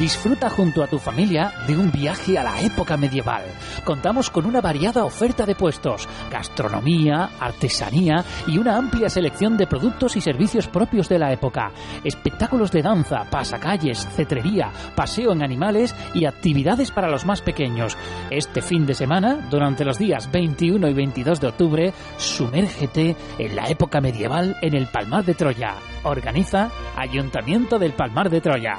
Disfruta 0.00 0.48
junto 0.48 0.82
a 0.82 0.86
tu 0.86 0.98
familia 0.98 1.52
de 1.66 1.76
un 1.76 1.92
viaje 1.92 2.38
a 2.38 2.42
la 2.42 2.62
época 2.62 2.96
medieval. 2.96 3.42
Contamos 3.84 4.30
con 4.30 4.46
una 4.46 4.62
variada 4.62 5.04
oferta 5.04 5.44
de 5.44 5.54
puestos, 5.54 6.08
gastronomía, 6.32 7.32
artesanía 7.38 8.24
y 8.46 8.56
una 8.56 8.78
amplia 8.78 9.10
selección 9.10 9.58
de 9.58 9.66
productos 9.66 10.16
y 10.16 10.22
servicios 10.22 10.66
propios 10.66 11.06
de 11.10 11.18
la 11.18 11.34
época. 11.34 11.70
Espectáculos 12.02 12.72
de 12.72 12.80
danza, 12.80 13.26
pasacalles, 13.30 14.08
cetrería, 14.16 14.72
paseo 14.96 15.32
en 15.32 15.44
animales 15.44 15.94
y 16.14 16.24
actividades 16.24 16.90
para 16.90 17.10
los 17.10 17.26
más 17.26 17.42
pequeños. 17.42 17.98
Este 18.30 18.62
fin 18.62 18.86
de 18.86 18.94
semana, 18.94 19.46
durante 19.50 19.84
los 19.84 19.98
días 19.98 20.32
21 20.32 20.88
y 20.88 20.94
22 20.94 21.40
de 21.40 21.46
octubre, 21.46 21.92
sumérgete 22.54 23.16
en 23.38 23.56
la 23.56 23.68
época 23.68 24.00
medieval 24.00 24.56
en 24.62 24.74
el 24.74 24.86
Palmar 24.86 25.24
de 25.24 25.34
Troya. 25.34 25.74
Organiza 26.04 26.70
Ayuntamiento 26.96 27.80
del 27.80 27.94
Palmar 27.94 28.30
de 28.30 28.40
Troya. 28.40 28.78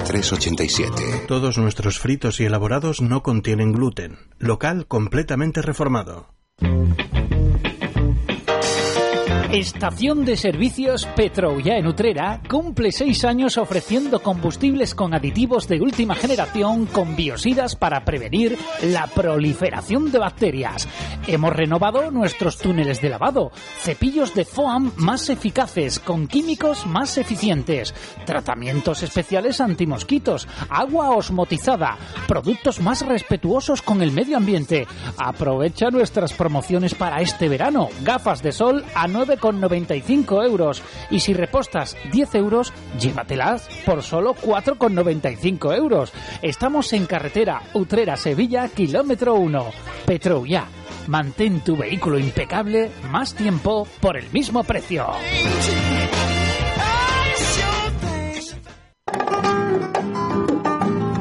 387. 0.03 1.25
Todos 1.27 1.57
nuestros 1.57 1.99
fritos 1.99 2.39
y 2.39 2.45
elaborados 2.45 3.01
no 3.01 3.23
contienen 3.23 3.71
gluten. 3.71 4.17
Local 4.39 4.87
completamente 4.87 5.61
reformado. 5.61 6.27
Estación 9.51 10.23
de 10.23 10.37
Servicios 10.37 11.05
Petroulla 11.07 11.75
en 11.75 11.85
Utrera 11.85 12.39
cumple 12.49 12.93
seis 12.93 13.25
años 13.25 13.57
ofreciendo 13.57 14.21
combustibles 14.21 14.95
con 14.95 15.13
aditivos 15.13 15.67
de 15.67 15.81
última 15.81 16.15
generación 16.15 16.85
con 16.85 17.17
biosidas 17.17 17.75
para 17.75 18.05
prevenir 18.05 18.57
la 18.81 19.07
proliferación 19.07 20.09
de 20.09 20.19
bacterias. 20.19 20.87
Hemos 21.27 21.53
renovado 21.53 22.11
nuestros 22.11 22.59
túneles 22.59 23.01
de 23.01 23.09
lavado, 23.09 23.51
cepillos 23.81 24.33
de 24.33 24.45
foam 24.45 24.93
más 24.95 25.29
eficaces 25.29 25.99
con 25.99 26.27
químicos 26.27 26.87
más 26.87 27.17
eficientes, 27.17 27.93
tratamientos 28.25 29.03
especiales 29.03 29.59
antimosquitos, 29.59 30.47
agua 30.69 31.09
osmotizada, 31.09 31.97
productos 32.25 32.79
más 32.79 33.05
respetuosos 33.05 33.81
con 33.81 34.01
el 34.01 34.13
medio 34.13 34.37
ambiente. 34.37 34.87
Aprovecha 35.17 35.89
nuestras 35.89 36.31
promociones 36.31 36.95
para 36.95 37.19
este 37.19 37.49
verano. 37.49 37.89
Gafas 38.03 38.41
de 38.41 38.53
sol 38.53 38.85
a 38.95 39.09
9 39.09 39.40
con 39.41 39.59
95 39.59 40.43
euros. 40.43 40.81
Y 41.09 41.19
si 41.19 41.33
repostas 41.33 41.97
10 42.13 42.35
euros, 42.35 42.71
llévatelas 42.97 43.67
por 43.85 44.01
solo 44.03 44.33
4,95 44.35 45.75
euros. 45.75 46.13
Estamos 46.41 46.93
en 46.93 47.05
carretera 47.05 47.63
Utrera-Sevilla, 47.73 48.69
kilómetro 48.69 49.35
1. 49.35 49.65
Petroulla. 50.05 50.67
Mantén 51.07 51.59
tu 51.61 51.75
vehículo 51.75 52.19
impecable 52.19 52.91
más 53.09 53.33
tiempo 53.33 53.87
por 53.99 54.15
el 54.15 54.31
mismo 54.31 54.63
precio. 54.63 55.07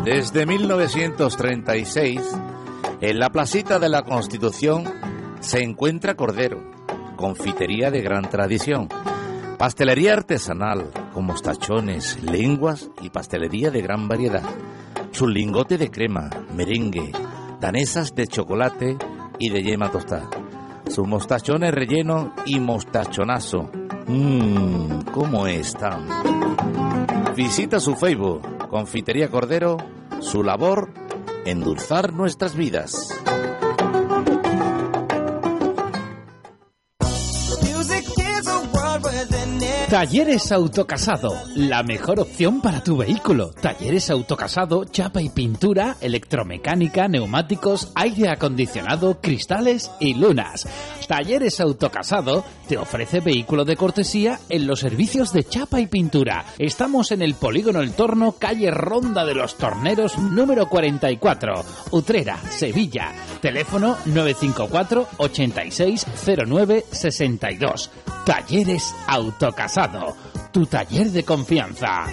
Desde 0.04 0.44
1936, 0.44 2.20
en 3.00 3.18
la 3.18 3.30
placita 3.30 3.78
de 3.78 3.88
la 3.88 4.02
Constitución 4.02 4.84
se 5.40 5.62
encuentra 5.62 6.14
Cordero 6.14 6.80
confitería 7.20 7.90
de 7.90 8.00
gran 8.00 8.28
tradición, 8.28 8.88
pastelería 9.58 10.14
artesanal 10.14 10.90
con 11.12 11.26
mostachones, 11.26 12.22
lenguas 12.22 12.90
y 13.02 13.10
pastelería 13.10 13.70
de 13.70 13.82
gran 13.82 14.08
variedad. 14.08 14.42
Su 15.12 15.28
lingote 15.28 15.76
de 15.76 15.90
crema, 15.90 16.30
merengue, 16.54 17.12
danesas 17.60 18.14
de 18.14 18.26
chocolate 18.26 18.96
y 19.38 19.50
de 19.50 19.62
yema 19.62 19.90
tostada. 19.90 20.30
Sus 20.88 21.06
mostachones 21.06 21.72
relleno 21.72 22.34
y 22.46 22.58
mostachonazo. 22.58 23.70
Mmm, 24.06 25.02
¿cómo 25.12 25.46
están? 25.46 26.06
Visita 27.36 27.78
su 27.78 27.94
Facebook, 27.94 28.68
Confitería 28.68 29.28
Cordero, 29.28 29.76
su 30.20 30.42
labor, 30.42 30.92
endulzar 31.44 32.12
nuestras 32.12 32.56
vidas. 32.56 33.14
Talleres 39.91 40.53
Autocasado, 40.53 41.34
la 41.57 41.82
mejor 41.82 42.20
opción 42.20 42.61
para 42.61 42.80
tu 42.80 42.97
vehículo. 42.99 43.51
Talleres 43.61 44.09
Autocasado, 44.09 44.84
chapa 44.84 45.20
y 45.20 45.30
pintura, 45.30 45.97
electromecánica, 46.01 47.09
neumáticos, 47.09 47.91
aire 47.97 48.28
acondicionado, 48.28 49.20
cristales 49.20 49.91
y 49.99 50.14
lunas 50.14 50.68
Talleres 51.11 51.58
Autocasado 51.58 52.44
te 52.68 52.78
ofrece 52.78 53.18
vehículos 53.18 53.66
de 53.66 53.74
cortesía 53.74 54.38
en 54.48 54.68
los 54.68 54.78
servicios 54.78 55.32
de 55.32 55.42
chapa 55.42 55.80
y 55.80 55.88
pintura. 55.88 56.44
Estamos 56.56 57.11
en 57.11 57.20
el 57.20 57.34
Polígono 57.34 57.80
El 57.80 57.94
Torno, 57.94 58.36
calle 58.38 58.70
Ronda 58.70 59.24
de 59.24 59.34
los 59.34 59.56
Torneros, 59.56 60.16
número 60.18 60.68
44, 60.68 61.64
Utrera, 61.90 62.36
Sevilla. 62.36 63.12
Teléfono 63.42 63.96
954 64.04 65.08
8609 65.16 66.84
62. 66.92 67.90
Talleres 68.24 68.94
Autocasado, 69.08 70.14
tu 70.52 70.64
taller 70.66 71.11
de 71.11 71.24
confianza. 71.24 72.04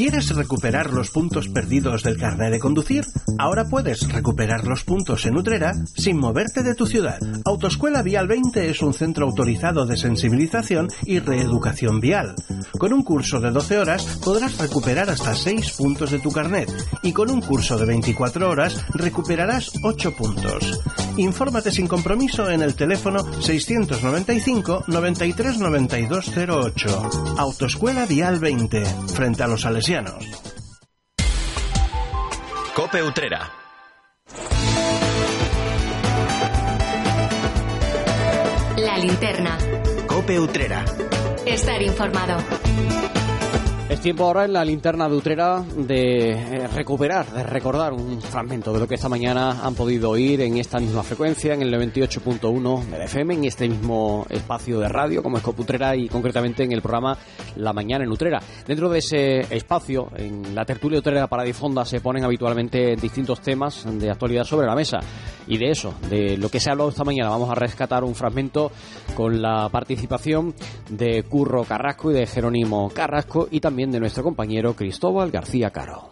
¿Quieres 0.00 0.34
recuperar 0.34 0.94
los 0.94 1.10
puntos 1.10 1.48
perdidos 1.48 2.02
del 2.02 2.16
carnet 2.16 2.52
de 2.52 2.58
conducir? 2.58 3.04
Ahora 3.38 3.66
puedes 3.68 4.10
recuperar 4.10 4.66
los 4.66 4.82
puntos 4.82 5.26
en 5.26 5.36
Utrera 5.36 5.74
sin 5.94 6.16
moverte 6.16 6.62
de 6.62 6.74
tu 6.74 6.86
ciudad. 6.86 7.18
Autoescuela 7.44 8.00
Vial 8.00 8.26
20 8.26 8.70
es 8.70 8.80
un 8.80 8.94
centro 8.94 9.26
autorizado 9.26 9.84
de 9.84 9.98
sensibilización 9.98 10.88
y 11.04 11.18
reeducación 11.18 12.00
vial. 12.00 12.34
Con 12.78 12.94
un 12.94 13.02
curso 13.02 13.40
de 13.40 13.50
12 13.50 13.76
horas 13.76 14.06
podrás 14.24 14.56
recuperar 14.56 15.10
hasta 15.10 15.34
6 15.34 15.72
puntos 15.72 16.10
de 16.12 16.18
tu 16.20 16.30
carnet 16.30 16.72
y 17.02 17.12
con 17.12 17.30
un 17.30 17.42
curso 17.42 17.76
de 17.76 17.84
24 17.84 18.48
horas 18.48 18.82
recuperarás 18.94 19.70
8 19.84 20.16
puntos. 20.16 20.80
Infórmate 21.20 21.70
sin 21.70 21.86
compromiso 21.86 22.50
en 22.50 22.62
el 22.62 22.74
teléfono 22.74 23.20
695 23.42 24.84
93 24.86 25.58
92 25.58 26.32
08. 26.48 27.10
Autoescuela 27.36 28.06
Vial 28.06 28.38
20, 28.38 28.84
frente 29.14 29.42
a 29.42 29.46
los 29.46 29.60
salesianos. 29.60 30.24
Cope 32.74 33.02
Utrera. 33.02 33.52
La 38.78 38.96
linterna. 38.96 39.58
Cope 40.06 40.40
Utrera. 40.40 40.86
Estar 41.44 41.82
informado. 41.82 42.38
Es 43.90 44.00
tiempo 44.00 44.22
ahora 44.22 44.44
en 44.44 44.52
la 44.52 44.64
linterna 44.64 45.08
de 45.08 45.16
Utrera 45.16 45.64
de 45.76 46.30
eh, 46.30 46.68
recuperar, 46.68 47.26
de 47.26 47.42
recordar 47.42 47.92
un 47.92 48.22
fragmento 48.22 48.72
de 48.72 48.78
lo 48.78 48.86
que 48.86 48.94
esta 48.94 49.08
mañana 49.08 49.66
han 49.66 49.74
podido 49.74 50.10
oír 50.10 50.42
en 50.42 50.58
esta 50.58 50.78
misma 50.78 51.02
frecuencia, 51.02 51.54
en 51.54 51.62
el 51.62 51.74
98.1 51.74 52.84
del 52.84 53.02
FM, 53.02 53.34
en 53.34 53.44
este 53.46 53.68
mismo 53.68 54.26
espacio 54.30 54.78
de 54.78 54.88
radio 54.88 55.24
como 55.24 55.38
es 55.38 55.42
Coputrera 55.42 55.96
y 55.96 56.08
concretamente 56.08 56.62
en 56.62 56.70
el 56.70 56.82
programa 56.82 57.18
La 57.56 57.72
Mañana 57.72 58.04
en 58.04 58.12
Utrera. 58.12 58.40
Dentro 58.64 58.88
de 58.88 59.00
ese 59.00 59.40
espacio, 59.52 60.08
en 60.14 60.54
la 60.54 60.64
tertulia 60.64 61.00
Utrera 61.00 61.26
para 61.26 61.42
difonda, 61.42 61.84
se 61.84 62.00
ponen 62.00 62.22
habitualmente 62.22 62.94
distintos 62.94 63.40
temas 63.40 63.84
de 63.98 64.08
actualidad 64.08 64.44
sobre 64.44 64.68
la 64.68 64.76
mesa. 64.76 65.00
Y 65.48 65.58
de 65.58 65.70
eso, 65.70 65.94
de 66.08 66.36
lo 66.36 66.48
que 66.48 66.60
se 66.60 66.70
ha 66.70 66.74
hablado 66.74 66.90
esta 66.90 67.02
mañana, 67.02 67.30
vamos 67.30 67.50
a 67.50 67.56
rescatar 67.56 68.04
un 68.04 68.14
fragmento 68.14 68.70
con 69.16 69.42
la 69.42 69.68
participación 69.68 70.54
de 70.90 71.24
Curro 71.24 71.64
Carrasco 71.64 72.12
y 72.12 72.14
de 72.14 72.26
Jerónimo 72.26 72.88
Carrasco 72.94 73.48
y 73.50 73.58
también 73.58 73.79
de 73.88 74.00
nuestro 74.00 74.22
compañero 74.22 74.76
Cristóbal 74.76 75.30
García 75.30 75.70
Caro. 75.70 76.10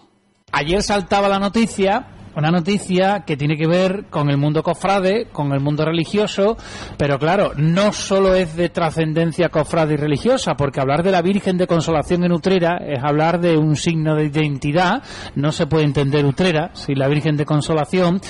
Ayer 0.52 0.82
saltaba 0.82 1.28
la 1.28 1.38
noticia 1.38 2.18
una 2.38 2.52
noticia 2.52 3.24
que 3.26 3.36
tiene 3.36 3.56
que 3.56 3.66
ver 3.66 4.06
con 4.10 4.30
el 4.30 4.36
mundo 4.36 4.62
cofrade, 4.62 5.26
con 5.32 5.52
el 5.52 5.60
mundo 5.60 5.84
religioso, 5.84 6.56
pero 6.96 7.18
claro, 7.18 7.52
no 7.56 7.92
solo 7.92 8.34
es 8.36 8.54
de 8.54 8.68
trascendencia 8.68 9.48
cofrade 9.48 9.94
y 9.94 9.96
religiosa, 9.96 10.54
porque 10.54 10.80
hablar 10.80 11.02
de 11.02 11.10
la 11.10 11.20
Virgen 11.20 11.58
de 11.58 11.66
Consolación 11.66 12.22
en 12.22 12.32
Utrera 12.32 12.76
es 12.76 13.02
hablar 13.02 13.40
de 13.40 13.58
un 13.58 13.74
signo 13.74 14.14
de 14.14 14.26
identidad, 14.26 15.02
no 15.34 15.50
se 15.50 15.66
puede 15.66 15.84
entender 15.84 16.24
Utrera 16.24 16.70
sin 16.74 16.98
la 16.98 17.08
Virgen 17.08 17.36
de 17.36 17.44
Consolación. 17.44 18.20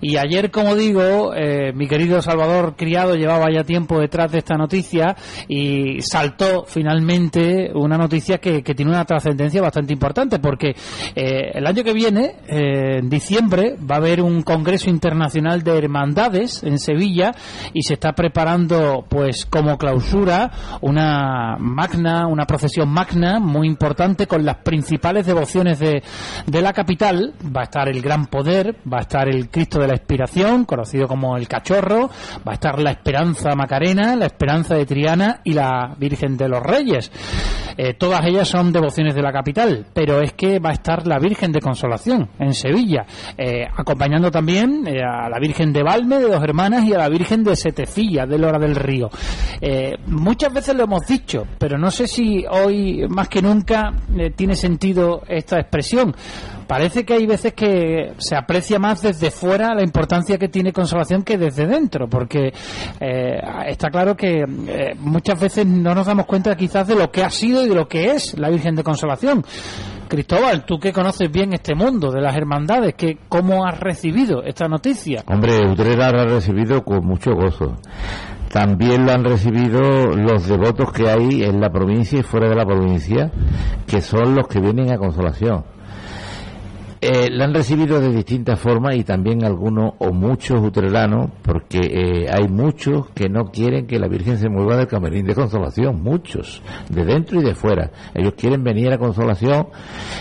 Y 0.00 0.16
ayer, 0.16 0.50
como 0.50 0.74
digo, 0.74 1.34
eh, 1.34 1.72
mi 1.74 1.88
querido 1.88 2.20
Salvador 2.22 2.74
Criado 2.76 3.14
llevaba 3.14 3.46
ya 3.52 3.64
tiempo 3.64 3.98
detrás 3.98 4.32
de 4.32 4.38
esta 4.38 4.56
noticia 4.56 5.16
y 5.48 6.00
saltó 6.00 6.64
finalmente 6.66 7.70
una 7.74 7.96
noticia 7.96 8.38
que, 8.38 8.62
que 8.62 8.74
tiene 8.74 8.90
una 8.90 9.04
trascendencia 9.04 9.62
bastante 9.62 9.92
importante, 9.92 10.38
porque 10.38 10.74
eh, 11.14 11.50
el 11.54 11.66
año 11.66 11.84
que 11.84 11.92
viene, 11.92 12.36
eh, 12.48 12.98
en 12.98 13.08
diciembre, 13.08 13.76
va 13.78 13.96
a 13.96 13.98
haber 13.98 14.20
un 14.20 14.42
Congreso 14.42 14.90
Internacional 14.90 15.62
de 15.62 15.78
Hermandades 15.78 16.62
en 16.62 16.78
Sevilla 16.78 17.32
y 17.72 17.82
se 17.82 17.94
está 17.94 18.12
preparando, 18.12 19.04
pues, 19.08 19.46
como 19.46 19.78
clausura, 19.78 20.78
una 20.80 21.56
magna, 21.58 22.26
una 22.26 22.46
procesión 22.46 22.88
magna 22.88 23.38
muy 23.40 23.66
importante 23.66 24.26
con 24.26 24.44
las 24.44 24.58
principales 24.58 25.26
devociones 25.26 25.78
de, 25.78 26.02
de 26.46 26.62
la 26.62 26.72
capital. 26.72 27.34
Va 27.44 27.62
a 27.62 27.64
estar 27.64 27.88
el 27.88 28.00
Gran 28.00 28.26
Poder, 28.26 28.76
va 28.90 28.98
a 28.98 29.02
estar 29.02 29.28
el 29.28 29.48
Cristo 29.50 29.80
de 29.80 29.85
la 29.86 29.94
Expiración, 29.94 30.64
conocido 30.64 31.06
como 31.06 31.36
el 31.36 31.48
Cachorro, 31.48 32.08
va 32.46 32.52
a 32.52 32.54
estar 32.54 32.80
la 32.80 32.92
Esperanza 32.92 33.54
Macarena, 33.54 34.16
la 34.16 34.26
Esperanza 34.26 34.74
de 34.74 34.86
Triana 34.86 35.40
y 35.44 35.52
la 35.52 35.94
Virgen 35.98 36.36
de 36.36 36.48
los 36.48 36.62
Reyes. 36.62 37.10
Eh, 37.78 37.94
todas 37.94 38.24
ellas 38.24 38.48
son 38.48 38.72
devociones 38.72 39.14
de 39.14 39.22
la 39.22 39.32
capital, 39.32 39.86
pero 39.92 40.22
es 40.22 40.32
que 40.32 40.58
va 40.58 40.70
a 40.70 40.72
estar 40.72 41.06
la 41.06 41.18
Virgen 41.18 41.52
de 41.52 41.60
Consolación 41.60 42.30
en 42.38 42.54
Sevilla. 42.54 43.04
Eh, 43.36 43.66
acompañando 43.76 44.30
también 44.30 44.86
eh, 44.86 45.02
a 45.02 45.28
la 45.28 45.38
Virgen 45.38 45.72
de 45.72 45.82
Valme, 45.82 46.18
de 46.18 46.28
Dos 46.28 46.42
Hermanas, 46.42 46.84
y 46.84 46.94
a 46.94 46.98
la 46.98 47.08
Virgen 47.08 47.44
de 47.44 47.54
Setecilla, 47.54 48.26
de 48.26 48.38
Lora 48.38 48.58
del 48.58 48.74
Río. 48.74 49.10
Muchas 50.06 50.52
veces 50.52 50.74
lo 50.74 50.84
hemos 50.84 51.06
dicho, 51.06 51.46
pero 51.58 51.78
no 51.78 51.90
sé 51.90 52.06
si 52.06 52.44
hoy 52.48 53.06
más 53.08 53.28
que 53.28 53.42
nunca 53.42 53.92
tiene 54.36 54.54
sentido 54.54 55.22
esta 55.28 55.58
expresión. 55.58 56.14
Parece 56.66 57.04
que 57.04 57.14
hay 57.14 57.26
veces 57.26 57.54
que 57.54 58.12
se 58.18 58.36
aprecia 58.36 58.78
más 58.78 59.02
desde 59.02 59.30
fuera 59.30 59.74
la 59.74 59.82
importancia 59.82 60.38
que 60.38 60.48
tiene 60.48 60.72
Consolación 60.72 61.22
que 61.22 61.38
desde 61.38 61.66
dentro, 61.66 62.08
porque 62.08 62.52
está 63.66 63.88
claro 63.90 64.16
que 64.16 64.44
muchas 64.98 65.40
veces 65.40 65.66
no 65.66 65.94
nos 65.94 66.06
damos 66.06 66.26
cuenta 66.26 66.56
quizás 66.56 66.86
de 66.88 66.96
lo 66.96 67.10
que 67.10 67.22
ha 67.22 67.30
sido 67.30 67.64
y 67.64 67.68
de 67.68 67.74
lo 67.74 67.88
que 67.88 68.10
es 68.10 68.38
la 68.38 68.50
Virgen 68.50 68.74
de 68.74 68.82
Consolación. 68.82 69.44
Cristóbal, 70.08 70.64
tú 70.64 70.78
que 70.78 70.92
conoces 70.92 71.30
bien 71.30 71.52
este 71.52 71.74
mundo 71.74 72.12
de 72.12 72.20
las 72.20 72.36
hermandades, 72.36 72.94
que, 72.94 73.18
¿cómo 73.28 73.66
has 73.66 73.80
recibido 73.80 74.42
esta 74.44 74.68
noticia? 74.68 75.24
Hombre, 75.26 75.68
Utrera 75.68 76.10
lo 76.12 76.20
ha 76.20 76.26
recibido 76.26 76.84
con 76.84 77.04
mucho 77.04 77.32
gozo. 77.34 77.76
También 78.52 79.04
lo 79.04 79.12
han 79.12 79.24
recibido 79.24 79.80
los 80.14 80.46
devotos 80.46 80.92
que 80.92 81.08
hay 81.08 81.42
en 81.42 81.60
la 81.60 81.70
provincia 81.70 82.20
y 82.20 82.22
fuera 82.22 82.48
de 82.48 82.54
la 82.54 82.64
provincia, 82.64 83.32
que 83.86 84.00
son 84.00 84.36
los 84.36 84.46
que 84.46 84.60
vienen 84.60 84.92
a 84.92 84.96
consolación. 84.96 85.64
Eh, 87.08 87.30
la 87.30 87.44
han 87.44 87.54
recibido 87.54 88.00
de 88.00 88.10
distintas 88.10 88.58
formas 88.58 88.96
y 88.96 89.04
también 89.04 89.44
algunos 89.44 89.92
o 89.98 90.12
muchos 90.12 90.60
utreranos, 90.60 91.30
porque 91.42 91.78
eh, 91.78 92.26
hay 92.28 92.48
muchos 92.48 93.10
que 93.10 93.28
no 93.28 93.52
quieren 93.52 93.86
que 93.86 94.00
la 94.00 94.08
Virgen 94.08 94.38
se 94.38 94.48
mueva 94.48 94.76
del 94.76 94.88
camerín 94.88 95.24
de 95.24 95.32
consolación, 95.32 96.02
muchos, 96.02 96.60
de 96.88 97.04
dentro 97.04 97.40
y 97.40 97.44
de 97.44 97.54
fuera. 97.54 97.92
Ellos 98.12 98.34
quieren 98.36 98.64
venir 98.64 98.92
a 98.92 98.98
consolación, 98.98 99.68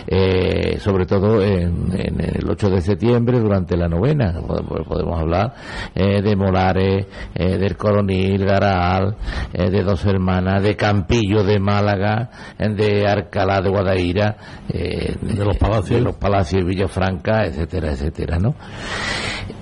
eh, 0.06 0.78
sobre 0.78 1.08
todo 1.08 1.42
en, 1.42 1.92
el 1.92 2.48
8 2.48 2.70
de 2.70 2.82
septiembre 2.82 3.40
durante 3.40 3.76
la 3.76 3.88
novena. 3.88 4.40
Podemos 4.88 5.20
hablar 5.20 5.56
de 5.96 6.36
Molares, 6.36 7.08
del 7.34 7.76
Coronil, 7.78 8.46
Garal, 8.46 9.16
de 9.52 9.82
Dos 9.82 10.06
Hermanas, 10.06 10.62
de 10.62 10.76
Campillo 10.76 11.44
de 11.44 11.60
Málaga, 11.60 12.30
de 12.60 13.08
Arcalá 13.08 13.62
de 13.62 13.70
Guadaira, 13.70 14.38
de 14.68 15.46
los 15.46 15.58
palacios, 15.58 16.00
de 16.00 16.06
los 16.06 16.16
palacios 16.18 16.75
Villafranca, 16.76 17.46
etcétera, 17.46 17.94
etcétera, 17.94 18.38
¿no? 18.38 18.56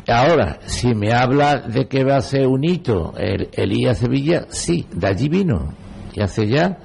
Ahora, 0.08 0.60
si 0.66 0.94
me 0.96 1.14
habla 1.14 1.60
de 1.60 1.88
que 1.88 2.04
va 2.04 2.18
a 2.18 2.22
ser 2.22 2.48
un 2.48 2.64
hito 2.64 3.14
el, 3.18 3.96
Sevilla, 3.96 4.46
sí, 4.50 4.86
de 4.92 5.08
allí 5.08 5.30
vino. 5.30 5.74
Y 6.14 6.22
hace 6.22 6.48
ya 6.48 6.78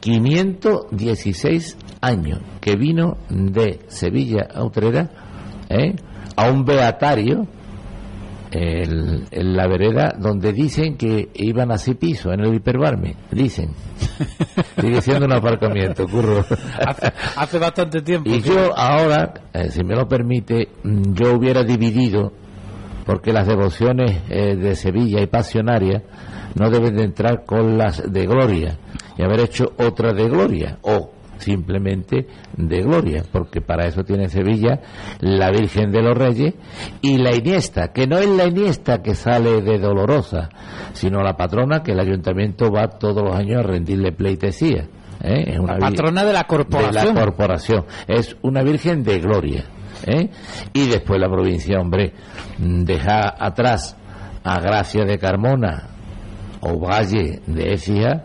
516 0.00 1.78
años 2.00 2.40
que 2.60 2.76
vino 2.76 3.16
de 3.30 3.80
Sevilla 3.88 4.46
a 4.52 4.64
Utrera 4.64 5.10
¿eh? 5.68 5.94
a 6.36 6.50
un 6.50 6.64
beatario 6.64 7.46
en 8.52 9.56
la 9.56 9.66
vereda 9.66 10.14
donde 10.18 10.52
dicen 10.52 10.96
que 10.96 11.30
iban 11.34 11.72
así 11.72 11.94
piso 11.94 12.32
en 12.32 12.40
el 12.40 12.54
hiperbarme 12.54 13.16
dicen 13.32 13.70
sigue 14.80 15.02
siendo 15.02 15.26
un 15.26 15.32
aparcamiento 15.32 16.06
curro. 16.06 16.44
Hace, 17.36 17.58
bastante 17.58 18.02
tiempo 18.02 18.28
y 18.30 18.40
yo 18.40 18.76
ahora 18.76 19.34
eh, 19.52 19.70
si 19.70 19.82
me 19.84 19.94
lo 19.94 20.06
permite 20.08 20.68
mm, 20.82 21.12
yo 21.14 21.34
hubiera 21.34 21.62
dividido 21.62 22.32
porque 23.04 23.32
las 23.32 23.46
devociones 23.46 24.22
eh, 24.28 24.56
de 24.56 24.74
Sevilla 24.74 25.20
y 25.20 25.26
pasionarias 25.26 26.02
no 26.54 26.70
deben 26.70 26.96
de 26.96 27.04
entrar 27.04 27.44
con 27.44 27.78
las 27.78 28.10
de 28.10 28.26
gloria 28.26 28.78
y 29.16 29.22
haber 29.22 29.40
hecho 29.40 29.72
otra 29.78 30.12
de 30.12 30.28
gloria 30.28 30.78
o 30.82 31.12
simplemente 31.38 32.26
de 32.56 32.82
gloria, 32.82 33.22
porque 33.30 33.60
para 33.60 33.86
eso 33.86 34.02
tiene 34.04 34.28
Sevilla 34.28 34.80
la 35.20 35.50
Virgen 35.50 35.90
de 35.90 36.02
los 36.02 36.16
Reyes 36.16 36.54
y 37.02 37.18
la 37.18 37.34
Iniesta, 37.34 37.92
que 37.92 38.06
no 38.06 38.18
es 38.18 38.28
la 38.28 38.46
Iniesta 38.46 39.02
que 39.02 39.14
sale 39.14 39.62
de 39.62 39.78
Dolorosa, 39.78 40.48
sino 40.92 41.22
la 41.22 41.36
patrona 41.36 41.82
que 41.82 41.92
el 41.92 42.00
ayuntamiento 42.00 42.70
va 42.70 42.88
todos 42.88 43.22
los 43.22 43.34
años 43.34 43.60
a 43.60 43.62
rendirle 43.62 44.12
pleitesía. 44.12 44.88
¿eh? 45.22 45.44
Es 45.52 45.58
una 45.58 45.74
la 45.74 45.90
patrona 45.90 46.24
de 46.24 46.32
la 46.32 46.44
corporación. 46.44 47.14
De 47.14 47.14
la 47.14 47.20
corporación. 47.26 47.84
Es 48.06 48.36
una 48.42 48.62
Virgen 48.62 49.02
de 49.02 49.18
gloria. 49.18 49.64
¿eh? 50.06 50.30
Y 50.72 50.88
después 50.88 51.20
la 51.20 51.28
provincia, 51.28 51.80
hombre, 51.80 52.12
deja 52.58 53.34
atrás 53.38 53.96
a 54.44 54.60
Gracia 54.60 55.04
de 55.04 55.18
Carmona 55.18 55.88
o 56.60 56.78
Valle 56.78 57.40
de 57.46 57.72
Écija, 57.72 58.24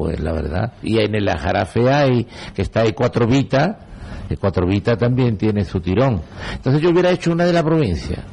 pues 0.00 0.18
la 0.18 0.32
verdad. 0.32 0.72
Y 0.82 0.98
en 0.98 1.14
el 1.14 1.28
Ajarafe 1.28 1.92
hay, 1.92 2.26
que 2.54 2.62
está 2.62 2.80
ahí 2.80 2.92
Cuatro 2.94 3.26
Vita, 3.26 3.80
el 4.30 4.38
Cuatro 4.38 4.66
Vita 4.66 4.96
también 4.96 5.36
tiene 5.36 5.62
su 5.62 5.78
tirón. 5.78 6.22
Entonces 6.54 6.80
yo 6.80 6.88
hubiera 6.88 7.10
hecho 7.10 7.30
una 7.30 7.44
de 7.44 7.52
la 7.52 7.62
provincia, 7.62 8.24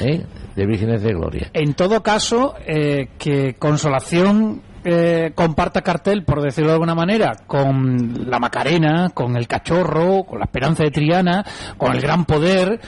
¿eh? 0.00 0.24
de 0.54 0.64
Vírgenes 0.64 1.02
de 1.02 1.12
Gloria. 1.12 1.50
En 1.54 1.74
todo 1.74 2.04
caso, 2.04 2.54
eh, 2.64 3.08
que 3.18 3.54
Consolación 3.54 4.62
eh, 4.84 5.32
comparta 5.34 5.80
cartel, 5.82 6.22
por 6.22 6.40
decirlo 6.40 6.68
de 6.68 6.74
alguna 6.74 6.94
manera, 6.94 7.32
con 7.48 8.30
la 8.30 8.38
Macarena, 8.38 9.10
con 9.12 9.36
el 9.36 9.48
Cachorro, 9.48 10.22
con 10.22 10.38
la 10.38 10.44
Esperanza 10.44 10.84
de 10.84 10.92
Triana, 10.92 11.44
con 11.76 11.92
el 11.92 12.00
Gran 12.00 12.24
Poder. 12.26 12.78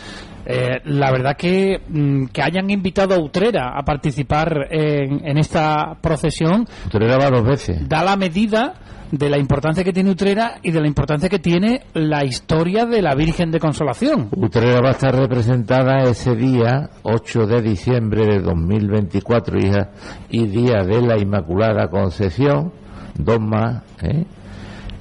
Eh, 0.46 0.80
la 0.84 1.10
verdad 1.10 1.36
que, 1.36 1.80
mm, 1.88 2.26
que 2.26 2.42
hayan 2.42 2.70
invitado 2.70 3.14
a 3.14 3.18
Utrera 3.18 3.72
a 3.76 3.82
participar 3.82 4.68
en, 4.70 5.26
en 5.26 5.38
esta 5.38 5.96
procesión 6.00 6.66
Utrera 6.86 7.16
va 7.16 7.30
dos 7.30 7.44
veces. 7.44 7.88
da 7.88 8.04
la 8.04 8.16
medida 8.16 8.74
de 9.10 9.30
la 9.30 9.38
importancia 9.38 9.84
que 9.84 9.92
tiene 9.92 10.10
Utrera 10.10 10.56
y 10.62 10.72
de 10.72 10.80
la 10.80 10.88
importancia 10.88 11.28
que 11.28 11.38
tiene 11.38 11.82
la 11.94 12.24
historia 12.24 12.84
de 12.84 13.00
la 13.00 13.14
Virgen 13.14 13.50
de 13.52 13.60
Consolación. 13.60 14.28
Utrera 14.36 14.80
va 14.80 14.88
a 14.88 14.92
estar 14.92 15.14
representada 15.14 16.02
ese 16.02 16.34
día, 16.34 16.90
8 17.02 17.46
de 17.46 17.62
diciembre 17.62 18.26
de 18.26 18.40
2024, 18.40 19.58
hija, 19.58 19.90
y 20.28 20.46
día 20.46 20.82
de 20.82 21.00
la 21.00 21.16
Inmaculada 21.18 21.88
Concepción, 21.88 22.72
dos 23.16 23.38
más, 23.40 23.82
¿eh? 24.02 24.24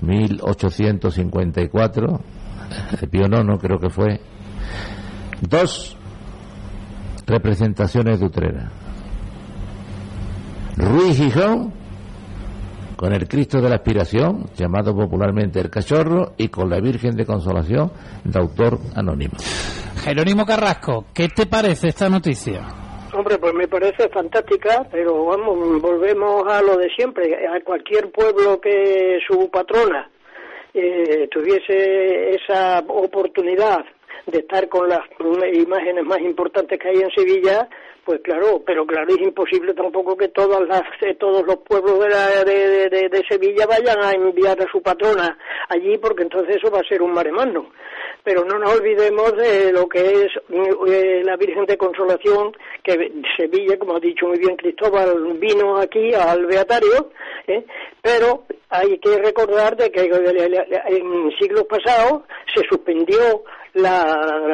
1854, 0.01 2.19
de 2.99 3.07
Pío 3.07 3.25
IX 3.25 3.57
creo 3.59 3.79
que 3.79 3.89
fue, 3.89 4.19
dos 5.43 5.97
representaciones 7.25 8.19
de 8.19 8.25
Utrera. 8.25 8.71
Ruiz 10.77 11.17
Gijón 11.17 11.73
con 12.95 13.11
el 13.13 13.27
Cristo 13.27 13.59
de 13.59 13.67
la 13.67 13.75
Aspiración, 13.75 14.45
llamado 14.55 14.95
popularmente 14.95 15.59
el 15.59 15.69
Cachorro, 15.69 16.33
y 16.37 16.47
con 16.47 16.69
la 16.69 16.79
Virgen 16.79 17.15
de 17.15 17.25
Consolación, 17.25 17.91
de 18.23 18.39
autor 18.39 18.77
anónimo. 18.95 19.33
Jerónimo 20.03 20.45
Carrasco, 20.45 21.05
¿qué 21.13 21.27
te 21.27 21.45
parece 21.45 21.89
esta 21.89 22.07
noticia? 22.07 22.61
Hombre, 23.13 23.37
pues 23.37 23.53
me 23.53 23.67
parece 23.67 24.07
fantástica, 24.09 24.87
pero 24.89 25.25
vamos, 25.25 25.81
volvemos 25.81 26.47
a 26.47 26.61
lo 26.61 26.77
de 26.77 26.89
siempre. 26.95 27.45
A 27.45 27.61
cualquier 27.63 28.09
pueblo 28.11 28.59
que 28.61 29.19
su 29.27 29.49
patrona 29.51 30.09
eh, 30.73 31.27
tuviese 31.29 32.35
esa 32.35 32.79
oportunidad 32.87 33.83
de 34.25 34.39
estar 34.39 34.67
con 34.69 34.87
las 34.87 35.01
imágenes 35.53 36.05
más 36.05 36.19
importantes 36.19 36.79
que 36.79 36.89
hay 36.89 37.01
en 37.01 37.11
Sevilla, 37.11 37.67
pues 38.05 38.19
claro, 38.21 38.61
pero 38.65 38.85
claro, 38.85 39.07
es 39.09 39.21
imposible 39.21 39.73
tampoco 39.73 40.17
que 40.17 40.27
todas 40.27 40.67
las, 40.67 40.83
eh, 41.01 41.15
todos 41.15 41.45
los 41.45 41.57
pueblos 41.57 41.99
de, 41.99 42.09
la, 42.09 42.43
de, 42.43 42.89
de, 42.89 43.23
Sevilla 43.29 43.65
vayan 43.65 44.01
a 44.03 44.11
enviar 44.11 44.61
a 44.61 44.69
su 44.69 44.81
patrona 44.81 45.37
allí, 45.69 45.97
porque 45.97 46.23
entonces 46.23 46.57
eso 46.57 46.69
va 46.69 46.79
a 46.79 46.87
ser 46.87 47.01
un 47.01 47.13
maremano. 47.13 47.71
Pero 48.21 48.43
no 48.43 48.57
nos 48.59 48.77
olvidemos 48.77 49.35
de 49.37 49.71
lo 49.71 49.87
que 49.87 49.99
es 49.99 50.27
eh, 50.87 51.21
la 51.23 51.37
Virgen 51.37 51.65
de 51.65 51.77
Consolación, 51.77 52.55
que 52.83 53.11
Sevilla, 53.37 53.77
como 53.77 53.95
ha 53.95 53.99
dicho 53.99 54.27
muy 54.27 54.37
bien 54.37 54.57
Cristóbal, 54.57 55.37
vino 55.39 55.77
aquí 55.77 56.13
al 56.13 56.45
Beatario, 56.45 57.11
¿eh? 57.47 57.65
pero 58.01 58.43
hay 58.69 58.97
que 58.99 59.17
recordar 59.17 59.77
de 59.77 59.91
que 59.91 60.01
en 60.01 61.31
siglos 61.39 61.65
pasados 61.69 62.23
se 62.53 62.61
suspendió 62.69 63.43
la, 63.73 64.05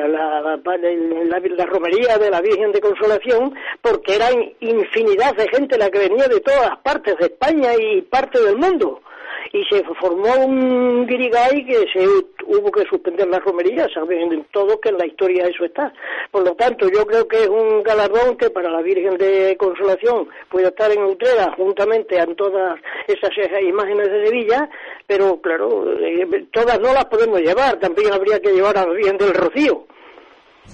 la, 0.08 0.58
la, 0.58 1.66
romería 1.66 2.18
de 2.18 2.32
la 2.32 2.42
Virgen 2.42 2.72
de 2.72 2.80
Consolación 2.80 3.54
porque 3.82 4.16
era 4.16 4.30
infinidad 4.60 5.36
de 5.36 5.48
gente 5.50 5.78
la 5.78 5.90
que 5.90 6.00
venía 6.00 6.28
de 6.28 6.40
todas 6.40 6.78
partes 6.84 7.18
de 7.18 7.26
España 7.26 7.72
y 7.78 8.02
parte 8.04 8.42
del 8.42 8.58
mundo 8.58 9.02
y 9.52 9.64
se 9.66 9.84
formó 10.00 10.46
un 10.46 11.08
guirigay 11.08 11.66
que 11.66 11.86
se 11.92 12.08
hubo 12.46 12.72
que 12.72 12.84
suspender 12.86 13.28
la 13.28 13.40
romería, 13.40 13.88
saben 13.94 14.46
todos 14.52 14.80
que 14.82 14.90
en 14.90 14.98
la 14.98 15.06
historia 15.06 15.48
eso 15.48 15.66
está. 15.66 15.92
Por 16.32 16.44
lo 16.44 16.56
tanto, 16.56 16.88
yo 16.90 17.06
creo 17.06 17.28
que 17.28 17.44
es 17.44 17.48
un 17.48 17.84
galardón 17.84 18.38
que 18.38 18.50
para 18.50 18.70
la 18.70 18.82
Virgen 18.82 19.18
de 19.18 19.56
Consolación 19.58 20.28
puede 20.50 20.68
estar 20.68 20.92
en 20.92 21.04
Utrera 21.04 21.54
juntamente 21.56 22.18
en 22.18 22.36
todas 22.36 22.80
esas, 23.08 23.32
imágenes 23.62 24.12
de 24.12 24.26
Sevilla, 24.26 24.70
pero 25.08 25.40
claro, 25.42 25.86
eh, 26.00 26.48
todas 26.52 26.80
no 26.80 26.94
las 26.94 27.06
podemos 27.06 27.40
llevar, 27.40 27.80
también 27.80 28.14
habría 28.14 28.40
que 28.40 28.54
llevar 28.54 28.78
a 28.78 28.86
la 28.86 28.94
Virgen 28.94 29.18
del 29.18 29.34
Rocío 29.34 29.86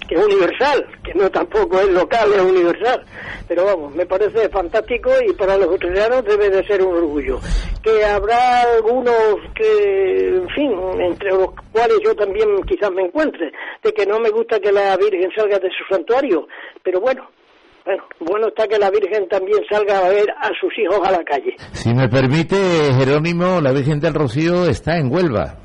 que 0.07 0.15
es 0.15 0.25
universal, 0.25 0.85
que 1.03 1.13
no 1.13 1.29
tampoco 1.29 1.79
es 1.79 1.89
local, 1.89 2.31
es 2.33 2.41
universal. 2.41 3.03
Pero 3.47 3.65
vamos, 3.65 3.95
me 3.95 4.05
parece 4.05 4.49
fantástico 4.49 5.11
y 5.27 5.33
para 5.33 5.57
los 5.57 5.67
utreranos 5.67 6.23
debe 6.25 6.49
de 6.49 6.65
ser 6.65 6.81
un 6.83 6.95
orgullo. 6.95 7.39
Que 7.83 8.03
habrá 8.03 8.61
algunos 8.61 9.37
que, 9.55 10.27
en 10.29 10.49
fin, 10.49 10.71
entre 10.99 11.29
los 11.29 11.49
cuales 11.71 11.97
yo 12.03 12.15
también 12.15 12.47
quizás 12.67 12.91
me 12.91 13.03
encuentre, 13.03 13.51
de 13.83 13.93
que 13.93 14.05
no 14.05 14.19
me 14.19 14.29
gusta 14.29 14.59
que 14.59 14.71
la 14.71 14.95
Virgen 14.97 15.29
salga 15.35 15.59
de 15.59 15.69
su 15.69 15.83
santuario, 15.93 16.47
pero 16.83 16.99
bueno, 16.99 17.27
bueno, 17.85 18.03
bueno 18.19 18.47
está 18.47 18.67
que 18.67 18.79
la 18.79 18.89
Virgen 18.89 19.27
también 19.27 19.59
salga 19.69 19.99
a 19.99 20.09
ver 20.09 20.29
a 20.37 20.49
sus 20.59 20.77
hijos 20.79 20.99
a 21.07 21.11
la 21.11 21.23
calle. 21.23 21.55
Si 21.73 21.93
me 21.93 22.09
permite, 22.09 22.55
Jerónimo, 22.97 23.61
la 23.61 23.71
Virgen 23.71 23.99
del 23.99 24.15
Rocío 24.15 24.65
está 24.65 24.97
en 24.97 25.11
Huelva. 25.11 25.64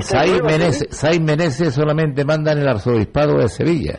Saiz 0.00 0.42
Meneses, 0.42 1.20
Meneses 1.20 1.74
solamente 1.74 2.24
manda 2.24 2.52
en 2.52 2.58
el 2.58 2.68
arzobispado 2.68 3.38
de 3.38 3.48
Sevilla. 3.48 3.98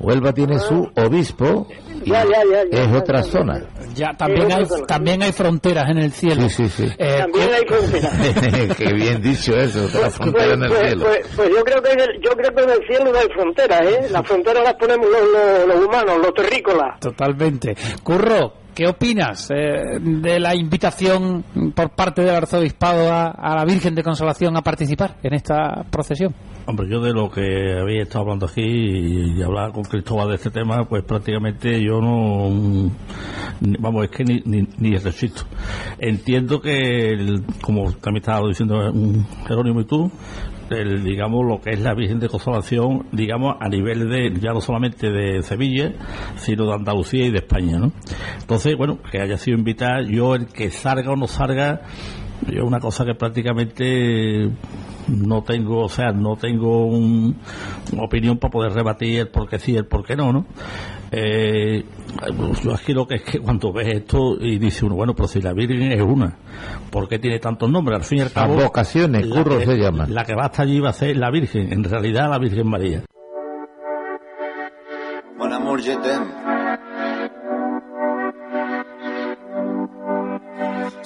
Huelva 0.00 0.32
tiene 0.32 0.58
su 0.58 0.90
obispo 0.96 1.68
y 2.04 2.10
ya, 2.10 2.24
ya, 2.24 2.64
ya, 2.72 2.82
es 2.82 2.92
otra 2.92 3.22
zona. 3.22 3.64
Ya 3.94 4.12
también 4.16 4.50
hay 4.52 4.64
también 4.86 5.22
hay 5.22 5.32
fronteras 5.32 5.88
en 5.90 5.98
el 5.98 6.12
cielo. 6.12 6.48
Sí, 6.48 6.68
sí, 6.68 6.88
sí. 6.88 6.92
Eh, 6.98 7.18
también 7.18 7.50
hay 7.54 7.64
fronteras. 7.66 8.76
Qué 8.76 8.92
bien 8.92 9.22
dicho 9.22 9.54
eso, 9.56 9.84
otra 9.84 10.00
pues, 10.00 10.14
frontera 10.14 10.54
en 10.54 10.62
el 10.64 10.68
pues, 10.68 10.80
cielo. 10.80 11.04
Pues, 11.04 11.26
pues, 11.36 11.50
yo 11.50 11.62
creo 11.62 11.82
que 11.82 11.92
en 11.92 12.00
el, 12.00 12.20
yo 12.20 12.30
creo 12.32 12.52
que 12.52 12.62
en 12.62 12.70
el 12.70 12.86
cielo 12.88 13.12
no 13.12 13.18
hay 13.18 13.28
fronteras, 13.32 13.80
¿eh? 13.82 14.08
Las 14.10 14.26
fronteras 14.26 14.64
las 14.64 14.74
ponemos 14.74 15.06
los, 15.08 15.20
los, 15.20 15.68
los 15.68 15.86
humanos, 15.86 16.18
los 16.18 16.34
terrícolas. 16.34 16.98
Totalmente. 16.98 17.76
Curro, 18.02 18.54
¿Qué 18.74 18.86
opinas 18.86 19.50
eh, 19.50 19.98
de 20.00 20.40
la 20.40 20.54
invitación 20.54 21.44
por 21.74 21.90
parte 21.90 22.22
del 22.22 22.34
arzobispado 22.34 23.12
a, 23.12 23.54
la 23.54 23.64
Virgen 23.66 23.94
de 23.94 24.02
Consolación 24.02 24.56
a 24.56 24.62
participar 24.62 25.16
en 25.22 25.34
esta 25.34 25.84
procesión? 25.90 26.34
Hombre, 26.64 26.88
yo 26.88 27.00
de 27.00 27.12
lo 27.12 27.30
que 27.30 27.78
había 27.78 28.02
estado 28.02 28.20
hablando 28.20 28.46
aquí 28.46 28.62
y, 28.62 29.38
y 29.38 29.42
hablar 29.42 29.72
con 29.72 29.82
Cristóbal 29.82 30.28
de 30.28 30.36
este 30.36 30.50
tema, 30.50 30.84
pues 30.88 31.04
prácticamente 31.04 31.82
yo 31.82 32.00
no. 32.00 32.90
Vamos, 33.60 34.04
es 34.04 34.10
que 34.10 34.24
ni, 34.24 34.40
ni, 34.46 34.66
ni 34.78 34.96
resisto. 34.96 35.42
Entiendo 35.98 36.60
que, 36.62 37.10
el, 37.10 37.44
como 37.60 37.92
también 37.92 38.22
estaba 38.22 38.48
diciendo 38.48 38.92
Jerónimo 39.46 39.82
y 39.82 39.84
tú, 39.84 40.10
el, 40.72 41.04
digamos, 41.04 41.46
lo 41.46 41.60
que 41.60 41.70
es 41.70 41.80
la 41.80 41.94
Virgen 41.94 42.18
de 42.18 42.28
Consolación, 42.28 43.06
digamos, 43.12 43.56
a 43.60 43.68
nivel 43.68 44.08
de, 44.08 44.32
ya 44.40 44.52
no 44.52 44.60
solamente 44.60 45.10
de 45.10 45.42
Sevilla, 45.42 45.92
sino 46.36 46.66
de 46.66 46.74
Andalucía 46.74 47.26
y 47.26 47.30
de 47.30 47.38
España, 47.38 47.78
¿no? 47.78 47.92
Entonces, 48.40 48.76
bueno, 48.76 48.98
que 49.10 49.20
haya 49.20 49.36
sido 49.38 49.58
invitada, 49.58 50.02
yo 50.02 50.34
el 50.34 50.46
que 50.46 50.70
salga 50.70 51.12
o 51.12 51.16
no 51.16 51.26
salga, 51.26 51.82
yo 52.48 52.64
una 52.64 52.80
cosa 52.80 53.04
que 53.04 53.14
prácticamente 53.14 54.50
no 55.08 55.42
tengo, 55.42 55.84
o 55.84 55.88
sea, 55.88 56.12
no 56.12 56.36
tengo 56.36 56.86
un, 56.86 57.36
una 57.92 58.02
opinión 58.02 58.38
para 58.38 58.50
poder 58.50 58.72
rebatir 58.72 59.20
el 59.20 59.28
por 59.28 59.48
qué 59.48 59.58
sí, 59.58 59.76
el 59.76 59.86
por 59.86 60.04
qué 60.04 60.16
no, 60.16 60.32
¿no? 60.32 60.46
Eh, 61.14 61.84
yo 62.62 62.72
aquí 62.72 62.94
lo 62.94 63.06
que 63.06 63.16
es 63.16 63.22
que 63.22 63.38
cuando 63.38 63.70
ves 63.70 63.86
esto 63.88 64.36
y 64.40 64.58
dice 64.58 64.86
uno, 64.86 64.94
bueno, 64.94 65.14
pero 65.14 65.28
si 65.28 65.42
la 65.42 65.52
Virgen 65.52 65.92
es 65.92 66.00
una, 66.00 66.38
¿por 66.90 67.06
qué 67.06 67.18
tiene 67.18 67.38
tantos 67.38 67.70
nombres? 67.70 67.98
Al 67.98 68.04
fin 68.04 68.18
y 68.18 68.20
al 68.22 68.32
cabo, 68.32 68.54
Las 68.54 68.64
vocaciones, 68.64 69.26
curro 69.26 69.58
que, 69.58 69.66
se 69.66 69.76
llama. 69.76 70.06
La 70.08 70.24
que 70.24 70.34
va 70.34 70.46
hasta 70.46 70.62
allí 70.62 70.80
va 70.80 70.88
a 70.88 70.94
ser 70.94 71.18
la 71.18 71.30
Virgen, 71.30 71.70
en 71.70 71.84
realidad 71.84 72.30
la 72.30 72.38
Virgen 72.38 72.66
María. 72.66 73.04
Mon 75.36 75.52
amour, 75.52 75.82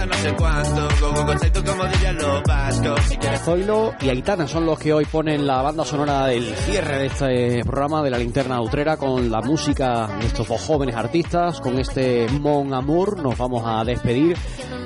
pone 0.00 0.19
cuánto 0.36 0.90
como 1.64 1.84
dirían 1.86 2.16
los 2.16 2.42
vascos. 2.42 3.00
Si 3.08 3.16
quieres 3.16 3.40
Zoilo 3.42 3.94
y 4.00 4.08
Aitana 4.08 4.46
son 4.46 4.66
los 4.66 4.78
que 4.78 4.92
hoy 4.92 5.04
ponen 5.04 5.46
la 5.46 5.62
banda 5.62 5.84
sonora 5.84 6.26
del 6.26 6.44
cierre 6.54 6.98
de 6.98 7.06
este 7.06 7.64
programa 7.64 8.02
de 8.02 8.10
la 8.10 8.18
linterna 8.18 8.60
utrera 8.60 8.96
con 8.96 9.30
la 9.30 9.40
música 9.40 10.06
de 10.20 10.26
estos 10.26 10.48
dos 10.48 10.60
jóvenes 10.60 10.96
artistas. 10.96 11.60
Con 11.60 11.78
este 11.78 12.26
Mon 12.40 12.72
Amour 12.72 13.22
nos 13.22 13.36
vamos 13.36 13.62
a 13.66 13.84
despedir. 13.84 14.36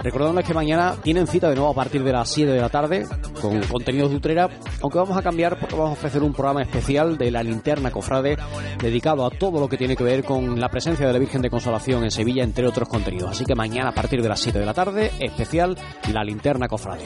Recordándoles 0.03 0.47
que 0.47 0.55
mañana 0.55 0.97
tienen 1.03 1.26
cita 1.26 1.49
de 1.49 1.57
nuevo 1.57 1.70
a 1.70 1.74
partir 1.74 2.03
de 2.05 2.12
las 2.12 2.28
7 2.28 2.51
de 2.51 2.61
la 2.61 2.68
tarde 2.68 3.07
con 3.41 3.61
contenidos 3.62 4.11
de 4.11 4.16
Utrera, 4.16 4.49
aunque 4.82 4.99
vamos 4.99 5.16
a 5.16 5.22
cambiar 5.22 5.59
porque 5.59 5.74
vamos 5.74 5.91
a 5.91 5.93
ofrecer 5.93 6.22
un 6.22 6.32
programa 6.32 6.62
especial 6.62 7.16
de 7.16 7.30
la 7.30 7.43
linterna 7.43 7.91
cofrade 7.91 8.37
dedicado 8.80 9.24
a 9.26 9.30
todo 9.30 9.61
lo 9.61 9.68
que 9.68 9.76
tiene 9.76 9.97
que 9.97 10.05
ver 10.05 10.24
con 10.24 10.61
la 10.61 10.68
presencia 10.68 11.07
de 11.07 11.12
la 11.12 11.18
Virgen 11.18 11.43
de 11.43 11.51
Consolación 11.51 12.05
en 12.05 12.11
Sevilla, 12.11 12.45
entre 12.45 12.66
otros 12.66 12.89
contenidos. 12.89 13.30
Así 13.30 13.45
que 13.45 13.55
mañana 13.55 13.91
a 13.91 13.95
partir 13.95 14.22
de 14.22 14.28
las 14.28 14.41
7 14.41 14.59
de 14.59 14.66
la 14.66 14.74
tarde, 14.74 15.11
especial 15.27 15.77
la 16.12 16.25
linterna 16.25 16.68
cofrade. 16.68 17.05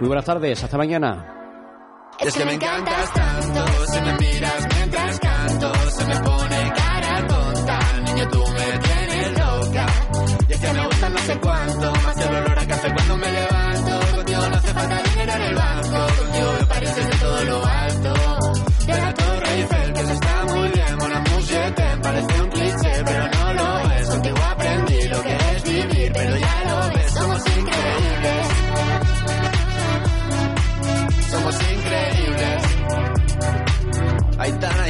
Muy 0.00 0.08
buenas 0.08 0.24
tardes, 0.24 0.62
hasta 0.62 0.76
mañana. 0.76 1.36
Es 2.20 2.34
que 2.34 2.44
me 2.44 2.52
encantas 2.54 3.12
tanto, 3.14 3.66
si 3.86 4.00
me 4.00 4.12
miras 4.18 4.68
mientras 4.76 5.20
canto, 5.20 5.72
se 5.90 6.04
me 6.06 6.16
pone 6.20 6.72
cara 6.76 7.26
tonta. 7.26 7.78
Niño, 8.04 8.28
tú 8.28 8.38
me 8.38 8.78
tienes 8.78 9.38
loca. 9.38 9.86
Y 10.48 10.52
es 10.52 10.60
que 10.60 10.72
me 10.72 10.86
gusta 10.86 11.08
no 11.08 11.18
sé 11.18 11.38
cuánto, 11.40 11.92
más 11.92 12.16
el 12.18 12.34
olor 12.34 12.49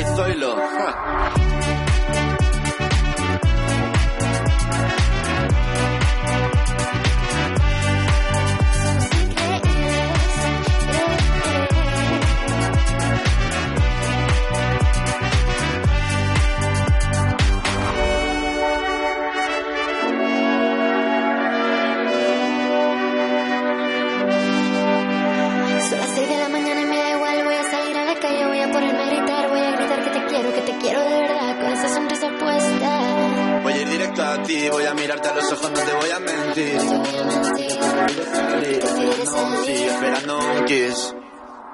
Zoilo. 0.05 1.50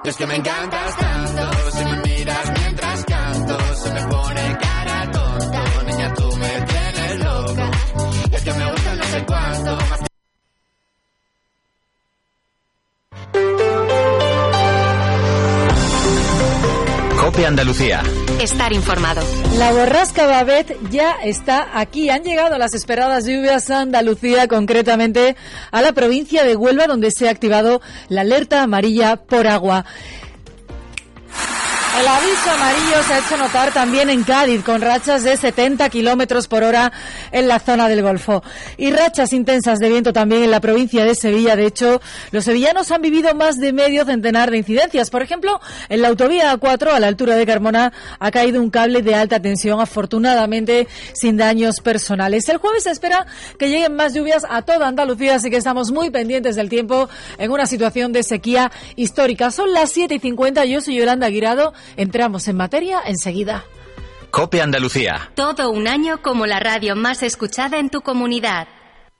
Es 0.07 0.15
que 0.15 0.25
me 0.25 0.35
encantas 0.37 0.95
tanto, 0.95 1.56
Andalucía. 17.57 18.03
Estar 18.39 18.71
informado. 18.71 19.23
La 19.57 19.71
borrasca 19.71 20.27
Babet 20.27 20.77
ya 20.91 21.13
está 21.23 21.67
aquí. 21.73 22.07
Han 22.11 22.21
llegado 22.21 22.59
las 22.59 22.75
esperadas 22.75 23.25
lluvias 23.25 23.71
a 23.71 23.81
Andalucía, 23.81 24.47
concretamente 24.47 25.35
a 25.71 25.81
la 25.81 25.91
provincia 25.91 26.43
de 26.43 26.55
Huelva, 26.55 26.85
donde 26.85 27.09
se 27.09 27.27
ha 27.27 27.31
activado 27.31 27.81
la 28.09 28.21
alerta 28.21 28.61
amarilla 28.61 29.15
por 29.15 29.47
agua. 29.47 29.85
El 31.99 32.07
aviso 32.07 32.51
amarillo 32.51 33.03
se 33.07 33.13
ha 33.13 33.19
hecho 33.19 33.37
notar 33.37 33.73
también 33.73 34.11
en 34.11 34.23
Cádiz, 34.23 34.63
con 34.63 34.81
rachas 34.81 35.23
de 35.23 35.35
70 35.35 35.89
kilómetros 35.89 36.47
por 36.47 36.63
hora 36.63 36.91
en 37.31 37.47
la 37.47 37.57
zona 37.57 37.89
del 37.89 38.03
Golfo. 38.03 38.43
Y 38.77 38.91
rachas 38.91 39.33
intensas 39.33 39.79
de 39.79 39.89
viento 39.89 40.13
también 40.13 40.43
en 40.43 40.51
la 40.51 40.61
provincia 40.61 41.05
de 41.05 41.15
Sevilla. 41.15 41.55
De 41.55 41.65
hecho, 41.65 41.99
los 42.29 42.45
sevillanos 42.45 42.91
han 42.91 43.01
vivido 43.01 43.33
más 43.33 43.57
de 43.57 43.73
medio 43.73 44.05
centenar 44.05 44.51
de 44.51 44.57
incidencias. 44.57 45.09
Por 45.09 45.23
ejemplo, 45.23 45.59
en 45.89 46.03
la 46.03 46.09
autovía 46.09 46.53
A4, 46.53 46.91
a 46.91 46.99
la 46.99 47.07
altura 47.07 47.35
de 47.35 47.47
Carmona, 47.47 47.91
ha 48.19 48.29
caído 48.29 48.61
un 48.61 48.69
cable 48.69 49.01
de 49.01 49.15
alta 49.15 49.41
tensión, 49.41 49.81
afortunadamente 49.81 50.87
sin 51.13 51.35
daños 51.35 51.79
personales. 51.79 52.47
El 52.47 52.57
jueves 52.57 52.83
se 52.83 52.91
espera 52.91 53.25
que 53.57 53.69
lleguen 53.69 53.95
más 53.95 54.13
lluvias 54.13 54.45
a 54.47 54.61
toda 54.61 54.87
Andalucía, 54.87 55.37
así 55.37 55.49
que 55.49 55.57
estamos 55.57 55.91
muy 55.91 56.11
pendientes 56.11 56.55
del 56.57 56.69
tiempo 56.69 57.09
en 57.39 57.49
una 57.49 57.65
situación 57.65 58.13
de 58.13 58.21
sequía 58.21 58.71
histórica. 58.95 59.49
Son 59.49 59.73
las 59.73 59.91
7 59.93 60.13
y 60.13 60.19
50. 60.19 60.63
Yo 60.65 60.79
soy 60.79 60.95
Yolanda 60.97 61.27
Guirado. 61.29 61.73
Entramos 61.95 62.47
en 62.47 62.57
materia 62.57 63.01
enseguida. 63.05 63.63
Cope 64.31 64.61
Andalucía. 64.61 65.31
Todo 65.35 65.71
un 65.71 65.87
año 65.87 66.21
como 66.21 66.45
la 66.45 66.59
radio 66.59 66.95
más 66.95 67.23
escuchada 67.23 67.79
en 67.79 67.89
tu 67.89 68.01
comunidad. 68.01 68.67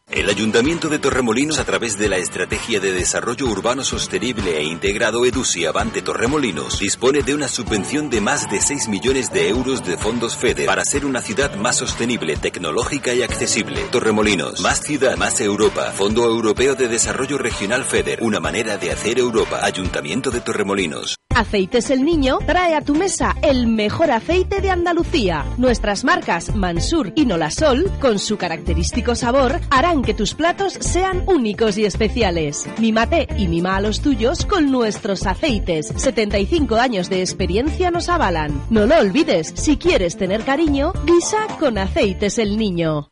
El 0.10 0.30
Ayuntamiento 0.30 0.88
de 0.88 1.00
Torremolinos, 1.00 1.60
a 1.60 1.66
través 1.66 1.98
de 1.98 2.08
la 2.08 2.16
Estrategia 2.16 2.80
de 2.80 2.94
Desarrollo 2.94 3.46
Urbano 3.48 3.84
Sostenible 3.84 4.58
e 4.58 4.64
Integrado 4.64 5.26
EDUSI 5.26 5.66
Avante 5.66 6.02
Torremolinos, 6.02 6.80
dispone 6.80 7.24
de 7.24 7.36
una 7.36 7.50
subvención 7.50 8.10
de 8.10 8.22
más 8.22 8.50
de 8.50 8.62
6 8.62 8.88
millones 8.88 9.34
de 9.34 9.50
euros 9.50 9.84
de 9.84 9.98
fondos 9.98 10.38
FEDER 10.38 10.66
para 10.66 10.86
ser 10.86 11.06
una 11.06 11.20
ciudad 11.20 11.54
más 11.58 11.76
sostenible, 11.76 12.38
tecnológica 12.38 13.14
y 13.14 13.22
accesible. 13.22 13.82
Torremolinos, 13.92 14.62
más 14.62 14.80
ciudad, 14.80 15.18
más 15.18 15.42
Europa. 15.42 15.92
Fondo 15.92 16.24
Europeo 16.24 16.76
de 16.76 16.88
Desarrollo 16.88 17.38
Regional 17.38 17.84
FEDER, 17.84 18.24
una 18.24 18.40
manera 18.40 18.78
de 18.78 18.92
hacer 18.92 19.20
Europa. 19.20 19.60
Ayuntamiento 19.62 20.32
de 20.32 20.40
Torremolinos. 20.40 21.18
Aceites 21.36 21.92
El 21.92 22.04
Niño 22.04 22.40
trae 22.48 22.74
a 22.74 22.82
tu 22.82 22.96
mesa 22.96 23.36
el 23.44 23.68
mejor 23.68 24.10
aceite 24.10 24.60
de 24.60 24.72
Andalucía. 24.72 25.46
Nuestras 25.58 26.04
marcas 26.04 26.56
Mansur 26.56 27.12
y 27.16 27.26
Nolasol, 27.26 27.92
con 28.00 28.18
su 28.18 28.38
característico 28.38 29.14
sabor, 29.14 29.60
harán 29.70 29.97
que 30.02 30.14
tus 30.14 30.34
platos 30.34 30.74
sean 30.74 31.24
únicos 31.28 31.78
y 31.78 31.86
especiales. 31.86 32.68
Mímate 32.80 33.28
y 33.38 33.48
mima 33.48 33.76
a 33.76 33.82
los 33.82 34.02
tuyos 34.02 34.46
con 34.46 34.72
nuestros 34.72 35.26
aceites. 35.26 35.94
75 35.96 36.76
años 36.76 37.10
de 37.10 37.22
experiencia 37.22 37.92
nos 37.92 38.10
avalan. 38.10 38.62
No 38.70 38.86
lo 38.86 39.00
olvides, 39.00 39.54
si 39.56 39.78
quieres 39.78 40.18
tener 40.18 40.44
cariño, 40.44 40.94
guisa 41.06 41.48
con 41.60 41.78
Aceites 41.78 42.38
El 42.38 42.58
Niño. 42.58 43.12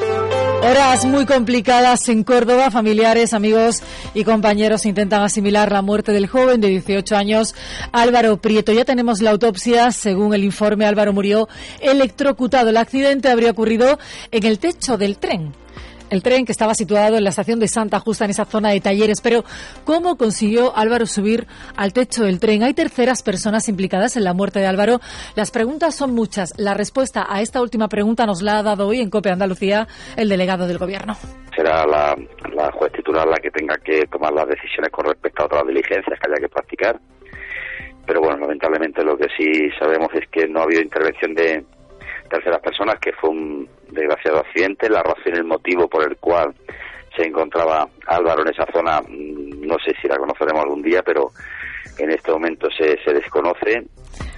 Horas 0.63 1.05
muy 1.05 1.25
complicadas 1.25 2.07
en 2.09 2.23
Córdoba. 2.23 2.69
Familiares, 2.69 3.33
amigos 3.33 3.81
y 4.13 4.23
compañeros 4.23 4.85
intentan 4.85 5.23
asimilar 5.23 5.71
la 5.71 5.81
muerte 5.81 6.11
del 6.11 6.27
joven 6.27 6.61
de 6.61 6.67
18 6.67 7.15
años, 7.15 7.55
Álvaro 7.91 8.37
Prieto. 8.37 8.71
Ya 8.71 8.85
tenemos 8.85 9.21
la 9.21 9.31
autopsia. 9.31 9.91
Según 9.91 10.35
el 10.35 10.43
informe, 10.43 10.85
Álvaro 10.85 11.13
murió 11.13 11.49
electrocutado. 11.79 12.69
El 12.69 12.77
accidente 12.77 13.29
habría 13.29 13.49
ocurrido 13.49 13.97
en 14.29 14.45
el 14.45 14.59
techo 14.59 14.99
del 14.99 15.17
tren 15.17 15.51
el 16.11 16.21
tren 16.21 16.45
que 16.45 16.51
estaba 16.51 16.75
situado 16.75 17.17
en 17.17 17.23
la 17.23 17.31
estación 17.31 17.59
de 17.59 17.67
Santa 17.67 17.99
Justa, 17.99 18.25
en 18.25 18.31
esa 18.31 18.45
zona 18.45 18.69
de 18.69 18.81
talleres. 18.81 19.21
Pero, 19.21 19.43
¿cómo 19.85 20.17
consiguió 20.17 20.77
Álvaro 20.77 21.07
subir 21.07 21.47
al 21.75 21.93
techo 21.93 22.25
del 22.25 22.39
tren? 22.39 22.63
¿Hay 22.63 22.73
terceras 22.73 23.23
personas 23.23 23.67
implicadas 23.69 24.17
en 24.17 24.25
la 24.25 24.33
muerte 24.33 24.59
de 24.59 24.67
Álvaro? 24.67 24.99
Las 25.35 25.51
preguntas 25.51 25.95
son 25.95 26.13
muchas. 26.13 26.53
La 26.57 26.73
respuesta 26.73 27.25
a 27.27 27.41
esta 27.41 27.61
última 27.61 27.87
pregunta 27.87 28.25
nos 28.25 28.41
la 28.41 28.59
ha 28.59 28.63
dado 28.63 28.87
hoy 28.87 28.99
en 28.99 29.09
COPE 29.09 29.31
Andalucía 29.31 29.87
el 30.17 30.27
delegado 30.27 30.67
del 30.67 30.77
Gobierno. 30.77 31.15
Será 31.55 31.85
la, 31.85 32.15
la 32.53 32.71
juez 32.73 32.91
titular 32.91 33.25
la 33.27 33.37
que 33.37 33.49
tenga 33.49 33.77
que 33.77 34.05
tomar 34.07 34.33
las 34.33 34.47
decisiones 34.47 34.91
con 34.91 35.05
respecto 35.05 35.43
a 35.43 35.45
otras 35.45 35.65
diligencias 35.65 36.19
que 36.19 36.29
haya 36.29 36.41
que 36.41 36.49
practicar. 36.49 36.99
Pero 38.05 38.19
bueno, 38.19 38.39
lamentablemente 38.39 39.03
lo 39.03 39.17
que 39.17 39.27
sí 39.37 39.69
sabemos 39.79 40.09
es 40.13 40.27
que 40.29 40.45
no 40.47 40.59
ha 40.59 40.63
habido 40.63 40.81
intervención 40.81 41.33
de 41.33 41.63
terceras 42.31 42.61
personas, 42.61 42.97
que 42.99 43.11
fue 43.13 43.29
un 43.29 43.69
desgraciado 43.89 44.39
accidente. 44.39 44.89
La 44.89 45.03
razón 45.03 45.33
y 45.33 45.37
el 45.37 45.43
motivo 45.43 45.87
por 45.87 46.03
el 46.07 46.17
cual 46.17 46.53
se 47.15 47.27
encontraba 47.27 47.87
Álvaro 48.07 48.41
en 48.43 48.53
esa 48.53 48.65
zona, 48.71 49.01
mm, 49.01 49.67
no 49.67 49.77
sé 49.79 49.93
si 50.01 50.07
la 50.07 50.17
conoceremos 50.17 50.63
algún 50.63 50.81
día, 50.81 51.03
pero 51.03 51.31
en 51.97 52.09
este 52.09 52.31
momento 52.31 52.69
se, 52.71 52.97
se 53.03 53.13
desconoce. 53.13 53.83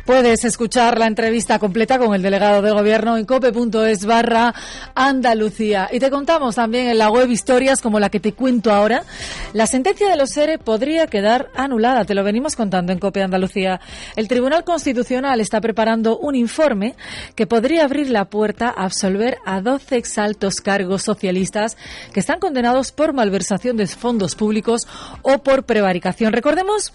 Puedes 0.05 0.43
escuchar 0.43 0.99
la 0.99 1.07
entrevista 1.07 1.59
completa 1.59 1.97
con 1.97 2.13
el 2.13 2.21
delegado 2.21 2.61
de 2.61 2.71
gobierno 2.71 3.15
en 3.15 3.23
cope.es 3.23 4.05
barra 4.05 4.53
Andalucía. 4.95 5.87
Y 5.93 5.99
te 5.99 6.09
contamos 6.09 6.55
también 6.55 6.87
en 6.87 6.97
la 6.97 7.09
web 7.09 7.29
historias 7.29 7.81
como 7.81 8.01
la 8.01 8.09
que 8.09 8.19
te 8.19 8.33
cuento 8.33 8.73
ahora. 8.73 9.03
La 9.53 9.65
sentencia 9.65 10.09
de 10.09 10.17
los 10.17 10.31
SERE 10.31 10.57
podría 10.57 11.07
quedar 11.07 11.47
anulada. 11.55 12.03
Te 12.03 12.15
lo 12.15 12.23
venimos 12.25 12.57
contando 12.57 12.91
en 12.91 12.99
Cope 12.99 13.23
Andalucía. 13.23 13.79
El 14.17 14.27
Tribunal 14.27 14.65
Constitucional 14.65 15.39
está 15.39 15.61
preparando 15.61 16.17
un 16.17 16.35
informe 16.35 16.95
que 17.35 17.47
podría 17.47 17.85
abrir 17.85 18.09
la 18.09 18.25
puerta 18.25 18.67
a 18.75 18.83
absolver 18.83 19.37
a 19.45 19.61
12 19.61 19.95
exaltos 19.95 20.55
cargos 20.59 21.03
socialistas 21.03 21.77
que 22.13 22.19
están 22.19 22.41
condenados 22.41 22.91
por 22.91 23.13
malversación 23.13 23.77
de 23.77 23.87
fondos 23.87 24.35
públicos 24.35 24.85
o 25.21 25.37
por 25.37 25.63
prevaricación. 25.63 26.33
Recordemos 26.33 26.91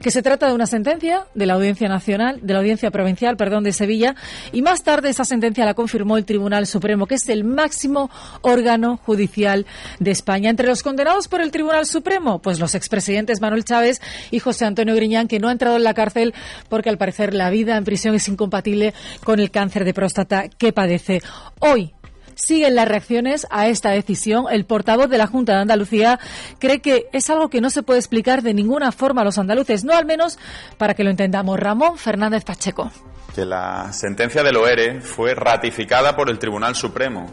que 0.00 0.10
se 0.10 0.22
trata 0.22 0.48
de 0.48 0.54
una 0.54 0.66
sentencia 0.66 1.26
de 1.34 1.44
la 1.44 1.52
Audiencia 1.52 1.88
Nacional 1.90 2.40
de 2.46 2.52
la 2.52 2.60
Audiencia 2.60 2.90
Provincial, 2.90 3.36
perdón, 3.36 3.64
de 3.64 3.72
Sevilla, 3.72 4.14
y 4.52 4.62
más 4.62 4.82
tarde 4.82 5.10
esa 5.10 5.24
sentencia 5.24 5.64
la 5.64 5.74
confirmó 5.74 6.16
el 6.16 6.24
Tribunal 6.24 6.66
Supremo, 6.66 7.06
que 7.06 7.16
es 7.16 7.28
el 7.28 7.44
máximo 7.44 8.10
órgano 8.42 8.98
judicial 9.04 9.66
de 9.98 10.10
España. 10.10 10.50
Entre 10.50 10.66
los 10.66 10.82
condenados 10.82 11.28
por 11.28 11.40
el 11.40 11.50
Tribunal 11.50 11.86
Supremo, 11.86 12.40
pues 12.40 12.58
los 12.58 12.74
expresidentes 12.74 13.40
Manuel 13.40 13.64
Chávez 13.64 14.00
y 14.30 14.38
José 14.38 14.64
Antonio 14.64 14.94
Griñán, 14.94 15.28
que 15.28 15.40
no 15.40 15.48
ha 15.48 15.52
entrado 15.52 15.76
en 15.76 15.84
la 15.84 15.94
cárcel 15.94 16.34
porque 16.68 16.88
al 16.88 16.98
parecer 16.98 17.34
la 17.34 17.50
vida 17.50 17.76
en 17.76 17.84
prisión 17.84 18.14
es 18.14 18.28
incompatible 18.28 18.94
con 19.24 19.40
el 19.40 19.50
cáncer 19.50 19.84
de 19.84 19.94
próstata 19.94 20.48
que 20.48 20.72
padece. 20.72 21.22
Hoy, 21.58 21.94
siguen 22.36 22.76
las 22.76 22.86
reacciones 22.86 23.46
a 23.50 23.66
esta 23.66 23.90
decisión. 23.90 24.44
El 24.48 24.64
portavoz 24.64 25.10
de 25.10 25.18
la 25.18 25.26
Junta 25.26 25.54
de 25.54 25.62
Andalucía 25.62 26.20
cree 26.60 26.80
que 26.80 27.08
es 27.12 27.28
algo 27.30 27.48
que 27.48 27.60
no 27.60 27.70
se 27.70 27.82
puede 27.82 27.98
explicar 27.98 28.42
de 28.42 28.54
ninguna 28.54 28.92
forma 28.92 29.22
a 29.22 29.24
los 29.24 29.38
andaluces, 29.38 29.82
no 29.82 29.96
al 29.96 30.06
menos 30.06 30.38
para 30.78 30.94
que 30.94 31.02
lo 31.02 31.10
entendamos. 31.10 31.58
Ramón 31.58 31.98
Fernández 31.98 32.44
Pacheco. 32.44 32.92
Que 33.34 33.44
la 33.44 33.92
sentencia 33.92 34.42
del 34.42 34.56
OERE 34.56 35.00
fue 35.00 35.34
ratificada 35.34 36.14
por 36.14 36.30
el 36.30 36.38
Tribunal 36.38 36.76
Supremo. 36.76 37.30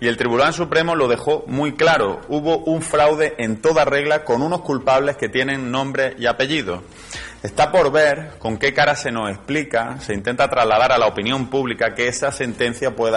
Y 0.00 0.08
el 0.08 0.16
Tribunal 0.16 0.54
Supremo 0.54 0.94
lo 0.96 1.08
dejó 1.08 1.44
muy 1.46 1.74
claro. 1.74 2.22
Hubo 2.28 2.58
un 2.58 2.80
fraude 2.80 3.34
en 3.36 3.60
toda 3.60 3.84
regla 3.84 4.24
con 4.24 4.40
unos 4.40 4.62
culpables 4.62 5.16
que 5.16 5.28
tienen 5.28 5.70
nombre 5.70 6.14
y 6.18 6.26
apellido. 6.26 6.82
Está 7.42 7.72
por 7.72 7.90
ver 7.90 8.32
con 8.38 8.58
qué 8.58 8.74
cara 8.74 8.94
se 8.96 9.10
nos 9.10 9.30
explica, 9.30 9.98
se 10.00 10.14
intenta 10.14 10.48
trasladar 10.48 10.92
a 10.92 10.98
la 10.98 11.06
opinión 11.06 11.48
pública 11.48 11.94
que 11.94 12.06
esa 12.06 12.32
sentencia 12.32 12.94
pueda 12.94 13.08